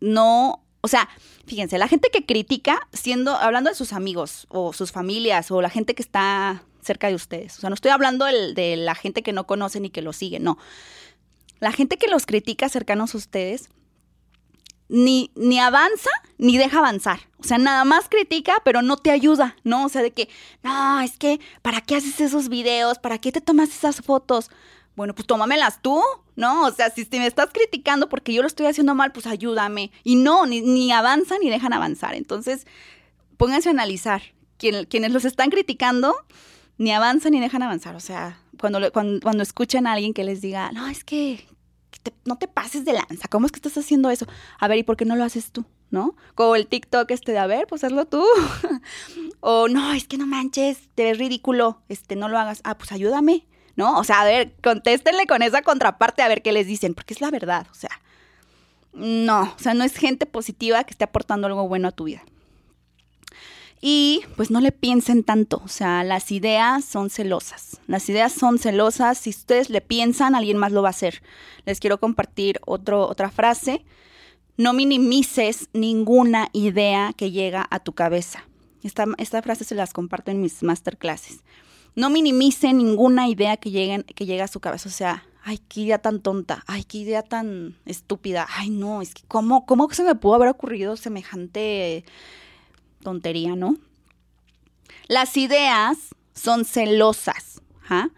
no, 0.00 0.62
o 0.82 0.88
sea, 0.88 1.08
fíjense, 1.46 1.78
la 1.78 1.88
gente 1.88 2.10
que 2.12 2.26
critica, 2.26 2.88
siendo, 2.92 3.36
hablando 3.36 3.70
de 3.70 3.76
sus 3.76 3.94
amigos 3.94 4.46
o 4.50 4.74
sus 4.74 4.92
familias 4.92 5.50
o 5.50 5.62
la 5.62 5.70
gente 5.70 5.94
que 5.94 6.02
está 6.02 6.62
cerca 6.82 7.08
de 7.08 7.14
ustedes. 7.14 7.58
O 7.58 7.60
sea, 7.60 7.70
no 7.70 7.74
estoy 7.74 7.90
hablando 7.90 8.24
de, 8.24 8.76
la 8.76 8.94
gente 8.94 9.22
que 9.22 9.32
no 9.32 9.46
conocen 9.46 9.84
y 9.84 9.90
que 9.90 10.02
lo 10.02 10.12
siguen, 10.12 10.44
no. 10.44 10.58
La 11.60 11.72
gente 11.72 11.98
que 11.98 12.08
los 12.08 12.26
critica 12.26 12.68
cercanos 12.68 13.14
a 13.14 13.18
ustedes 13.18 13.68
ni, 14.88 15.30
ni 15.34 15.58
avanza 15.58 16.10
ni 16.38 16.58
deja 16.58 16.78
avanzar. 16.78 17.20
O 17.38 17.44
sea, 17.44 17.58
nada 17.58 17.84
más 17.84 18.08
critica, 18.08 18.54
pero 18.64 18.82
no 18.82 18.96
te 18.96 19.10
ayuda, 19.10 19.56
¿no? 19.62 19.84
O 19.84 19.88
sea, 19.88 20.02
de 20.02 20.10
que, 20.10 20.28
no, 20.62 21.00
es 21.00 21.16
que, 21.16 21.40
¿para 21.62 21.80
qué 21.80 21.96
haces 21.96 22.20
esos 22.20 22.48
videos? 22.48 22.98
¿Para 22.98 23.18
qué 23.18 23.30
te 23.32 23.40
tomas 23.40 23.70
esas 23.70 24.00
fotos? 24.00 24.50
Bueno, 24.96 25.14
pues 25.14 25.26
tómamelas 25.26 25.80
tú, 25.80 26.02
¿no? 26.36 26.66
O 26.66 26.70
sea, 26.72 26.90
si, 26.90 27.06
me 27.12 27.26
estás 27.26 27.50
criticando 27.52 28.08
porque 28.08 28.34
yo 28.34 28.42
lo 28.42 28.48
estoy 28.48 28.66
haciendo 28.66 28.94
mal, 28.94 29.12
pues 29.12 29.26
ayúdame. 29.26 29.92
Y 30.02 30.16
no, 30.16 30.46
ni, 30.46 30.60
ni 30.60 30.92
avanzan 30.92 31.38
ni 31.40 31.50
dejan 31.50 31.72
avanzar. 31.72 32.14
Entonces, 32.14 32.66
pónganse 33.36 33.68
a 33.68 33.72
analizar. 33.72 34.22
quienes 34.58 35.12
los 35.12 35.24
están 35.24 35.50
criticando, 35.50 36.14
ni 36.80 36.92
avanzan 36.92 37.32
ni 37.32 37.40
dejan 37.40 37.62
avanzar. 37.62 37.94
O 37.94 38.00
sea, 38.00 38.40
cuando, 38.58 38.90
cuando, 38.90 39.20
cuando 39.20 39.42
escuchan 39.42 39.86
a 39.86 39.92
alguien 39.92 40.14
que 40.14 40.24
les 40.24 40.40
diga, 40.40 40.72
no, 40.72 40.88
es 40.88 41.04
que, 41.04 41.46
no 42.24 42.38
te 42.38 42.48
pases 42.48 42.86
de 42.86 42.94
lanza, 42.94 43.28
¿cómo 43.28 43.44
es 43.44 43.52
que 43.52 43.58
estás 43.58 43.76
haciendo 43.76 44.08
eso? 44.08 44.26
A 44.58 44.66
ver, 44.66 44.78
¿y 44.78 44.82
por 44.82 44.96
qué 44.96 45.04
no 45.04 45.14
lo 45.14 45.24
haces 45.24 45.52
tú? 45.52 45.66
¿No? 45.90 46.16
Como 46.34 46.56
el 46.56 46.66
TikTok 46.66 47.10
este 47.10 47.32
de, 47.32 47.38
a 47.38 47.46
ver, 47.46 47.66
pues 47.66 47.84
hazlo 47.84 48.06
tú. 48.06 48.24
o 49.40 49.68
no, 49.68 49.92
es 49.92 50.06
que 50.06 50.16
no 50.16 50.26
manches, 50.26 50.88
te 50.94 51.04
ves 51.04 51.18
ridículo, 51.18 51.82
este, 51.90 52.16
no 52.16 52.30
lo 52.30 52.38
hagas. 52.38 52.62
Ah, 52.64 52.78
pues 52.78 52.92
ayúdame, 52.92 53.44
¿no? 53.76 53.98
O 53.98 54.04
sea, 54.04 54.22
a 54.22 54.24
ver, 54.24 54.54
contéstenle 54.62 55.26
con 55.26 55.42
esa 55.42 55.60
contraparte 55.60 56.22
a 56.22 56.28
ver 56.28 56.40
qué 56.40 56.52
les 56.52 56.66
dicen, 56.66 56.94
porque 56.94 57.12
es 57.12 57.20
la 57.20 57.30
verdad, 57.30 57.66
o 57.70 57.74
sea. 57.74 58.00
No, 58.94 59.42
o 59.42 59.58
sea, 59.58 59.74
no 59.74 59.84
es 59.84 59.96
gente 59.96 60.24
positiva 60.24 60.82
que 60.84 60.92
esté 60.92 61.04
aportando 61.04 61.46
algo 61.46 61.68
bueno 61.68 61.88
a 61.88 61.92
tu 61.92 62.04
vida. 62.04 62.22
Y 63.80 64.22
pues 64.36 64.50
no 64.50 64.60
le 64.60 64.72
piensen 64.72 65.24
tanto, 65.24 65.62
o 65.64 65.68
sea, 65.68 66.04
las 66.04 66.30
ideas 66.32 66.84
son 66.84 67.08
celosas. 67.08 67.80
Las 67.86 68.08
ideas 68.10 68.32
son 68.32 68.58
celosas, 68.58 69.16
si 69.16 69.30
ustedes 69.30 69.70
le 69.70 69.80
piensan, 69.80 70.34
alguien 70.34 70.58
más 70.58 70.72
lo 70.72 70.82
va 70.82 70.88
a 70.88 70.90
hacer. 70.90 71.22
Les 71.64 71.80
quiero 71.80 71.98
compartir 71.98 72.60
otro, 72.66 73.08
otra 73.08 73.30
frase. 73.30 73.84
No 74.58 74.74
minimices 74.74 75.70
ninguna 75.72 76.50
idea 76.52 77.14
que 77.16 77.30
llega 77.30 77.66
a 77.70 77.80
tu 77.80 77.94
cabeza. 77.94 78.44
Esta, 78.82 79.06
esta 79.16 79.40
frase 79.40 79.64
se 79.64 79.74
las 79.74 79.94
comparto 79.94 80.30
en 80.30 80.42
mis 80.42 80.62
masterclasses. 80.62 81.40
No 81.96 82.10
minimice 82.10 82.74
ninguna 82.74 83.28
idea 83.28 83.56
que, 83.56 83.70
lleguen, 83.70 84.02
que 84.02 84.26
llegue 84.26 84.42
a 84.42 84.48
su 84.48 84.60
cabeza. 84.60 84.90
O 84.90 84.92
sea, 84.92 85.24
ay, 85.42 85.58
qué 85.68 85.80
idea 85.80 85.98
tan 85.98 86.20
tonta, 86.20 86.64
ay, 86.66 86.84
qué 86.84 86.98
idea 86.98 87.22
tan 87.22 87.76
estúpida, 87.86 88.46
ay, 88.56 88.68
no, 88.68 89.00
es 89.00 89.14
que, 89.14 89.22
¿cómo, 89.26 89.64
cómo 89.64 89.88
se 89.90 90.04
me 90.04 90.14
pudo 90.14 90.34
haber 90.34 90.48
ocurrido 90.48 90.96
semejante 90.96 92.04
tontería, 93.02 93.56
¿no? 93.56 93.76
Las 95.08 95.36
ideas 95.36 95.98
son 96.34 96.64
celosas, 96.64 97.60
¿ah? 97.88 98.08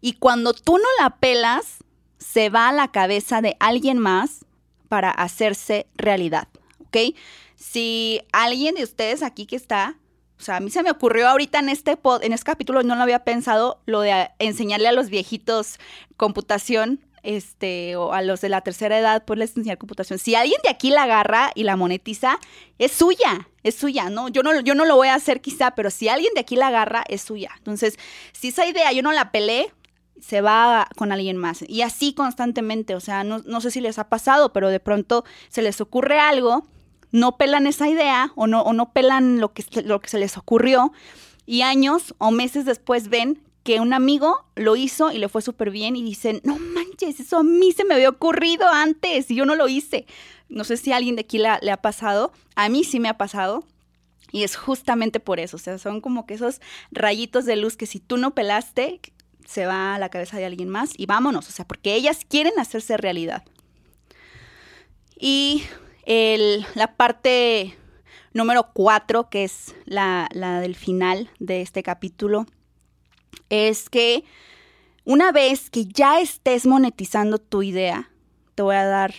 Y 0.00 0.14
cuando 0.14 0.52
tú 0.52 0.76
no 0.76 0.88
la 1.00 1.16
pelas, 1.16 1.78
se 2.18 2.50
va 2.50 2.68
a 2.68 2.72
la 2.72 2.88
cabeza 2.88 3.40
de 3.40 3.56
alguien 3.60 3.98
más 3.98 4.44
para 4.88 5.10
hacerse 5.10 5.86
realidad, 5.96 6.48
¿ok? 6.80 7.16
Si 7.56 8.20
alguien 8.32 8.74
de 8.74 8.84
ustedes 8.84 9.22
aquí 9.22 9.46
que 9.46 9.56
está, 9.56 9.96
o 10.38 10.42
sea, 10.42 10.56
a 10.56 10.60
mí 10.60 10.70
se 10.70 10.82
me 10.82 10.90
ocurrió 10.90 11.28
ahorita 11.28 11.58
en 11.58 11.68
este, 11.68 11.96
pod, 11.96 12.22
en 12.22 12.32
este 12.32 12.44
capítulo, 12.44 12.82
no 12.82 12.96
lo 12.96 13.02
había 13.02 13.24
pensado, 13.24 13.80
lo 13.86 14.00
de 14.00 14.30
enseñarle 14.38 14.88
a 14.88 14.92
los 14.92 15.08
viejitos 15.08 15.78
computación 16.16 17.00
este, 17.24 17.96
o 17.96 18.12
a 18.12 18.22
los 18.22 18.40
de 18.40 18.48
la 18.48 18.60
tercera 18.60 18.98
edad, 18.98 19.24
pues 19.24 19.38
les 19.38 19.56
enseñar 19.56 19.78
computación. 19.78 20.18
Si 20.18 20.34
alguien 20.34 20.60
de 20.62 20.70
aquí 20.70 20.90
la 20.90 21.04
agarra 21.04 21.50
y 21.54 21.64
la 21.64 21.76
monetiza, 21.76 22.38
es 22.78 22.92
suya, 22.92 23.48
es 23.62 23.74
suya, 23.74 24.10
¿no? 24.10 24.28
Yo 24.28 24.42
no, 24.42 24.60
yo 24.60 24.74
no 24.74 24.84
lo 24.84 24.96
voy 24.96 25.08
a 25.08 25.14
hacer 25.14 25.40
quizá, 25.40 25.72
pero 25.72 25.90
si 25.90 26.08
alguien 26.08 26.32
de 26.34 26.40
aquí 26.40 26.54
la 26.54 26.68
agarra, 26.68 27.04
es 27.08 27.22
suya. 27.22 27.50
Entonces, 27.58 27.98
si 28.32 28.48
esa 28.48 28.66
idea 28.66 28.92
yo 28.92 29.02
no 29.02 29.12
la 29.12 29.32
pelé, 29.32 29.72
se 30.20 30.40
va 30.40 30.88
con 30.96 31.12
alguien 31.12 31.36
más. 31.36 31.64
Y 31.68 31.82
así 31.82 32.14
constantemente, 32.14 32.94
o 32.94 33.00
sea, 33.00 33.24
no, 33.24 33.38
no 33.40 33.60
sé 33.60 33.70
si 33.70 33.80
les 33.80 33.98
ha 33.98 34.08
pasado, 34.08 34.52
pero 34.52 34.68
de 34.68 34.80
pronto 34.80 35.24
se 35.48 35.62
les 35.62 35.80
ocurre 35.80 36.20
algo, 36.20 36.66
no 37.10 37.36
pelan 37.36 37.66
esa 37.66 37.88
idea 37.88 38.32
o 38.36 38.46
no, 38.46 38.62
o 38.62 38.72
no 38.72 38.92
pelan 38.92 39.40
lo 39.40 39.52
que, 39.52 39.64
lo 39.82 40.00
que 40.00 40.08
se 40.08 40.18
les 40.18 40.36
ocurrió 40.36 40.92
y 41.46 41.62
años 41.62 42.14
o 42.18 42.30
meses 42.30 42.64
después 42.64 43.08
ven 43.08 43.40
que 43.64 43.80
un 43.80 43.94
amigo 43.94 44.44
lo 44.54 44.76
hizo 44.76 45.10
y 45.10 45.18
le 45.18 45.28
fue 45.28 45.42
súper 45.42 45.70
bien 45.70 45.96
y 45.96 46.02
dicen, 46.02 46.40
no 46.44 46.58
manches, 46.58 47.18
eso 47.18 47.38
a 47.38 47.42
mí 47.42 47.72
se 47.72 47.84
me 47.84 47.94
había 47.94 48.10
ocurrido 48.10 48.68
antes 48.68 49.30
y 49.30 49.34
yo 49.34 49.46
no 49.46 49.56
lo 49.56 49.68
hice. 49.68 50.06
No 50.50 50.64
sé 50.64 50.76
si 50.76 50.92
alguien 50.92 51.16
de 51.16 51.22
aquí 51.22 51.38
le 51.38 51.70
ha 51.70 51.82
pasado, 51.82 52.30
a 52.54 52.68
mí 52.68 52.84
sí 52.84 53.00
me 53.00 53.08
ha 53.08 53.16
pasado. 53.16 53.64
Y 54.32 54.42
es 54.42 54.56
justamente 54.56 55.20
por 55.20 55.40
eso, 55.40 55.56
o 55.56 55.60
sea, 55.60 55.78
son 55.78 56.00
como 56.00 56.26
que 56.26 56.34
esos 56.34 56.60
rayitos 56.90 57.44
de 57.44 57.56
luz 57.56 57.76
que 57.76 57.86
si 57.86 58.00
tú 58.00 58.16
no 58.16 58.34
pelaste, 58.34 59.00
se 59.46 59.64
va 59.64 59.94
a 59.94 59.98
la 59.98 60.08
cabeza 60.08 60.38
de 60.38 60.44
alguien 60.44 60.68
más 60.68 60.90
y 60.96 61.06
vámonos, 61.06 61.48
o 61.48 61.52
sea, 61.52 61.66
porque 61.66 61.94
ellas 61.94 62.20
quieren 62.28 62.58
hacerse 62.58 62.96
realidad. 62.96 63.44
Y 65.16 65.62
el, 66.04 66.66
la 66.74 66.96
parte 66.96 67.78
número 68.32 68.70
cuatro, 68.72 69.30
que 69.30 69.44
es 69.44 69.74
la, 69.84 70.28
la 70.32 70.60
del 70.60 70.74
final 70.74 71.30
de 71.38 71.62
este 71.62 71.82
capítulo, 71.82 72.46
es 73.50 73.88
que 73.88 74.24
una 75.04 75.32
vez 75.32 75.70
que 75.70 75.86
ya 75.86 76.20
estés 76.20 76.66
monetizando 76.66 77.38
tu 77.38 77.62
idea, 77.62 78.10
te 78.54 78.62
voy 78.62 78.76
a 78.76 78.86
dar 78.86 79.14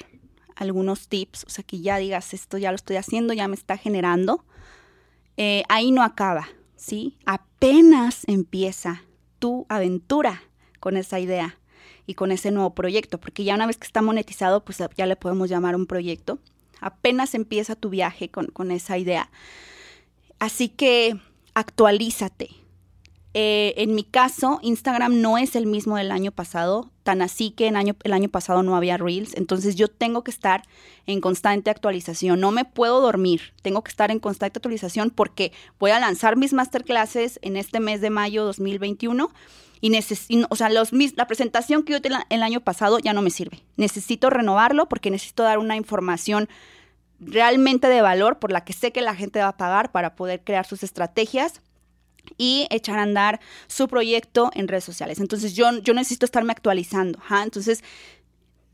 algunos 0.55 1.07
tips, 1.07 1.43
o 1.45 1.49
sea, 1.49 1.63
que 1.63 1.81
ya 1.81 1.97
digas, 1.97 2.33
esto 2.33 2.57
ya 2.57 2.71
lo 2.71 2.75
estoy 2.75 2.95
haciendo, 2.95 3.33
ya 3.33 3.47
me 3.47 3.55
está 3.55 3.77
generando, 3.77 4.45
eh, 5.37 5.63
ahí 5.69 5.91
no 5.91 6.01
acaba, 6.01 6.47
¿sí? 6.75 7.17
Apenas 7.25 8.23
empieza 8.27 9.03
tu 9.39 9.65
aventura 9.69 10.43
con 10.79 10.97
esa 10.97 11.19
idea 11.19 11.57
y 12.07 12.13
con 12.13 12.31
ese 12.31 12.51
nuevo 12.51 12.73
proyecto, 12.73 13.19
porque 13.19 13.43
ya 13.43 13.55
una 13.55 13.67
vez 13.67 13.77
que 13.77 13.87
está 13.87 14.01
monetizado, 14.01 14.63
pues 14.63 14.81
ya 14.95 15.05
le 15.05 15.15
podemos 15.15 15.49
llamar 15.49 15.75
un 15.75 15.87
proyecto. 15.87 16.39
Apenas 16.79 17.33
empieza 17.35 17.75
tu 17.75 17.89
viaje 17.89 18.29
con, 18.29 18.47
con 18.47 18.71
esa 18.71 18.97
idea. 18.97 19.29
Así 20.39 20.69
que 20.69 21.19
actualízate, 21.53 22.49
eh, 23.37 23.73
en 23.83 23.93
mi 23.95 24.05
caso, 24.05 24.59
Instagram 24.61 25.19
no 25.19 25.37
es 25.37 25.57
el 25.57 25.65
mismo 25.65 25.97
del 25.97 26.13
año 26.13 26.31
pasado, 26.31 26.89
tan 27.03 27.21
así 27.21 27.51
que 27.51 27.67
el 27.67 27.75
año, 27.75 27.93
el 28.05 28.13
año 28.13 28.29
pasado 28.29 28.63
no 28.63 28.77
había 28.77 28.95
reels, 28.95 29.35
entonces 29.35 29.75
yo 29.75 29.89
tengo 29.89 30.23
que 30.23 30.31
estar 30.31 30.63
en 31.05 31.19
constante 31.19 31.69
actualización, 31.69 32.39
no 32.39 32.51
me 32.51 32.63
puedo 32.63 33.01
dormir, 33.01 33.53
tengo 33.61 33.83
que 33.83 33.89
estar 33.89 34.09
en 34.09 34.21
constante 34.21 34.59
actualización 34.59 35.09
porque 35.09 35.51
voy 35.79 35.91
a 35.91 35.99
lanzar 35.99 36.37
mis 36.37 36.53
masterclasses 36.53 37.37
en 37.41 37.57
este 37.57 37.81
mes 37.81 37.99
de 37.99 38.09
mayo 38.09 38.45
2021 38.45 39.29
y, 39.81 39.91
o 40.49 40.55
sea, 40.55 40.69
los, 40.69 40.93
la 40.93 41.27
presentación 41.27 41.83
que 41.83 41.91
yo 41.91 42.01
tuve 42.01 42.15
el 42.29 42.41
año 42.41 42.61
pasado 42.61 42.99
ya 42.99 43.11
no 43.11 43.21
me 43.21 43.31
sirve. 43.31 43.65
Necesito 43.75 44.29
renovarlo 44.29 44.87
porque 44.87 45.11
necesito 45.11 45.43
dar 45.43 45.57
una 45.57 45.75
información 45.75 46.47
realmente 47.19 47.89
de 47.89 48.01
valor 48.01 48.39
por 48.39 48.53
la 48.53 48.63
que 48.63 48.71
sé 48.71 48.93
que 48.93 49.01
la 49.01 49.13
gente 49.13 49.39
va 49.39 49.49
a 49.49 49.57
pagar 49.57 49.91
para 49.91 50.15
poder 50.15 50.41
crear 50.41 50.65
sus 50.65 50.83
estrategias 50.83 51.61
y 52.37 52.67
echar 52.69 52.99
a 52.99 53.03
andar 53.03 53.39
su 53.67 53.87
proyecto 53.87 54.51
en 54.53 54.67
redes 54.67 54.83
sociales. 54.83 55.19
Entonces 55.19 55.53
yo, 55.53 55.71
yo 55.79 55.93
necesito 55.93 56.25
estarme 56.25 56.51
actualizando. 56.51 57.19
Entonces 57.43 57.83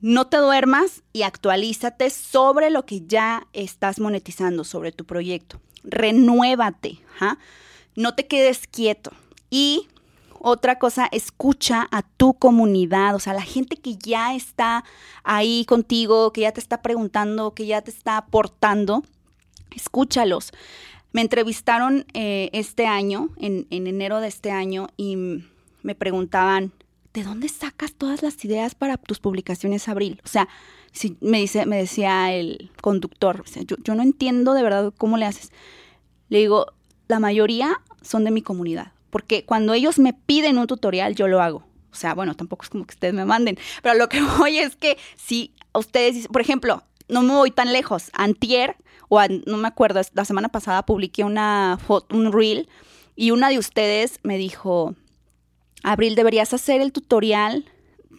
no 0.02 0.28
te 0.28 0.38
duermas 0.38 1.04
y 1.14 1.22
actualízate 1.22 2.10
sobre 2.10 2.72
lo 2.72 2.86
que 2.86 3.02
ya 3.02 3.48
estás 3.54 4.00
monetizando, 4.00 4.64
sobre 4.64 4.92
tu 4.92 5.06
proyecto. 5.06 5.62
Renuévate. 5.84 7.00
No 7.96 8.16
te 8.16 8.28
quedes 8.28 8.68
quieto. 8.68 9.12
Y 9.50 9.88
otra 10.44 10.80
cosa, 10.80 11.08
escucha 11.12 11.88
a 11.92 12.02
tu 12.02 12.34
comunidad, 12.34 13.14
o 13.14 13.20
sea, 13.20 13.34
la 13.34 13.44
gente 13.44 13.78
que 13.78 13.96
ya 13.96 14.34
está 14.34 14.84
ahí 15.24 15.66
contigo, 15.66 16.34
que 16.34 16.42
ya 16.42 16.52
te 16.52 16.60
está 16.60 16.82
preguntando, 16.82 17.54
que 17.54 17.68
ya 17.68 17.82
te 17.84 17.92
está 17.92 18.18
aportando, 18.18 19.04
escúchalos. 19.76 20.52
Me 21.12 21.22
entrevistaron 21.22 22.06
eh, 22.14 22.50
este 22.54 22.86
año, 22.88 23.30
en, 23.38 23.68
enero 23.70 24.20
de 24.20 24.28
este 24.28 24.52
año, 24.52 24.88
y 24.98 25.18
me 25.84 25.96
preguntaban, 25.96 26.72
¿de 27.14 27.24
dónde 27.24 27.50
sacas 27.50 27.94
todas 27.94 28.22
las 28.24 28.44
ideas 28.46 28.76
para 28.76 28.98
tus 28.98 29.20
publicaciones, 29.20 29.90
Abril? 29.90 30.22
O 30.24 30.28
sea, 30.28 30.48
si 30.92 31.18
me, 31.22 31.40
dice, 31.40 31.66
me 31.66 31.78
decía 31.78 32.34
el 32.34 32.72
conductor, 32.82 33.44
yo, 33.66 33.76
yo 33.84 33.96
no 33.96 34.04
entiendo 34.04 34.54
de 34.54 34.64
verdad 34.64 34.94
cómo 34.98 35.18
le 35.18 35.26
haces. 35.26 35.52
Le 36.30 36.40
digo, 36.40 36.68
la 37.08 37.20
mayoría 37.20 37.82
son 38.02 38.24
de 38.24 38.32
mi 38.32 38.42
comunidad 38.42 38.94
porque 39.12 39.46
cuando 39.46 39.74
ellos 39.74 40.00
me 40.00 40.14
piden 40.14 40.58
un 40.58 40.66
tutorial, 40.66 41.14
yo 41.14 41.28
lo 41.28 41.42
hago. 41.42 41.64
O 41.92 41.96
sea, 41.96 42.16
bueno, 42.16 42.34
tampoco 42.36 42.64
es 42.64 42.70
como 42.70 42.88
que 42.88 42.96
ustedes 42.96 43.14
me 43.14 43.26
manden, 43.26 43.60
pero 43.84 43.94
lo 43.96 44.10
que 44.10 44.22
voy 44.40 44.58
es 44.58 44.76
que 44.76 44.98
si 45.18 45.54
ustedes, 45.74 46.28
por 46.30 46.42
ejemplo, 46.42 46.84
no 47.08 47.22
me 47.22 47.34
voy 47.34 47.52
tan 47.52 47.72
lejos, 47.72 48.10
antier, 48.14 48.78
o 49.14 49.20
no 49.46 49.58
me 49.58 49.68
acuerdo, 49.68 50.00
la 50.14 50.24
semana 50.24 50.48
pasada 50.48 50.86
publiqué 50.86 51.26
una 51.26 51.78
foto, 51.86 52.16
un 52.16 52.32
reel, 52.32 52.70
y 53.18 53.32
una 53.32 53.50
de 53.50 53.60
ustedes 53.60 54.20
me 54.24 54.38
dijo, 54.38 54.96
Abril, 55.84 56.16
deberías 56.16 56.54
hacer 56.54 56.80
el 56.80 56.94
tutorial 56.94 57.66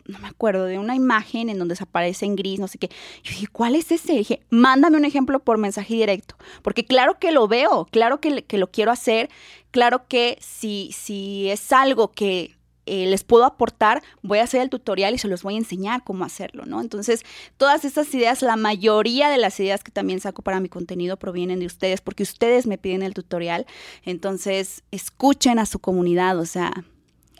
no 0.06 0.18
me 0.18 0.28
acuerdo, 0.28 0.64
de 0.64 0.80
una 0.80 0.96
imagen 0.96 1.48
en 1.48 1.58
donde 1.58 1.76
se 1.76 1.84
aparece 1.84 2.26
en 2.26 2.34
gris, 2.34 2.58
no 2.58 2.66
sé 2.66 2.76
qué. 2.76 2.88
Yo 3.22 3.30
dije, 3.30 3.46
¿cuál 3.46 3.76
es 3.76 3.92
ese? 3.92 4.14
dije, 4.14 4.42
mándame 4.50 4.96
un 4.96 5.04
ejemplo 5.04 5.38
por 5.38 5.58
mensaje 5.58 5.94
directo, 5.94 6.34
porque 6.62 6.84
claro 6.84 7.20
que 7.20 7.30
lo 7.30 7.46
veo, 7.46 7.86
claro 7.90 8.20
que, 8.20 8.44
que 8.44 8.58
lo 8.58 8.70
quiero 8.70 8.90
hacer, 8.90 9.30
claro 9.70 10.08
que 10.08 10.38
si, 10.40 10.90
si 10.92 11.48
es 11.50 11.72
algo 11.72 12.10
que 12.10 12.56
eh, 12.86 13.06
les 13.06 13.24
puedo 13.24 13.44
aportar, 13.44 14.02
voy 14.22 14.38
a 14.38 14.44
hacer 14.44 14.60
el 14.60 14.70
tutorial 14.70 15.14
y 15.14 15.18
se 15.18 15.28
los 15.28 15.42
voy 15.42 15.54
a 15.54 15.58
enseñar 15.58 16.02
cómo 16.04 16.24
hacerlo, 16.24 16.66
¿no? 16.66 16.80
Entonces, 16.80 17.22
todas 17.56 17.84
estas 17.84 18.12
ideas, 18.14 18.42
la 18.42 18.56
mayoría 18.56 19.30
de 19.30 19.38
las 19.38 19.58
ideas 19.60 19.84
que 19.84 19.92
también 19.92 20.20
saco 20.20 20.42
para 20.42 20.60
mi 20.60 20.68
contenido 20.68 21.16
provienen 21.16 21.60
de 21.60 21.66
ustedes, 21.66 22.00
porque 22.00 22.24
ustedes 22.24 22.66
me 22.66 22.78
piden 22.78 23.02
el 23.02 23.14
tutorial. 23.14 23.66
Entonces, 24.04 24.82
escuchen 24.90 25.58
a 25.58 25.66
su 25.66 25.78
comunidad, 25.78 26.38
o 26.38 26.46
sea, 26.46 26.72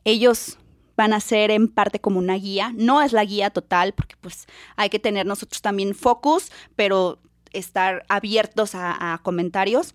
ellos 0.05 0.59
van 0.97 1.13
a 1.13 1.21
ser 1.21 1.51
en 1.51 1.69
parte 1.69 2.01
como 2.01 2.19
una 2.19 2.35
guía. 2.35 2.73
No 2.77 3.03
es 3.03 3.13
la 3.13 3.25
guía 3.25 3.51
total, 3.51 3.93
porque 3.95 4.17
pues 4.21 4.47
hay 4.77 4.91
que 4.91 4.99
tener 4.99 5.27
nosotros 5.27 5.63
también 5.63 5.95
focus, 5.95 6.53
pero 6.77 7.19
estar 7.53 8.05
abiertos 8.09 8.75
a, 8.75 9.21
comentarios 9.23 9.95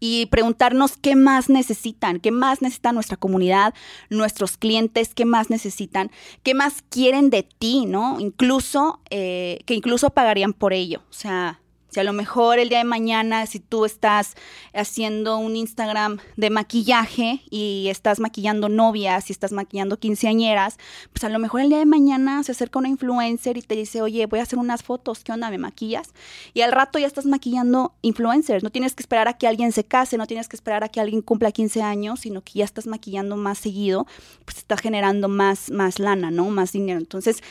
y 0.00 0.26
preguntarnos 0.26 0.96
qué 0.96 1.14
más 1.14 1.48
necesitan, 1.48 2.18
qué 2.18 2.30
más 2.30 2.62
necesita 2.62 2.92
nuestra 2.92 3.18
comunidad, 3.18 3.74
nuestros 4.08 4.56
clientes, 4.56 5.14
qué 5.14 5.26
más 5.26 5.50
necesitan, 5.50 6.10
qué 6.42 6.54
más 6.54 6.82
quieren 6.88 7.30
de 7.30 7.42
ti, 7.42 7.84
¿no? 7.86 8.18
Incluso, 8.18 9.00
eh, 9.10 9.60
que 9.66 9.74
incluso 9.74 10.10
pagarían 10.10 10.54
por 10.54 10.72
ello. 10.72 11.02
O 11.10 11.12
sea, 11.12 11.60
si 11.90 12.00
a 12.00 12.04
lo 12.04 12.12
mejor 12.12 12.58
el 12.58 12.68
día 12.68 12.78
de 12.78 12.84
mañana, 12.84 13.46
si 13.46 13.58
tú 13.58 13.84
estás 13.84 14.36
haciendo 14.72 15.38
un 15.38 15.56
Instagram 15.56 16.18
de 16.36 16.50
maquillaje 16.50 17.42
y 17.50 17.88
estás 17.88 18.20
maquillando 18.20 18.68
novias 18.68 19.28
y 19.28 19.32
estás 19.32 19.52
maquillando 19.52 19.98
quinceañeras, 19.98 20.78
pues 21.12 21.24
a 21.24 21.28
lo 21.28 21.38
mejor 21.38 21.60
el 21.62 21.68
día 21.68 21.78
de 21.78 21.86
mañana 21.86 22.42
se 22.44 22.52
acerca 22.52 22.78
una 22.78 22.88
influencer 22.88 23.56
y 23.56 23.62
te 23.62 23.74
dice, 23.74 24.02
oye, 24.02 24.26
voy 24.26 24.38
a 24.38 24.44
hacer 24.44 24.58
unas 24.58 24.82
fotos, 24.82 25.24
¿qué 25.24 25.32
onda? 25.32 25.50
¿Me 25.50 25.58
maquillas? 25.58 26.12
Y 26.54 26.60
al 26.60 26.72
rato 26.72 26.98
ya 26.98 27.06
estás 27.06 27.26
maquillando 27.26 27.94
influencers. 28.02 28.62
No 28.62 28.70
tienes 28.70 28.94
que 28.94 29.02
esperar 29.02 29.28
a 29.28 29.36
que 29.36 29.48
alguien 29.48 29.72
se 29.72 29.84
case, 29.84 30.16
no 30.16 30.26
tienes 30.26 30.48
que 30.48 30.56
esperar 30.56 30.84
a 30.84 30.88
que 30.88 31.00
alguien 31.00 31.22
cumpla 31.22 31.50
15 31.50 31.82
años, 31.82 32.20
sino 32.20 32.42
que 32.42 32.60
ya 32.60 32.64
estás 32.64 32.86
maquillando 32.86 33.36
más 33.36 33.58
seguido, 33.58 34.06
pues 34.44 34.58
está 34.58 34.76
generando 34.76 35.28
más, 35.28 35.70
más 35.70 35.98
lana, 35.98 36.30
¿no? 36.30 36.48
Más 36.50 36.72
dinero. 36.72 36.98
Entonces, 36.98 37.42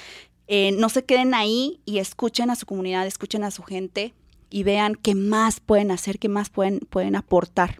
eh, 0.48 0.72
no 0.72 0.90
se 0.90 1.06
queden 1.06 1.34
ahí 1.34 1.80
y 1.86 2.00
escuchen 2.00 2.50
a 2.50 2.56
su 2.56 2.66
comunidad, 2.66 3.06
escuchen 3.06 3.44
a 3.44 3.52
su 3.52 3.64
gente 3.64 4.14
y 4.50 4.64
vean 4.64 4.96
qué 4.96 5.16
más 5.16 5.60
pueden 5.60 5.92
hacer, 5.92 6.20
qué 6.20 6.30
más 6.30 6.50
pueden, 6.50 6.80
pueden 6.80 7.16
aportar. 7.16 7.80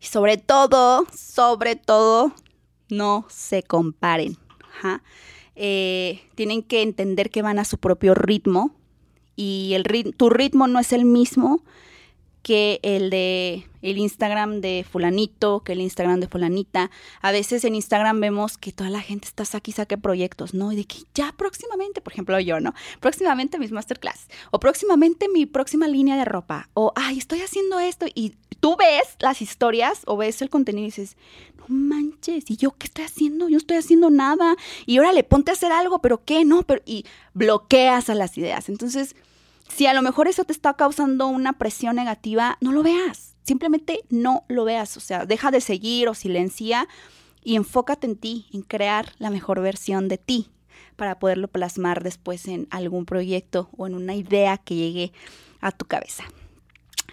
Y 0.00 0.06
sobre 0.06 0.36
todo, 0.36 1.06
sobre 1.14 1.76
todo, 1.76 2.32
no 2.88 3.26
se 3.28 3.62
comparen. 3.62 4.36
Eh, 5.56 6.22
tienen 6.34 6.62
que 6.62 6.82
entender 6.82 7.30
que 7.30 7.42
van 7.42 7.58
a 7.58 7.64
su 7.64 7.78
propio 7.78 8.14
ritmo 8.14 8.74
y 9.36 9.72
el 9.74 10.14
tu 10.16 10.30
ritmo 10.30 10.66
no 10.66 10.78
es 10.78 10.92
el 10.92 11.04
mismo 11.04 11.62
que 12.44 12.78
el 12.82 13.08
de 13.10 13.66
el 13.80 13.98
Instagram 13.98 14.60
de 14.60 14.86
fulanito, 14.90 15.60
que 15.60 15.72
el 15.72 15.80
Instagram 15.80 16.20
de 16.20 16.28
fulanita. 16.28 16.90
A 17.20 17.32
veces 17.32 17.64
en 17.64 17.74
Instagram 17.74 18.20
vemos 18.20 18.56
que 18.56 18.72
toda 18.72 18.88
la 18.88 19.00
gente 19.00 19.26
está 19.26 19.44
aquí 19.56 19.72
saque 19.72 19.98
proyectos, 19.98 20.54
¿no? 20.54 20.72
Y 20.72 20.76
de 20.76 20.84
que 20.84 20.98
ya 21.14 21.34
próximamente, 21.36 22.00
por 22.00 22.12
ejemplo 22.12 22.38
yo, 22.40 22.60
¿no? 22.60 22.74
Próximamente 23.00 23.58
mis 23.58 23.72
masterclass 23.72 24.28
o 24.50 24.60
próximamente 24.60 25.28
mi 25.28 25.46
próxima 25.46 25.88
línea 25.88 26.16
de 26.16 26.24
ropa 26.24 26.68
o 26.74 26.92
ay, 26.96 27.18
estoy 27.18 27.40
haciendo 27.40 27.80
esto 27.80 28.06
y 28.14 28.34
tú 28.60 28.76
ves 28.76 29.16
las 29.20 29.42
historias 29.42 30.02
o 30.06 30.16
ves 30.16 30.40
el 30.40 30.50
contenido 30.50 30.84
y 30.84 30.90
dices, 30.90 31.16
no 31.58 31.64
manches, 31.68 32.50
¿y 32.50 32.56
yo 32.56 32.72
qué 32.72 32.86
estoy 32.86 33.04
haciendo? 33.04 33.48
Yo 33.48 33.54
no 33.54 33.58
estoy 33.58 33.78
haciendo 33.78 34.10
nada. 34.10 34.56
Y 34.86 34.98
órale, 34.98 35.24
ponte 35.24 35.50
a 35.50 35.54
hacer 35.54 35.72
algo, 35.72 36.00
pero 36.00 36.24
¿qué? 36.24 36.44
No, 36.44 36.62
pero 36.62 36.82
y 36.84 37.04
bloqueas 37.32 38.10
a 38.10 38.14
las 38.14 38.36
ideas. 38.38 38.68
Entonces, 38.68 39.16
si 39.68 39.86
a 39.86 39.94
lo 39.94 40.02
mejor 40.02 40.28
eso 40.28 40.44
te 40.44 40.52
está 40.52 40.74
causando 40.74 41.26
una 41.26 41.54
presión 41.54 41.96
negativa, 41.96 42.58
no 42.60 42.72
lo 42.72 42.82
veas. 42.82 43.34
Simplemente 43.42 44.00
no 44.08 44.44
lo 44.48 44.64
veas. 44.64 44.96
O 44.96 45.00
sea, 45.00 45.26
deja 45.26 45.50
de 45.50 45.60
seguir 45.60 46.08
o 46.08 46.14
silencia 46.14 46.88
y 47.42 47.56
enfócate 47.56 48.06
en 48.06 48.16
ti, 48.16 48.46
en 48.52 48.62
crear 48.62 49.12
la 49.18 49.30
mejor 49.30 49.60
versión 49.60 50.08
de 50.08 50.18
ti 50.18 50.50
para 50.96 51.18
poderlo 51.18 51.48
plasmar 51.48 52.02
después 52.02 52.46
en 52.46 52.68
algún 52.70 53.04
proyecto 53.04 53.68
o 53.76 53.86
en 53.86 53.94
una 53.94 54.14
idea 54.14 54.58
que 54.58 54.76
llegue 54.76 55.12
a 55.60 55.72
tu 55.72 55.86
cabeza. 55.86 56.24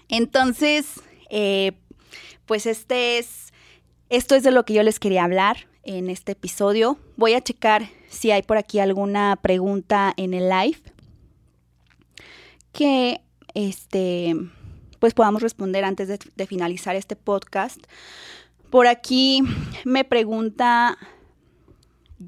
Entonces, 0.08 1.02
eh, 1.30 1.74
pues 2.45 2.66
este 2.66 3.18
es, 3.18 3.54
esto 4.10 4.36
es 4.36 4.43
de 4.43 4.52
lo 4.52 4.66
que 4.66 4.74
yo 4.74 4.84
les 4.84 4.99
quería 4.99 5.24
hablar 5.24 5.68
en 5.84 6.10
este 6.10 6.34
episodio. 6.34 6.99
Voy 7.18 7.34
a 7.34 7.41
checar 7.41 7.89
si 8.10 8.32
hay 8.32 8.43
por 8.43 8.58
aquí 8.58 8.80
alguna 8.80 9.39
pregunta 9.41 10.14
en 10.16 10.34
el 10.34 10.49
live 10.49 10.78
que 12.72 13.22
este, 13.54 14.36
pues 15.00 15.14
podamos 15.14 15.42
responder 15.42 15.84
antes 15.84 16.08
de, 16.08 16.48
finalizar 16.48 16.96
este 16.96 17.16
podcast. 17.16 17.80
Por 18.70 18.88
aquí 18.88 19.42
me 19.84 20.04
pregunta 20.04 20.98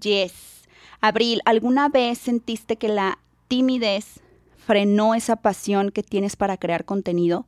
Yes. 0.01 0.63
Abril, 1.01 1.41
¿alguna 1.45 1.89
vez 1.89 2.17
sentiste 2.17 2.77
que 2.77 2.87
la 2.87 3.19
timidez 3.47 4.21
frenó 4.57 5.13
esa 5.15 5.35
pasión 5.35 5.91
que 5.91 6.01
tienes 6.01 6.35
para 6.35 6.57
crear 6.57 6.85
contenido? 6.85 7.45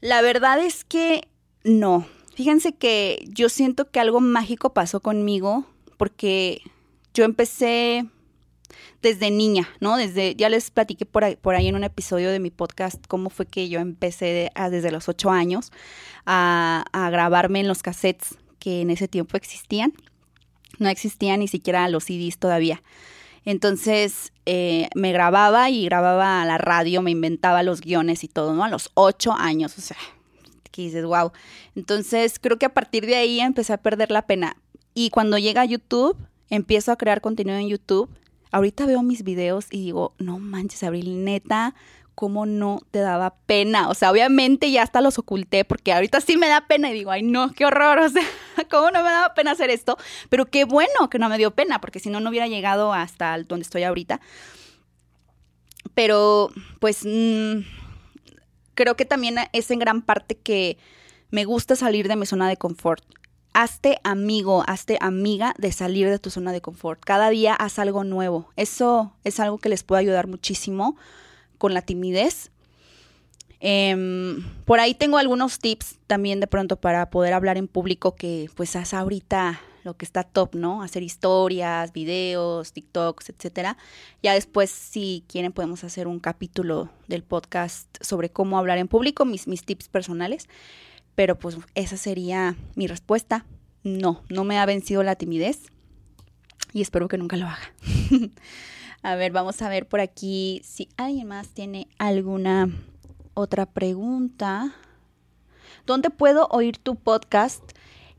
La 0.00 0.22
verdad 0.22 0.60
es 0.60 0.84
que 0.84 1.28
no. 1.64 2.06
Fíjense 2.34 2.72
que 2.72 3.24
yo 3.28 3.48
siento 3.48 3.90
que 3.90 4.00
algo 4.00 4.20
mágico 4.20 4.72
pasó 4.72 5.00
conmigo 5.00 5.66
porque 5.96 6.62
yo 7.12 7.24
empecé 7.24 8.06
desde 9.02 9.30
niña, 9.30 9.68
¿no? 9.80 9.96
Desde, 9.96 10.34
ya 10.34 10.48
les 10.48 10.70
platiqué 10.70 11.06
por 11.06 11.24
ahí, 11.24 11.36
por 11.36 11.54
ahí 11.54 11.68
en 11.68 11.76
un 11.76 11.84
episodio 11.84 12.30
de 12.30 12.40
mi 12.40 12.50
podcast 12.50 13.04
cómo 13.06 13.30
fue 13.30 13.46
que 13.46 13.68
yo 13.68 13.80
empecé 13.80 14.50
desde 14.70 14.90
los 14.90 15.08
ocho 15.08 15.30
años 15.30 15.70
a, 16.26 16.84
grabarme 17.10 17.60
en 17.60 17.68
los 17.68 17.82
cassettes 17.82 18.36
que 18.58 18.82
en 18.82 18.90
ese 18.90 19.08
tiempo 19.08 19.36
existían. 19.36 19.92
No 20.78 20.88
existían 20.88 21.40
ni 21.40 21.48
siquiera 21.48 21.88
los 21.88 22.04
CDs 22.04 22.38
todavía. 22.38 22.82
Entonces 23.44 24.32
eh, 24.46 24.88
me 24.94 25.12
grababa 25.12 25.70
y 25.70 25.84
grababa 25.86 26.42
a 26.42 26.44
la 26.44 26.58
radio, 26.58 27.00
me 27.00 27.10
inventaba 27.10 27.62
los 27.62 27.80
guiones 27.80 28.22
y 28.24 28.28
todo, 28.28 28.52
¿no? 28.52 28.64
A 28.64 28.68
los 28.68 28.90
ocho 28.94 29.32
años, 29.32 29.78
o 29.78 29.80
sea, 29.80 29.96
que 30.70 30.82
dices, 30.82 31.04
wow. 31.04 31.32
Entonces 31.74 32.38
creo 32.38 32.58
que 32.58 32.66
a 32.66 32.74
partir 32.74 33.06
de 33.06 33.16
ahí 33.16 33.40
empecé 33.40 33.72
a 33.72 33.78
perder 33.78 34.10
la 34.10 34.26
pena. 34.26 34.56
Y 34.92 35.10
cuando 35.10 35.38
llega 35.38 35.62
a 35.62 35.66
YouTube, 35.66 36.16
empiezo 36.50 36.92
a 36.92 36.96
crear 36.96 37.20
contenido 37.20 37.56
en 37.56 37.68
YouTube 37.68 38.10
ahorita 38.50 38.86
veo 38.86 39.02
mis 39.02 39.22
videos 39.22 39.66
y 39.70 39.82
digo, 39.82 40.14
no 40.18 40.38
manches, 40.38 40.82
Abril, 40.82 41.24
neta, 41.24 41.74
cómo 42.18 42.46
no 42.46 42.80
te 42.90 42.98
daba 42.98 43.36
pena. 43.46 43.88
O 43.88 43.94
sea, 43.94 44.10
obviamente 44.10 44.72
ya 44.72 44.82
hasta 44.82 45.00
los 45.00 45.18
oculté 45.18 45.64
porque 45.64 45.92
ahorita 45.92 46.20
sí 46.20 46.36
me 46.36 46.48
da 46.48 46.66
pena 46.66 46.90
y 46.90 46.94
digo, 46.94 47.12
ay 47.12 47.22
no, 47.22 47.52
qué 47.52 47.64
horror. 47.64 47.98
O 48.02 48.08
sea, 48.08 48.24
cómo 48.68 48.90
no 48.90 49.04
me 49.04 49.10
daba 49.10 49.34
pena 49.34 49.52
hacer 49.52 49.70
esto. 49.70 49.96
Pero 50.28 50.46
qué 50.46 50.64
bueno 50.64 51.08
que 51.10 51.20
no 51.20 51.28
me 51.28 51.38
dio 51.38 51.52
pena 51.52 51.80
porque 51.80 52.00
si 52.00 52.10
no, 52.10 52.18
no 52.18 52.30
hubiera 52.30 52.48
llegado 52.48 52.92
hasta 52.92 53.40
donde 53.44 53.62
estoy 53.62 53.84
ahorita. 53.84 54.20
Pero 55.94 56.50
pues 56.80 57.04
mm, 57.04 57.60
creo 58.74 58.96
que 58.96 59.04
también 59.04 59.36
es 59.52 59.70
en 59.70 59.78
gran 59.78 60.02
parte 60.02 60.36
que 60.36 60.76
me 61.30 61.44
gusta 61.44 61.76
salir 61.76 62.08
de 62.08 62.16
mi 62.16 62.26
zona 62.26 62.48
de 62.48 62.56
confort. 62.56 63.04
Hazte 63.60 63.98
amigo, 64.04 64.62
hazte 64.68 64.98
amiga 65.00 65.52
de 65.58 65.72
salir 65.72 66.08
de 66.08 66.20
tu 66.20 66.30
zona 66.30 66.52
de 66.52 66.60
confort. 66.60 67.00
Cada 67.04 67.28
día 67.28 67.54
haz 67.54 67.80
algo 67.80 68.04
nuevo. 68.04 68.48
Eso 68.54 69.16
es 69.24 69.40
algo 69.40 69.58
que 69.58 69.68
les 69.68 69.82
puede 69.82 69.98
ayudar 69.98 70.28
muchísimo 70.28 70.96
con 71.58 71.74
la 71.74 71.82
timidez. 71.82 72.52
Em, 73.58 74.44
por 74.64 74.78
ahí 74.78 74.94
tengo 74.94 75.18
algunos 75.18 75.58
tips 75.58 75.96
también 76.06 76.38
de 76.38 76.46
pronto 76.46 76.76
para 76.76 77.10
poder 77.10 77.32
hablar 77.32 77.56
en 77.56 77.66
público 77.66 78.14
que 78.14 78.48
pues 78.54 78.76
haz 78.76 78.94
ahorita 78.94 79.60
lo 79.82 79.96
que 79.96 80.04
está 80.04 80.22
top, 80.22 80.54
¿no? 80.54 80.80
Hacer 80.84 81.02
historias, 81.02 81.92
videos, 81.92 82.72
TikToks, 82.72 83.30
etcétera. 83.30 83.76
Ya 84.22 84.34
después, 84.34 84.70
si 84.70 85.24
quieren, 85.26 85.50
podemos 85.50 85.82
hacer 85.82 86.06
un 86.06 86.20
capítulo 86.20 86.90
del 87.08 87.24
podcast 87.24 87.88
sobre 88.00 88.30
cómo 88.30 88.56
hablar 88.56 88.78
en 88.78 88.86
público, 88.86 89.24
mis, 89.24 89.48
mis 89.48 89.64
tips 89.64 89.88
personales. 89.88 90.46
Pero 91.18 91.36
pues 91.36 91.58
esa 91.74 91.96
sería 91.96 92.54
mi 92.76 92.86
respuesta. 92.86 93.44
No, 93.82 94.22
no 94.28 94.44
me 94.44 94.56
ha 94.56 94.66
vencido 94.66 95.02
la 95.02 95.16
timidez 95.16 95.64
y 96.72 96.80
espero 96.80 97.08
que 97.08 97.18
nunca 97.18 97.36
lo 97.36 97.46
haga. 97.48 97.72
a 99.02 99.16
ver, 99.16 99.32
vamos 99.32 99.60
a 99.60 99.68
ver 99.68 99.88
por 99.88 99.98
aquí 99.98 100.60
si 100.62 100.88
alguien 100.96 101.26
más 101.26 101.48
tiene 101.48 101.88
alguna 101.98 102.70
otra 103.34 103.66
pregunta. 103.66 104.76
¿Dónde 105.86 106.10
puedo 106.10 106.46
oír 106.52 106.78
tu 106.78 106.94
podcast? 106.94 107.64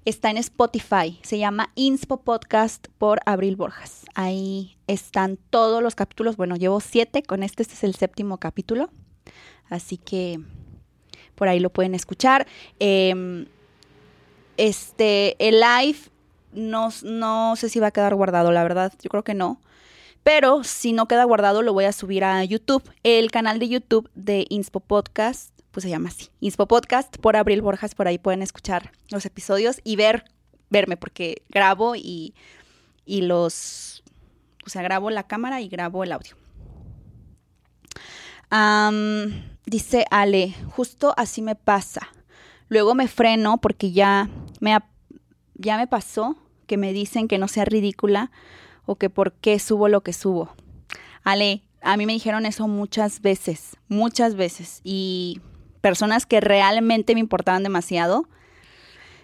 Está 0.04 0.30
en 0.30 0.36
Spotify. 0.36 1.22
Se 1.24 1.38
llama 1.38 1.72
Inspo 1.76 2.18
Podcast 2.18 2.90
por 2.98 3.22
Abril 3.26 3.56
Borjas. 3.56 4.08
Ahí 4.14 4.78
están 4.88 5.40
todos 5.50 5.82
los 5.82 5.96
capítulos. 5.96 6.36
Bueno, 6.36 6.58
llevo 6.58 6.82
siete. 6.82 7.24
Con 7.24 7.44
este, 7.44 7.62
este 7.62 7.76
es 7.76 7.86
el 7.86 7.96
séptimo 7.96 8.40
capítulo. 8.40 8.90
Así 9.70 9.96
que 9.96 10.42
por 11.40 11.48
ahí 11.48 11.62
lo 11.62 11.70
pueden 11.70 11.96
escuchar. 11.96 12.46
Em, 12.80 13.46
este, 14.58 15.38
el 15.40 15.62
live 15.62 15.98
no, 16.52 16.90
no 17.04 17.56
sé 17.56 17.70
si 17.70 17.80
va 17.80 17.88
a 17.88 17.92
quedar 17.92 18.14
guardado, 18.14 18.52
la 18.52 18.62
verdad, 18.62 18.92
yo 19.02 19.10
creo 19.10 19.24
que 19.24 19.34
no. 19.34 19.62
Pero 20.22 20.66
si 20.66 20.92
no 20.92 21.08
queda 21.08 21.24
guardado, 21.24 21.62
lo 21.62 21.72
voy 21.72 21.86
a 21.86 21.94
subir 21.94 22.26
a 22.26 22.44
YouTube. 22.44 22.84
El 23.04 23.32
canal 23.32 23.58
de 23.58 23.70
YouTube 23.70 24.10
de 24.16 24.48
Inspo 24.50 24.82
Podcast, 24.82 25.52
pues 25.72 25.86
se 25.86 25.90
llama 25.90 26.10
así, 26.10 26.28
Inspo 26.42 26.68
Podcast 26.68 27.16
por 27.20 27.38
Abril 27.38 27.62
Borjas, 27.62 27.96
por 27.96 28.10
ahí 28.10 28.18
pueden 28.18 28.42
escuchar 28.42 28.92
los 29.10 29.26
episodios 29.26 29.80
y 29.86 29.96
ver, 29.96 30.26
verme, 30.70 30.98
porque 30.98 31.44
grabo 31.48 31.96
y, 31.96 32.34
y 33.06 33.22
los, 33.22 34.04
o 34.66 34.70
sea, 34.70 34.82
grabo 34.82 35.10
la 35.10 35.24
cámara 35.24 35.62
y 35.62 35.70
grabo 35.70 36.04
el 36.04 36.12
audio. 36.12 36.36
Dice 39.70 40.06
Ale, 40.12 40.54
justo 40.76 41.14
así 41.18 41.42
me 41.42 41.56
pasa. 41.56 42.10
Luego 42.68 42.96
me 42.96 43.08
freno 43.08 43.58
porque 43.58 43.92
ya 43.92 44.30
me, 44.60 44.78
ya 45.56 45.78
me 45.78 45.88
pasó 45.88 46.36
que 46.68 46.78
me 46.78 46.94
dicen 46.94 47.28
que 47.28 47.38
no 47.38 47.48
sea 47.48 47.66
ridícula 47.66 48.32
o 48.86 48.96
que 48.96 49.10
por 49.10 49.34
qué 49.34 49.60
subo 49.60 49.88
lo 49.88 50.02
que 50.02 50.14
subo. 50.14 50.54
Ale, 51.24 51.64
a 51.82 51.98
mí 51.98 52.06
me 52.06 52.14
dijeron 52.14 52.46
eso 52.46 52.68
muchas 52.68 53.22
veces, 53.22 53.78
muchas 53.88 54.36
veces. 54.36 54.82
Y 54.84 55.42
personas 55.82 56.26
que 56.26 56.42
realmente 56.42 57.14
me 57.14 57.20
importaban 57.20 57.64
demasiado. 57.64 58.28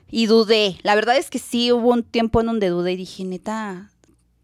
Y 0.09 0.27
dudé. 0.27 0.77
La 0.83 0.95
verdad 0.95 1.17
es 1.17 1.29
que 1.29 1.39
sí 1.39 1.71
hubo 1.71 1.89
un 1.89 2.03
tiempo 2.03 2.39
en 2.39 2.47
donde 2.47 2.69
dudé 2.69 2.93
y 2.93 2.97
dije, 2.97 3.25
neta, 3.25 3.89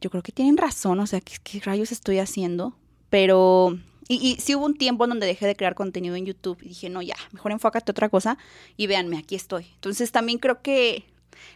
yo 0.02 0.10
creo 0.10 0.24
que 0.24 0.32
tienen 0.32 0.58
razón. 0.58 1.00
O 1.00 1.08
sea, 1.08 1.22
¿qué, 1.22 1.60
rayos 1.60 1.92
estoy 1.92 2.20
haciendo? 2.20 2.76
Pero 3.10 3.78
y, 4.12 4.28
y, 4.28 4.36
sí 4.42 4.56
hubo 4.56 4.66
un 4.66 4.78
tiempo 4.78 5.04
en 5.06 5.12
donde 5.12 5.28
dejé 5.28 5.46
de 5.48 5.56
crear 5.56 5.76
contenido 5.76 6.16
en 6.16 6.26
YouTube 6.26 6.58
y 6.62 6.70
dije, 6.70 6.90
no, 6.90 7.02
ya, 7.02 7.16
mejor 7.32 7.52
enfócate 7.52 7.92
a 7.92 7.94
otra 7.94 8.10
cosa 8.10 8.38
y 8.78 8.88
véanme, 8.88 9.18
aquí 9.18 9.36
estoy. 9.36 9.68
Entonces 9.76 10.12
también 10.12 10.40
creo 10.40 10.62
que 10.62 11.06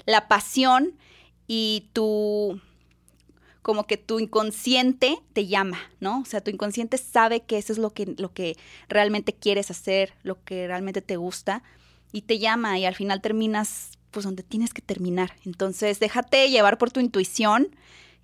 la 0.05 0.27
pasión 0.27 0.93
y 1.47 1.89
tu 1.93 2.59
como 3.61 3.87
que 3.87 3.97
tu 3.97 4.19
inconsciente 4.19 5.17
te 5.33 5.47
llama, 5.47 5.79
¿no? 5.99 6.19
O 6.19 6.25
sea, 6.25 6.39
tu 6.39 6.51
inconsciente 6.51 6.99
sabe 6.99 7.41
que 7.41 7.57
eso 7.57 7.73
es 7.73 7.79
lo 7.79 7.89
que, 7.93 8.13
lo 8.17 8.31
que 8.31 8.57
realmente 8.89 9.33
quieres 9.33 9.71
hacer, 9.71 10.13
lo 10.21 10.43
que 10.43 10.67
realmente 10.67 11.01
te 11.01 11.17
gusta, 11.17 11.63
y 12.11 12.21
te 12.21 12.37
llama 12.39 12.77
y 12.79 12.85
al 12.85 12.95
final 12.95 13.21
terminas 13.21 13.97
pues 14.11 14.23
donde 14.23 14.43
tienes 14.43 14.73
que 14.73 14.81
terminar. 14.81 15.35
Entonces, 15.45 15.99
déjate 15.99 16.49
llevar 16.49 16.77
por 16.77 16.91
tu 16.91 17.01
intuición 17.01 17.75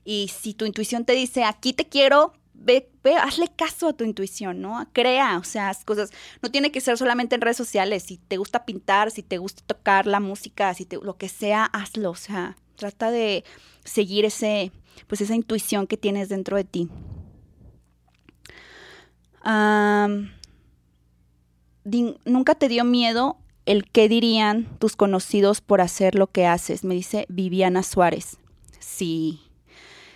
y 0.06 0.30
si 0.30 0.54
tu 0.54 0.66
intuición 0.66 1.04
te 1.04 1.14
dice, 1.14 1.44
aquí 1.44 1.74
te 1.74 1.90
quiero, 1.90 2.34
ve, 2.64 2.90
ve, 3.04 3.16
hazle 3.16 3.48
caso 3.56 3.90
a 3.90 3.94
tu 3.94 4.04
intuición, 4.04 4.62
¿no? 4.62 4.88
Crea, 4.94 5.38
o 5.38 5.44
sea, 5.44 5.76
cosas, 5.86 6.12
no 6.42 6.52
tiene 6.52 6.72
que 6.72 6.82
ser 6.82 6.98
solamente 6.98 7.36
en 7.36 7.42
redes 7.42 7.58
sociales, 7.58 8.04
si 8.04 8.18
te 8.18 8.38
gusta 8.38 8.66
pintar, 8.66 9.12
si 9.12 9.24
te 9.24 9.38
gusta 9.38 9.64
tocar 9.66 10.08
la 10.08 10.20
música, 10.20 10.74
si 10.74 10.88
lo 11.02 11.18
que 11.18 11.30
sea, 11.30 11.66
hazlo, 11.66 12.12
o 12.12 12.16
sea, 12.16 12.56
trata 12.76 13.12
de 13.12 13.44
seguir 13.84 14.26
ese, 14.26 14.72
pues 15.08 15.22
esa 15.22 15.36
intuición 15.36 15.88
que 15.88 15.98
tienes 15.98 16.30
dentro 16.30 16.58
de 16.58 16.64
ti. 16.64 16.90
Nunca 22.26 22.56
te 22.56 22.68
dio 22.70 22.84
miedo 22.84 23.38
el 23.66 23.90
qué 23.90 24.08
dirían 24.08 24.68
tus 24.80 24.96
conocidos 24.96 25.62
por 25.62 25.82
hacer 25.82 26.16
lo 26.16 26.28
que 26.28 26.46
haces, 26.46 26.84
me 26.84 26.96
dice 26.96 27.26
Viviana 27.30 27.84
Suárez. 27.84 28.38
Sí, 28.80 29.42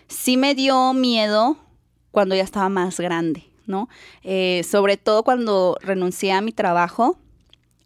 sí 0.08 0.38
me 0.38 0.56
dio 0.56 0.94
miedo 0.94 1.58
cuando 2.16 2.34
ya 2.34 2.44
estaba 2.44 2.70
más 2.70 2.98
grande, 2.98 3.44
¿no? 3.68 3.90
Eh, 4.24 4.62
sobre 4.64 4.96
todo 4.96 5.24
cuando 5.24 5.78
renuncié 5.82 6.32
a 6.32 6.40
mi 6.40 6.54
trabajo, 6.54 7.20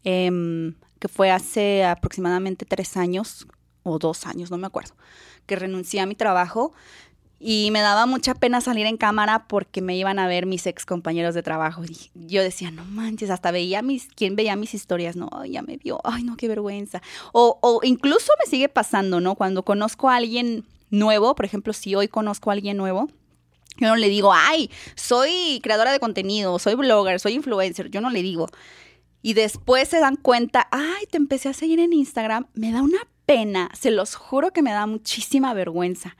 em, 0.03 0.75
que 0.99 1.07
fue 1.07 1.31
hace 1.31 1.83
aproximadamente 1.83 2.63
tres 2.63 2.95
años 2.95 3.47
o 3.81 3.97
dos 3.97 4.27
años, 4.27 4.51
no 4.51 4.59
me 4.59 4.67
acuerdo 4.67 4.93
que 5.47 5.55
renuncié 5.55 5.99
a 5.99 6.05
mi 6.05 6.13
trabajo 6.13 6.73
y 7.39 7.69
me 7.71 7.81
daba 7.81 8.05
mucha 8.05 8.35
pena 8.35 8.61
salir 8.61 8.85
en 8.85 8.97
cámara 8.97 9.47
porque 9.47 9.81
me 9.81 9.97
iban 9.97 10.19
a 10.19 10.27
ver 10.27 10.45
mis 10.45 10.67
ex 10.67 10.85
compañeros 10.85 11.33
de 11.33 11.41
trabajo. 11.41 11.81
Y 11.83 12.11
yo 12.13 12.43
decía, 12.43 12.69
no 12.69 12.85
manches, 12.85 13.31
hasta 13.31 13.49
veía 13.49 13.81
mis, 13.81 14.09
¿quién 14.15 14.35
veía 14.35 14.55
mis 14.55 14.75
historias? 14.75 15.15
No, 15.15 15.27
ya 15.43 15.63
me 15.63 15.77
vio, 15.77 16.01
ay, 16.03 16.21
no, 16.21 16.37
qué 16.37 16.47
vergüenza. 16.47 17.01
O, 17.33 17.57
o 17.63 17.79
incluso 17.81 18.31
me 18.37 18.47
sigue 18.47 18.69
pasando, 18.69 19.21
¿no? 19.21 19.33
Cuando 19.33 19.63
conozco 19.63 20.07
a 20.07 20.17
alguien 20.17 20.65
nuevo, 20.91 21.33
por 21.33 21.45
ejemplo, 21.45 21.73
si 21.73 21.95
hoy 21.95 22.07
conozco 22.07 22.51
a 22.51 22.53
alguien 22.53 22.77
nuevo, 22.77 23.09
yo 23.79 23.87
no 23.87 23.95
le 23.95 24.09
digo, 24.09 24.31
ay, 24.33 24.69
soy 24.95 25.59
creadora 25.63 25.91
de 25.91 25.99
contenido, 25.99 26.59
soy 26.59 26.75
blogger, 26.75 27.19
soy 27.19 27.33
influencer, 27.33 27.89
yo 27.89 28.01
no 28.01 28.09
le 28.09 28.21
digo. 28.21 28.47
Y 29.21 29.33
después 29.33 29.89
se 29.89 29.99
dan 29.99 30.15
cuenta, 30.15 30.67
ay, 30.71 31.05
te 31.09 31.17
empecé 31.17 31.49
a 31.49 31.53
seguir 31.53 31.79
en 31.79 31.93
Instagram, 31.93 32.47
me 32.53 32.71
da 32.71 32.81
una 32.81 32.99
pena, 33.25 33.69
se 33.77 33.91
los 33.91 34.15
juro 34.15 34.51
que 34.51 34.61
me 34.61 34.71
da 34.71 34.87
muchísima 34.87 35.53
vergüenza. 35.53 36.15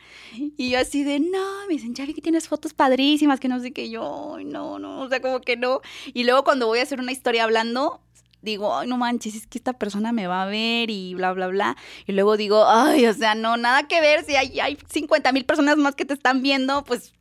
Y 0.58 0.70
yo 0.70 0.80
así 0.80 1.04
de, 1.04 1.20
no, 1.20 1.68
me 1.68 1.74
dicen, 1.74 1.96
ya 1.96 2.06
vi 2.06 2.14
que 2.14 2.22
tienes 2.22 2.48
fotos 2.48 2.74
padrísimas, 2.74 3.40
que 3.40 3.48
no 3.48 3.60
sé 3.60 3.72
qué, 3.72 3.90
yo, 3.90 4.38
no, 4.46 4.78
no, 4.80 5.02
o 5.02 5.10
sea, 5.10 5.22
como 5.22 5.42
que 5.42 5.58
no. 5.58 5.82
Y 6.14 6.24
luego 6.26 6.44
cuando 6.44 6.68
voy 6.68 6.80
a 6.80 6.84
hacer 6.84 7.00
una 7.00 7.12
historia 7.12 7.46
hablando, 7.46 8.02
digo, 8.42 8.76
ay, 8.76 8.88
no 8.88 8.98
manches, 8.98 9.36
es 9.36 9.48
que 9.48 9.58
esta 9.58 9.74
persona 9.74 10.12
me 10.12 10.28
va 10.28 10.44
a 10.44 10.46
ver 10.46 10.90
y 10.90 11.16
bla, 11.16 11.34
bla, 11.34 11.48
bla. 11.48 11.78
Y 12.06 12.12
luego 12.12 12.38
digo, 12.38 12.66
ay, 12.68 13.06
o 13.08 13.14
sea, 13.14 13.34
no, 13.34 13.58
nada 13.58 13.88
que 13.88 14.02
ver, 14.02 14.24
si 14.26 14.36
hay, 14.36 14.60
hay 14.60 14.78
50 14.90 15.32
mil 15.32 15.46
personas 15.46 15.78
más 15.78 15.96
que 15.96 16.06
te 16.06 16.14
están 16.14 16.42
viendo, 16.42 16.84
pues 16.84 17.14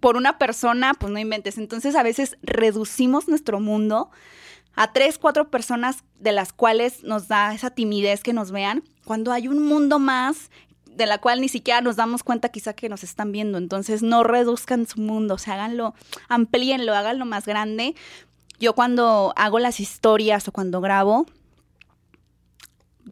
por 0.00 0.16
una 0.16 0.38
persona, 0.38 0.94
pues 0.94 1.12
no 1.12 1.18
inventes. 1.18 1.58
Entonces 1.58 1.94
a 1.94 2.02
veces 2.02 2.36
reducimos 2.42 3.28
nuestro 3.28 3.60
mundo 3.60 4.10
a 4.74 4.92
tres, 4.92 5.18
cuatro 5.18 5.50
personas 5.50 6.04
de 6.18 6.32
las 6.32 6.52
cuales 6.52 7.04
nos 7.04 7.28
da 7.28 7.54
esa 7.54 7.70
timidez 7.70 8.22
que 8.22 8.32
nos 8.32 8.50
vean, 8.50 8.84
cuando 9.04 9.32
hay 9.32 9.48
un 9.48 9.62
mundo 9.62 9.98
más 9.98 10.50
de 10.86 11.06
la 11.06 11.18
cual 11.18 11.40
ni 11.40 11.48
siquiera 11.48 11.80
nos 11.80 11.96
damos 11.96 12.22
cuenta 12.22 12.50
quizá 12.50 12.74
que 12.74 12.88
nos 12.88 13.02
están 13.04 13.32
viendo. 13.32 13.58
Entonces 13.58 14.02
no 14.02 14.22
reduzcan 14.22 14.86
su 14.86 15.00
mundo, 15.00 15.34
o 15.34 15.38
sea, 15.38 15.54
háganlo, 15.54 15.94
amplíenlo, 16.28 16.94
háganlo 16.94 17.24
más 17.24 17.46
grande. 17.46 17.94
Yo 18.58 18.74
cuando 18.74 19.32
hago 19.36 19.58
las 19.58 19.80
historias 19.80 20.46
o 20.48 20.52
cuando 20.52 20.80
grabo, 20.80 21.26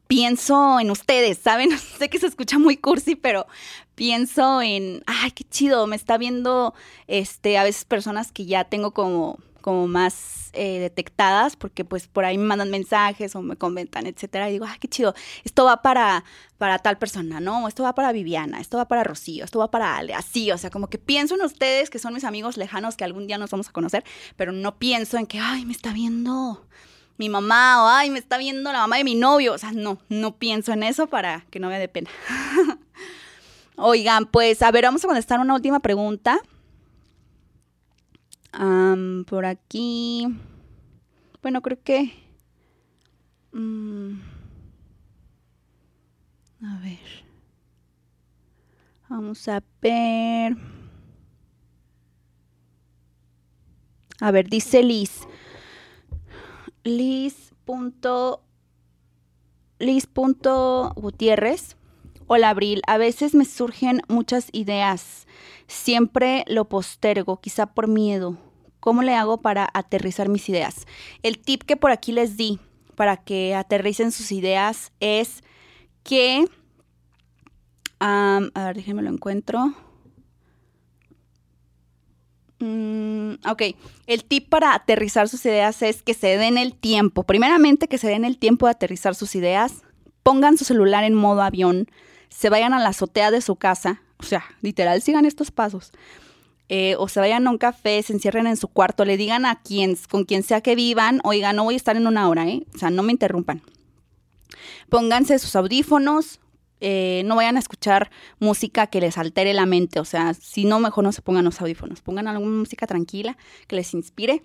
pienso 0.08 0.80
en 0.80 0.90
ustedes, 0.90 1.38
¿saben? 1.38 1.78
sé 1.98 2.10
que 2.10 2.18
se 2.18 2.26
escucha 2.26 2.58
muy 2.58 2.76
cursi, 2.76 3.14
pero 3.14 3.46
pienso 3.94 4.60
en, 4.60 5.02
ay, 5.06 5.30
qué 5.30 5.44
chido, 5.44 5.86
me 5.86 5.96
está 5.96 6.18
viendo 6.18 6.74
este 7.06 7.58
a 7.58 7.62
veces 7.62 7.84
personas 7.84 8.32
que 8.32 8.46
ya 8.46 8.64
tengo 8.64 8.92
como 8.92 9.38
como 9.60 9.86
más 9.86 10.50
eh, 10.54 10.78
detectadas, 10.78 11.56
porque 11.56 11.84
pues 11.84 12.06
por 12.06 12.24
ahí 12.24 12.38
me 12.38 12.44
mandan 12.44 12.70
mensajes 12.70 13.36
o 13.36 13.42
me 13.42 13.56
comentan, 13.56 14.06
etcétera, 14.06 14.48
y 14.48 14.52
digo, 14.52 14.64
ay, 14.66 14.78
qué 14.80 14.88
chido, 14.88 15.14
esto 15.44 15.64
va 15.66 15.82
para, 15.82 16.24
para 16.56 16.78
tal 16.78 16.96
persona, 16.96 17.38
¿no? 17.40 17.68
Esto 17.68 17.82
va 17.82 17.94
para 17.94 18.12
Viviana, 18.12 18.60
esto 18.60 18.78
va 18.78 18.88
para 18.88 19.04
Rocío, 19.04 19.44
esto 19.44 19.58
va 19.58 19.70
para 19.70 19.96
Ale, 19.96 20.14
así, 20.14 20.50
o 20.52 20.56
sea, 20.58 20.70
como 20.70 20.88
que 20.88 20.96
pienso 20.96 21.34
en 21.34 21.42
ustedes, 21.42 21.90
que 21.90 21.98
son 21.98 22.14
mis 22.14 22.24
amigos 22.24 22.56
lejanos, 22.56 22.96
que 22.96 23.04
algún 23.04 23.26
día 23.26 23.36
nos 23.36 23.50
vamos 23.50 23.68
a 23.68 23.72
conocer, 23.72 24.04
pero 24.36 24.52
no 24.52 24.78
pienso 24.78 25.18
en 25.18 25.26
que, 25.26 25.38
ay, 25.38 25.66
me 25.66 25.72
está 25.72 25.92
viendo 25.92 26.66
mi 27.18 27.28
mamá, 27.28 27.84
o 27.84 27.88
ay, 27.88 28.10
me 28.10 28.18
está 28.18 28.38
viendo 28.38 28.72
la 28.72 28.78
mamá 28.80 28.96
de 28.96 29.04
mi 29.04 29.14
novio, 29.14 29.52
o 29.52 29.58
sea, 29.58 29.72
no, 29.72 29.98
no 30.08 30.36
pienso 30.36 30.72
en 30.72 30.82
eso 30.82 31.08
para 31.08 31.44
que 31.50 31.60
no 31.60 31.68
me 31.68 31.78
dé 31.78 31.88
pena. 31.88 32.10
Oigan, 33.76 34.26
pues, 34.26 34.62
a 34.62 34.70
ver, 34.70 34.84
vamos 34.84 35.04
a 35.04 35.08
contestar 35.08 35.40
una 35.40 35.54
última 35.54 35.80
pregunta 35.80 36.40
por 39.26 39.44
aquí. 39.44 40.26
Bueno, 41.42 41.62
creo 41.62 41.82
que. 41.82 42.12
Mm, 43.52 44.20
a 46.62 46.78
ver. 46.80 47.24
Vamos 49.08 49.48
a 49.48 49.62
ver. 49.80 50.56
A 54.20 54.30
ver, 54.32 54.48
dice 54.48 54.82
Liz. 54.82 55.26
Liz. 56.88 57.52
Liz. 59.78 60.08
Gutiérrez. 60.96 61.76
Hola, 62.26 62.50
Abril. 62.50 62.82
A 62.86 62.98
veces 62.98 63.34
me 63.34 63.44
surgen 63.44 64.02
muchas 64.08 64.48
ideas. 64.52 65.26
Siempre 65.66 66.44
lo 66.48 66.68
postergo, 66.68 67.40
quizá 67.40 67.66
por 67.66 67.88
miedo. 67.88 68.38
¿Cómo 68.80 69.02
le 69.02 69.14
hago 69.14 69.42
para 69.42 69.68
aterrizar 69.74 70.28
mis 70.28 70.48
ideas? 70.48 70.86
El 71.22 71.38
tip 71.38 71.62
que 71.62 71.76
por 71.76 71.90
aquí 71.90 72.12
les 72.12 72.36
di 72.36 72.58
para 72.96 73.16
que 73.16 73.54
aterricen 73.54 74.12
sus 74.12 74.32
ideas 74.32 74.92
es 75.00 75.42
que... 76.02 76.46
a 78.00 78.40
ver, 78.54 78.76
déjenme 78.76 79.02
lo 79.02 79.10
encuentro. 79.10 79.74
Mm, 82.60 83.34
ok, 83.48 83.62
el 84.06 84.24
tip 84.24 84.48
para 84.48 84.74
aterrizar 84.74 85.28
sus 85.28 85.44
ideas 85.46 85.82
es 85.82 86.02
que 86.02 86.14
se 86.14 86.38
den 86.38 86.58
el 86.58 86.74
tiempo. 86.74 87.22
Primeramente, 87.22 87.88
que 87.88 87.98
se 87.98 88.08
den 88.08 88.24
el 88.24 88.38
tiempo 88.38 88.66
de 88.66 88.72
aterrizar 88.72 89.14
sus 89.14 89.34
ideas. 89.34 89.82
Pongan 90.22 90.58
su 90.58 90.64
celular 90.64 91.04
en 91.04 91.14
modo 91.14 91.42
avión 91.42 91.88
se 92.28 92.50
vayan 92.50 92.74
a 92.74 92.78
la 92.78 92.90
azotea 92.90 93.30
de 93.30 93.40
su 93.40 93.56
casa, 93.56 94.02
o 94.18 94.22
sea, 94.22 94.44
literal, 94.60 95.02
sigan 95.02 95.24
estos 95.24 95.50
pasos. 95.50 95.92
Eh, 96.70 96.96
o 96.98 97.08
se 97.08 97.18
vayan 97.18 97.46
a 97.46 97.50
un 97.50 97.56
café, 97.56 98.02
se 98.02 98.12
encierren 98.12 98.46
en 98.46 98.58
su 98.58 98.68
cuarto, 98.68 99.06
le 99.06 99.16
digan 99.16 99.46
a 99.46 99.60
quien, 99.62 99.96
con 100.10 100.24
quien 100.24 100.42
sea 100.42 100.60
que 100.60 100.74
vivan, 100.74 101.20
oiga, 101.24 101.54
no 101.54 101.64
voy 101.64 101.74
a 101.74 101.78
estar 101.78 101.96
en 101.96 102.06
una 102.06 102.28
hora, 102.28 102.46
¿eh? 102.46 102.66
O 102.74 102.78
sea, 102.78 102.90
no 102.90 103.02
me 103.02 103.12
interrumpan. 103.12 103.62
Pónganse 104.90 105.38
sus 105.38 105.56
audífonos, 105.56 106.40
eh, 106.80 107.22
no 107.24 107.36
vayan 107.36 107.56
a 107.56 107.60
escuchar 107.60 108.10
música 108.38 108.86
que 108.86 109.00
les 109.00 109.18
altere 109.18 109.54
la 109.54 109.66
mente, 109.66 110.00
o 110.00 110.04
sea, 110.04 110.34
si 110.34 110.64
no, 110.64 110.80
mejor 110.80 111.04
no 111.04 111.12
se 111.12 111.22
pongan 111.22 111.44
los 111.44 111.60
audífonos, 111.60 112.00
pongan 112.00 112.28
alguna 112.28 112.56
música 112.56 112.86
tranquila 112.86 113.36
que 113.66 113.76
les 113.76 113.94
inspire. 113.94 114.42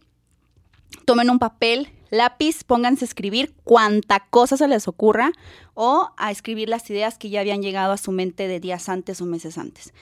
Tomen 1.05 1.29
un 1.29 1.39
papel, 1.39 1.89
lápiz, 2.11 2.63
pónganse 2.63 3.05
a 3.05 3.07
escribir 3.07 3.53
cuanta 3.63 4.27
cosa 4.29 4.57
se 4.57 4.67
les 4.67 4.87
ocurra 4.87 5.31
o 5.73 6.11
a 6.17 6.31
escribir 6.31 6.69
las 6.69 6.87
ideas 6.89 7.17
que 7.17 7.29
ya 7.29 7.41
habían 7.41 7.61
llegado 7.61 7.93
a 7.93 7.97
su 7.97 8.11
mente 8.11 8.47
de 8.47 8.59
días 8.59 8.89
antes 8.89 9.19
o 9.19 9.25
meses 9.25 9.57
antes. 9.57 9.93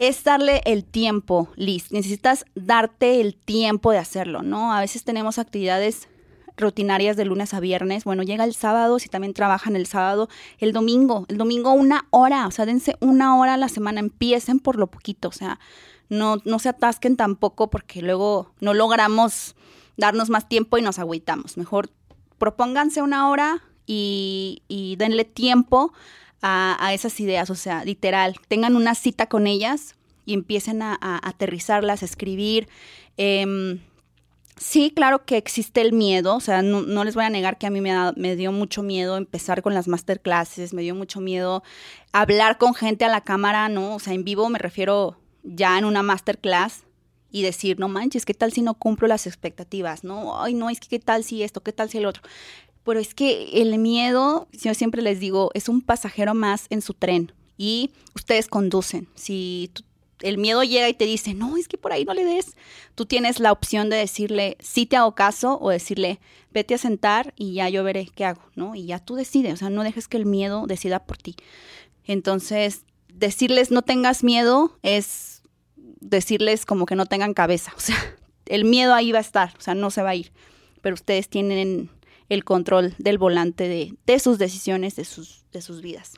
Es 0.00 0.24
darle 0.24 0.60
el 0.64 0.84
tiempo, 0.84 1.48
Liz. 1.54 1.92
Necesitas 1.92 2.46
darte 2.56 3.20
el 3.20 3.36
tiempo 3.36 3.92
de 3.92 3.98
hacerlo, 3.98 4.42
¿no? 4.42 4.72
A 4.72 4.80
veces 4.80 5.04
tenemos 5.04 5.38
actividades 5.38 6.08
rutinarias 6.56 7.16
de 7.16 7.24
lunes 7.24 7.54
a 7.54 7.60
viernes. 7.60 8.04
Bueno, 8.04 8.22
llega 8.22 8.44
el 8.44 8.54
sábado, 8.54 8.98
si 8.98 9.08
también 9.08 9.34
trabajan 9.34 9.76
el 9.76 9.86
sábado, 9.86 10.28
el 10.58 10.72
domingo, 10.72 11.26
el 11.28 11.36
domingo 11.36 11.72
una 11.72 12.06
hora, 12.10 12.46
o 12.46 12.50
sea, 12.50 12.66
dense 12.66 12.96
una 13.00 13.38
hora 13.38 13.54
a 13.54 13.58
la 13.58 13.68
semana, 13.68 14.00
empiecen 14.00 14.60
por 14.60 14.76
lo 14.76 14.86
poquito, 14.86 15.28
o 15.28 15.32
sea, 15.32 15.58
no, 16.08 16.36
no 16.44 16.58
se 16.58 16.68
atasquen 16.68 17.16
tampoco 17.16 17.70
porque 17.70 18.02
luego 18.02 18.52
no 18.60 18.74
logramos 18.74 19.56
darnos 19.96 20.30
más 20.30 20.48
tiempo 20.48 20.78
y 20.78 20.82
nos 20.82 20.98
agüitamos. 20.98 21.56
Mejor 21.56 21.90
propónganse 22.38 23.02
una 23.02 23.28
hora 23.30 23.62
y, 23.86 24.96
denle 24.98 25.24
tiempo 25.24 25.92
a, 26.42 26.92
esas 26.92 27.18
ideas, 27.20 27.50
o 27.50 27.54
sea, 27.54 27.84
literal, 27.84 28.36
tengan 28.48 28.76
una 28.76 28.94
cita 28.94 29.28
con 29.28 29.46
ellas 29.46 29.94
y 30.26 30.34
empiecen 30.34 30.82
a, 30.82 30.98
aterrizarlas, 31.22 32.02
a 32.02 32.04
escribir. 32.04 32.68
Em, 33.16 33.80
sí, 34.56 34.92
claro 34.94 35.24
que 35.24 35.36
existe 35.36 35.80
el 35.80 35.92
miedo, 35.92 36.36
o 36.36 36.40
sea, 36.40 36.62
no, 36.62 37.04
les 37.04 37.14
voy 37.14 37.24
a 37.24 37.30
negar 37.30 37.58
que 37.58 37.66
a 37.66 37.70
mí 37.70 37.80
me, 37.80 37.92
me, 38.16 38.36
dio 38.36 38.52
mucho 38.52 38.82
miedo 38.82 39.16
empezar 39.16 39.62
con 39.62 39.74
las 39.74 39.88
masterclasses, 39.88 40.72
me 40.72 40.82
dio 40.82 40.94
mucho 40.94 41.20
miedo 41.20 41.62
hablar 42.12 42.58
con 42.58 42.74
gente 42.74 43.04
a 43.04 43.08
la 43.08 43.22
cámara, 43.22 43.68
¿no? 43.68 43.94
O 43.94 43.98
sea, 43.98 44.14
en 44.14 44.24
vivo 44.24 44.48
me 44.48 44.58
refiero 44.58 45.18
ya 45.42 45.78
en 45.78 45.84
una 45.84 46.02
masterclass, 46.02 46.84
y 47.34 47.42
decir, 47.42 47.80
no 47.80 47.88
manches, 47.88 48.24
¿qué 48.24 48.32
tal 48.32 48.52
si 48.52 48.62
no 48.62 48.74
cumplo 48.74 49.08
las 49.08 49.26
expectativas? 49.26 50.04
No, 50.04 50.40
ay, 50.40 50.54
no, 50.54 50.70
es 50.70 50.78
que 50.78 50.86
qué 50.86 51.00
tal 51.00 51.24
si 51.24 51.42
esto, 51.42 51.64
qué 51.64 51.72
tal 51.72 51.90
si 51.90 51.98
el 51.98 52.06
otro. 52.06 52.22
Pero 52.84 53.00
es 53.00 53.12
que 53.12 53.60
el 53.60 53.76
miedo, 53.76 54.46
yo 54.52 54.72
siempre 54.72 55.02
les 55.02 55.18
digo, 55.18 55.50
es 55.52 55.68
un 55.68 55.80
pasajero 55.80 56.32
más 56.34 56.66
en 56.70 56.80
su 56.80 56.94
tren 56.94 57.32
y 57.58 57.90
ustedes 58.14 58.46
conducen. 58.46 59.08
Si 59.16 59.72
el 60.20 60.38
miedo 60.38 60.62
llega 60.62 60.88
y 60.88 60.94
te 60.94 61.04
dice, 61.06 61.34
no, 61.34 61.56
es 61.56 61.68
que 61.68 61.78
por 61.78 61.92
ahí 61.92 62.04
no 62.04 62.14
le 62.14 62.24
des, 62.24 62.56
tú 62.94 63.06
tienes 63.06 63.40
la 63.40 63.52
opción 63.52 63.90
de 63.90 63.96
decirle, 63.96 64.56
sí 64.60 64.86
te 64.86 64.96
hago 64.96 65.14
caso 65.14 65.58
o 65.60 65.70
decirle, 65.70 66.20
vete 66.52 66.74
a 66.74 66.78
sentar 66.78 67.34
y 67.36 67.54
ya 67.54 67.68
yo 67.68 67.84
veré 67.84 68.08
qué 68.14 68.24
hago, 68.24 68.42
¿no? 68.54 68.74
Y 68.74 68.86
ya 68.86 68.98
tú 68.98 69.16
decides, 69.16 69.54
o 69.54 69.56
sea, 69.56 69.70
no 69.70 69.82
dejes 69.82 70.08
que 70.08 70.16
el 70.16 70.26
miedo 70.26 70.66
decida 70.66 71.04
por 71.04 71.18
ti. 71.18 71.36
Entonces, 72.04 72.84
decirles 73.08 73.70
no 73.70 73.82
tengas 73.82 74.24
miedo 74.24 74.78
es 74.82 75.42
decirles 75.76 76.66
como 76.66 76.86
que 76.86 76.96
no 76.96 77.06
tengan 77.06 77.34
cabeza. 77.34 77.72
O 77.76 77.80
sea, 77.80 77.96
el 78.46 78.64
miedo 78.64 78.94
ahí 78.94 79.12
va 79.12 79.18
a 79.18 79.22
estar, 79.22 79.54
o 79.58 79.60
sea, 79.60 79.74
no 79.74 79.90
se 79.90 80.02
va 80.02 80.10
a 80.10 80.14
ir. 80.14 80.32
Pero 80.80 80.94
ustedes 80.94 81.28
tienen 81.28 81.90
el 82.28 82.44
control 82.44 82.94
del 82.98 83.18
volante 83.18 83.68
de, 83.68 84.18
sus 84.18 84.38
decisiones, 84.38 84.96
de 84.96 85.04
sus, 85.04 85.44
de 85.52 85.62
sus 85.62 85.80
vidas. 85.80 86.12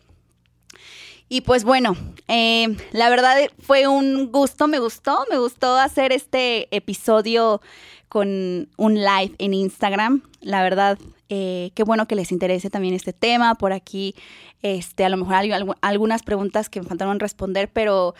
Y 1.29 1.41
pues 1.41 1.65
bueno, 1.65 1.97
eh, 2.29 2.77
la 2.93 3.09
verdad 3.09 3.37
fue 3.59 3.89
un 3.89 4.31
gusto, 4.31 4.69
me 4.69 4.79
gustó, 4.79 5.25
me 5.29 5.39
gustó 5.39 5.77
hacer 5.77 6.13
este 6.13 6.75
episodio 6.75 7.61
con 8.09 8.69
un 8.77 8.95
live 8.95 9.35
en 9.39 9.53
Instagram. 9.53 10.23
La 10.41 10.63
verdad, 10.63 10.99
eh, 11.29 11.73
qué 11.75 11.83
bueno 11.83 12.07
que 12.07 12.15
les 12.15 12.31
interese 12.31 12.71
también 12.71 12.95
este 12.95 13.13
tema. 13.13 13.57
Por 13.57 13.73
aquí, 13.73 14.15
este, 14.63 15.05
a 15.05 15.09
lo 15.09 15.17
mejor 15.17 15.35
hay 15.35 15.51
algunas 15.81 16.23
preguntas 16.23 16.69
que 16.69 16.81
me 16.81 16.87
faltaron 16.87 17.19
responder, 17.19 17.71
pero 17.73 18.15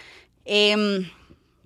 em, 0.45 1.09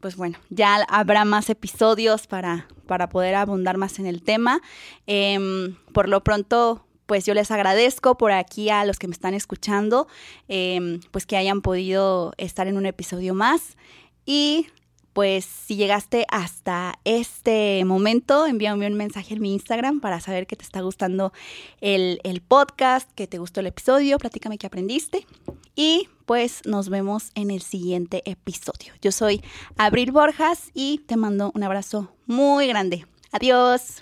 pues 0.01 0.17
bueno, 0.17 0.39
ya 0.51 0.77
habrá 0.89 1.25
más 1.25 1.49
episodios 1.49 2.27
para, 2.27 2.69
para 2.87 3.09
poder 3.09 3.35
abundar 3.35 3.79
más 3.79 3.99
en 3.99 4.07
el 4.07 4.23
tema. 4.23 4.61
Em, 5.07 5.75
por 5.95 6.07
lo 6.09 6.23
pronto, 6.23 6.85
pues 7.11 7.27
yo 7.27 7.35
les 7.35 7.51
agradezco 7.51 8.17
por 8.17 8.31
aquí 8.31 8.71
a 8.71 8.85
los 8.85 9.01
que 9.01 9.09
me 9.09 9.15
están 9.15 9.35
escuchando, 9.35 10.07
em, 10.47 11.01
pues 11.11 11.27
que 11.27 11.37
hayan 11.37 11.61
podido 11.61 12.33
estar 12.37 12.69
en 12.69 12.77
un 12.77 12.87
episodio 12.87 13.35
más. 13.35 13.77
Y 14.25 14.69
pues 15.13 15.45
si 15.45 15.75
llegaste 15.75 16.25
hasta 16.31 17.01
este 17.03 17.85
momento, 17.85 18.47
envíame 18.47 18.87
un 18.87 18.95
mensaje 18.95 19.35
en 19.35 19.41
mi 19.41 19.53
Instagram 19.55 19.99
para 19.99 20.21
saber 20.21 20.47
que 20.47 20.55
te 20.55 20.63
está 20.63 20.83
gustando 20.83 21.33
el, 21.81 22.21
el 22.23 22.43
podcast, 22.43 23.11
que 23.17 23.27
te 23.27 23.39
gustó 23.39 23.59
el 23.59 23.67
episodio, 23.67 24.17
platícame 24.19 24.57
qué 24.57 24.69
aprendiste. 24.69 25.27
Y 25.75 26.09
pues 26.27 26.61
nos 26.65 26.91
vemos 26.91 27.33
en 27.35 27.51
el 27.51 27.63
siguiente 27.63 28.23
episodio. 28.25 28.93
Yo 29.03 29.11
soy 29.11 29.43
Abril 29.77 30.13
Borjas 30.13 30.71
y 30.75 30.99
te 31.09 31.17
mando 31.17 31.51
un 31.57 31.65
abrazo 31.65 32.13
muy 32.27 32.69
grande. 32.69 33.05
Adiós. 33.33 34.01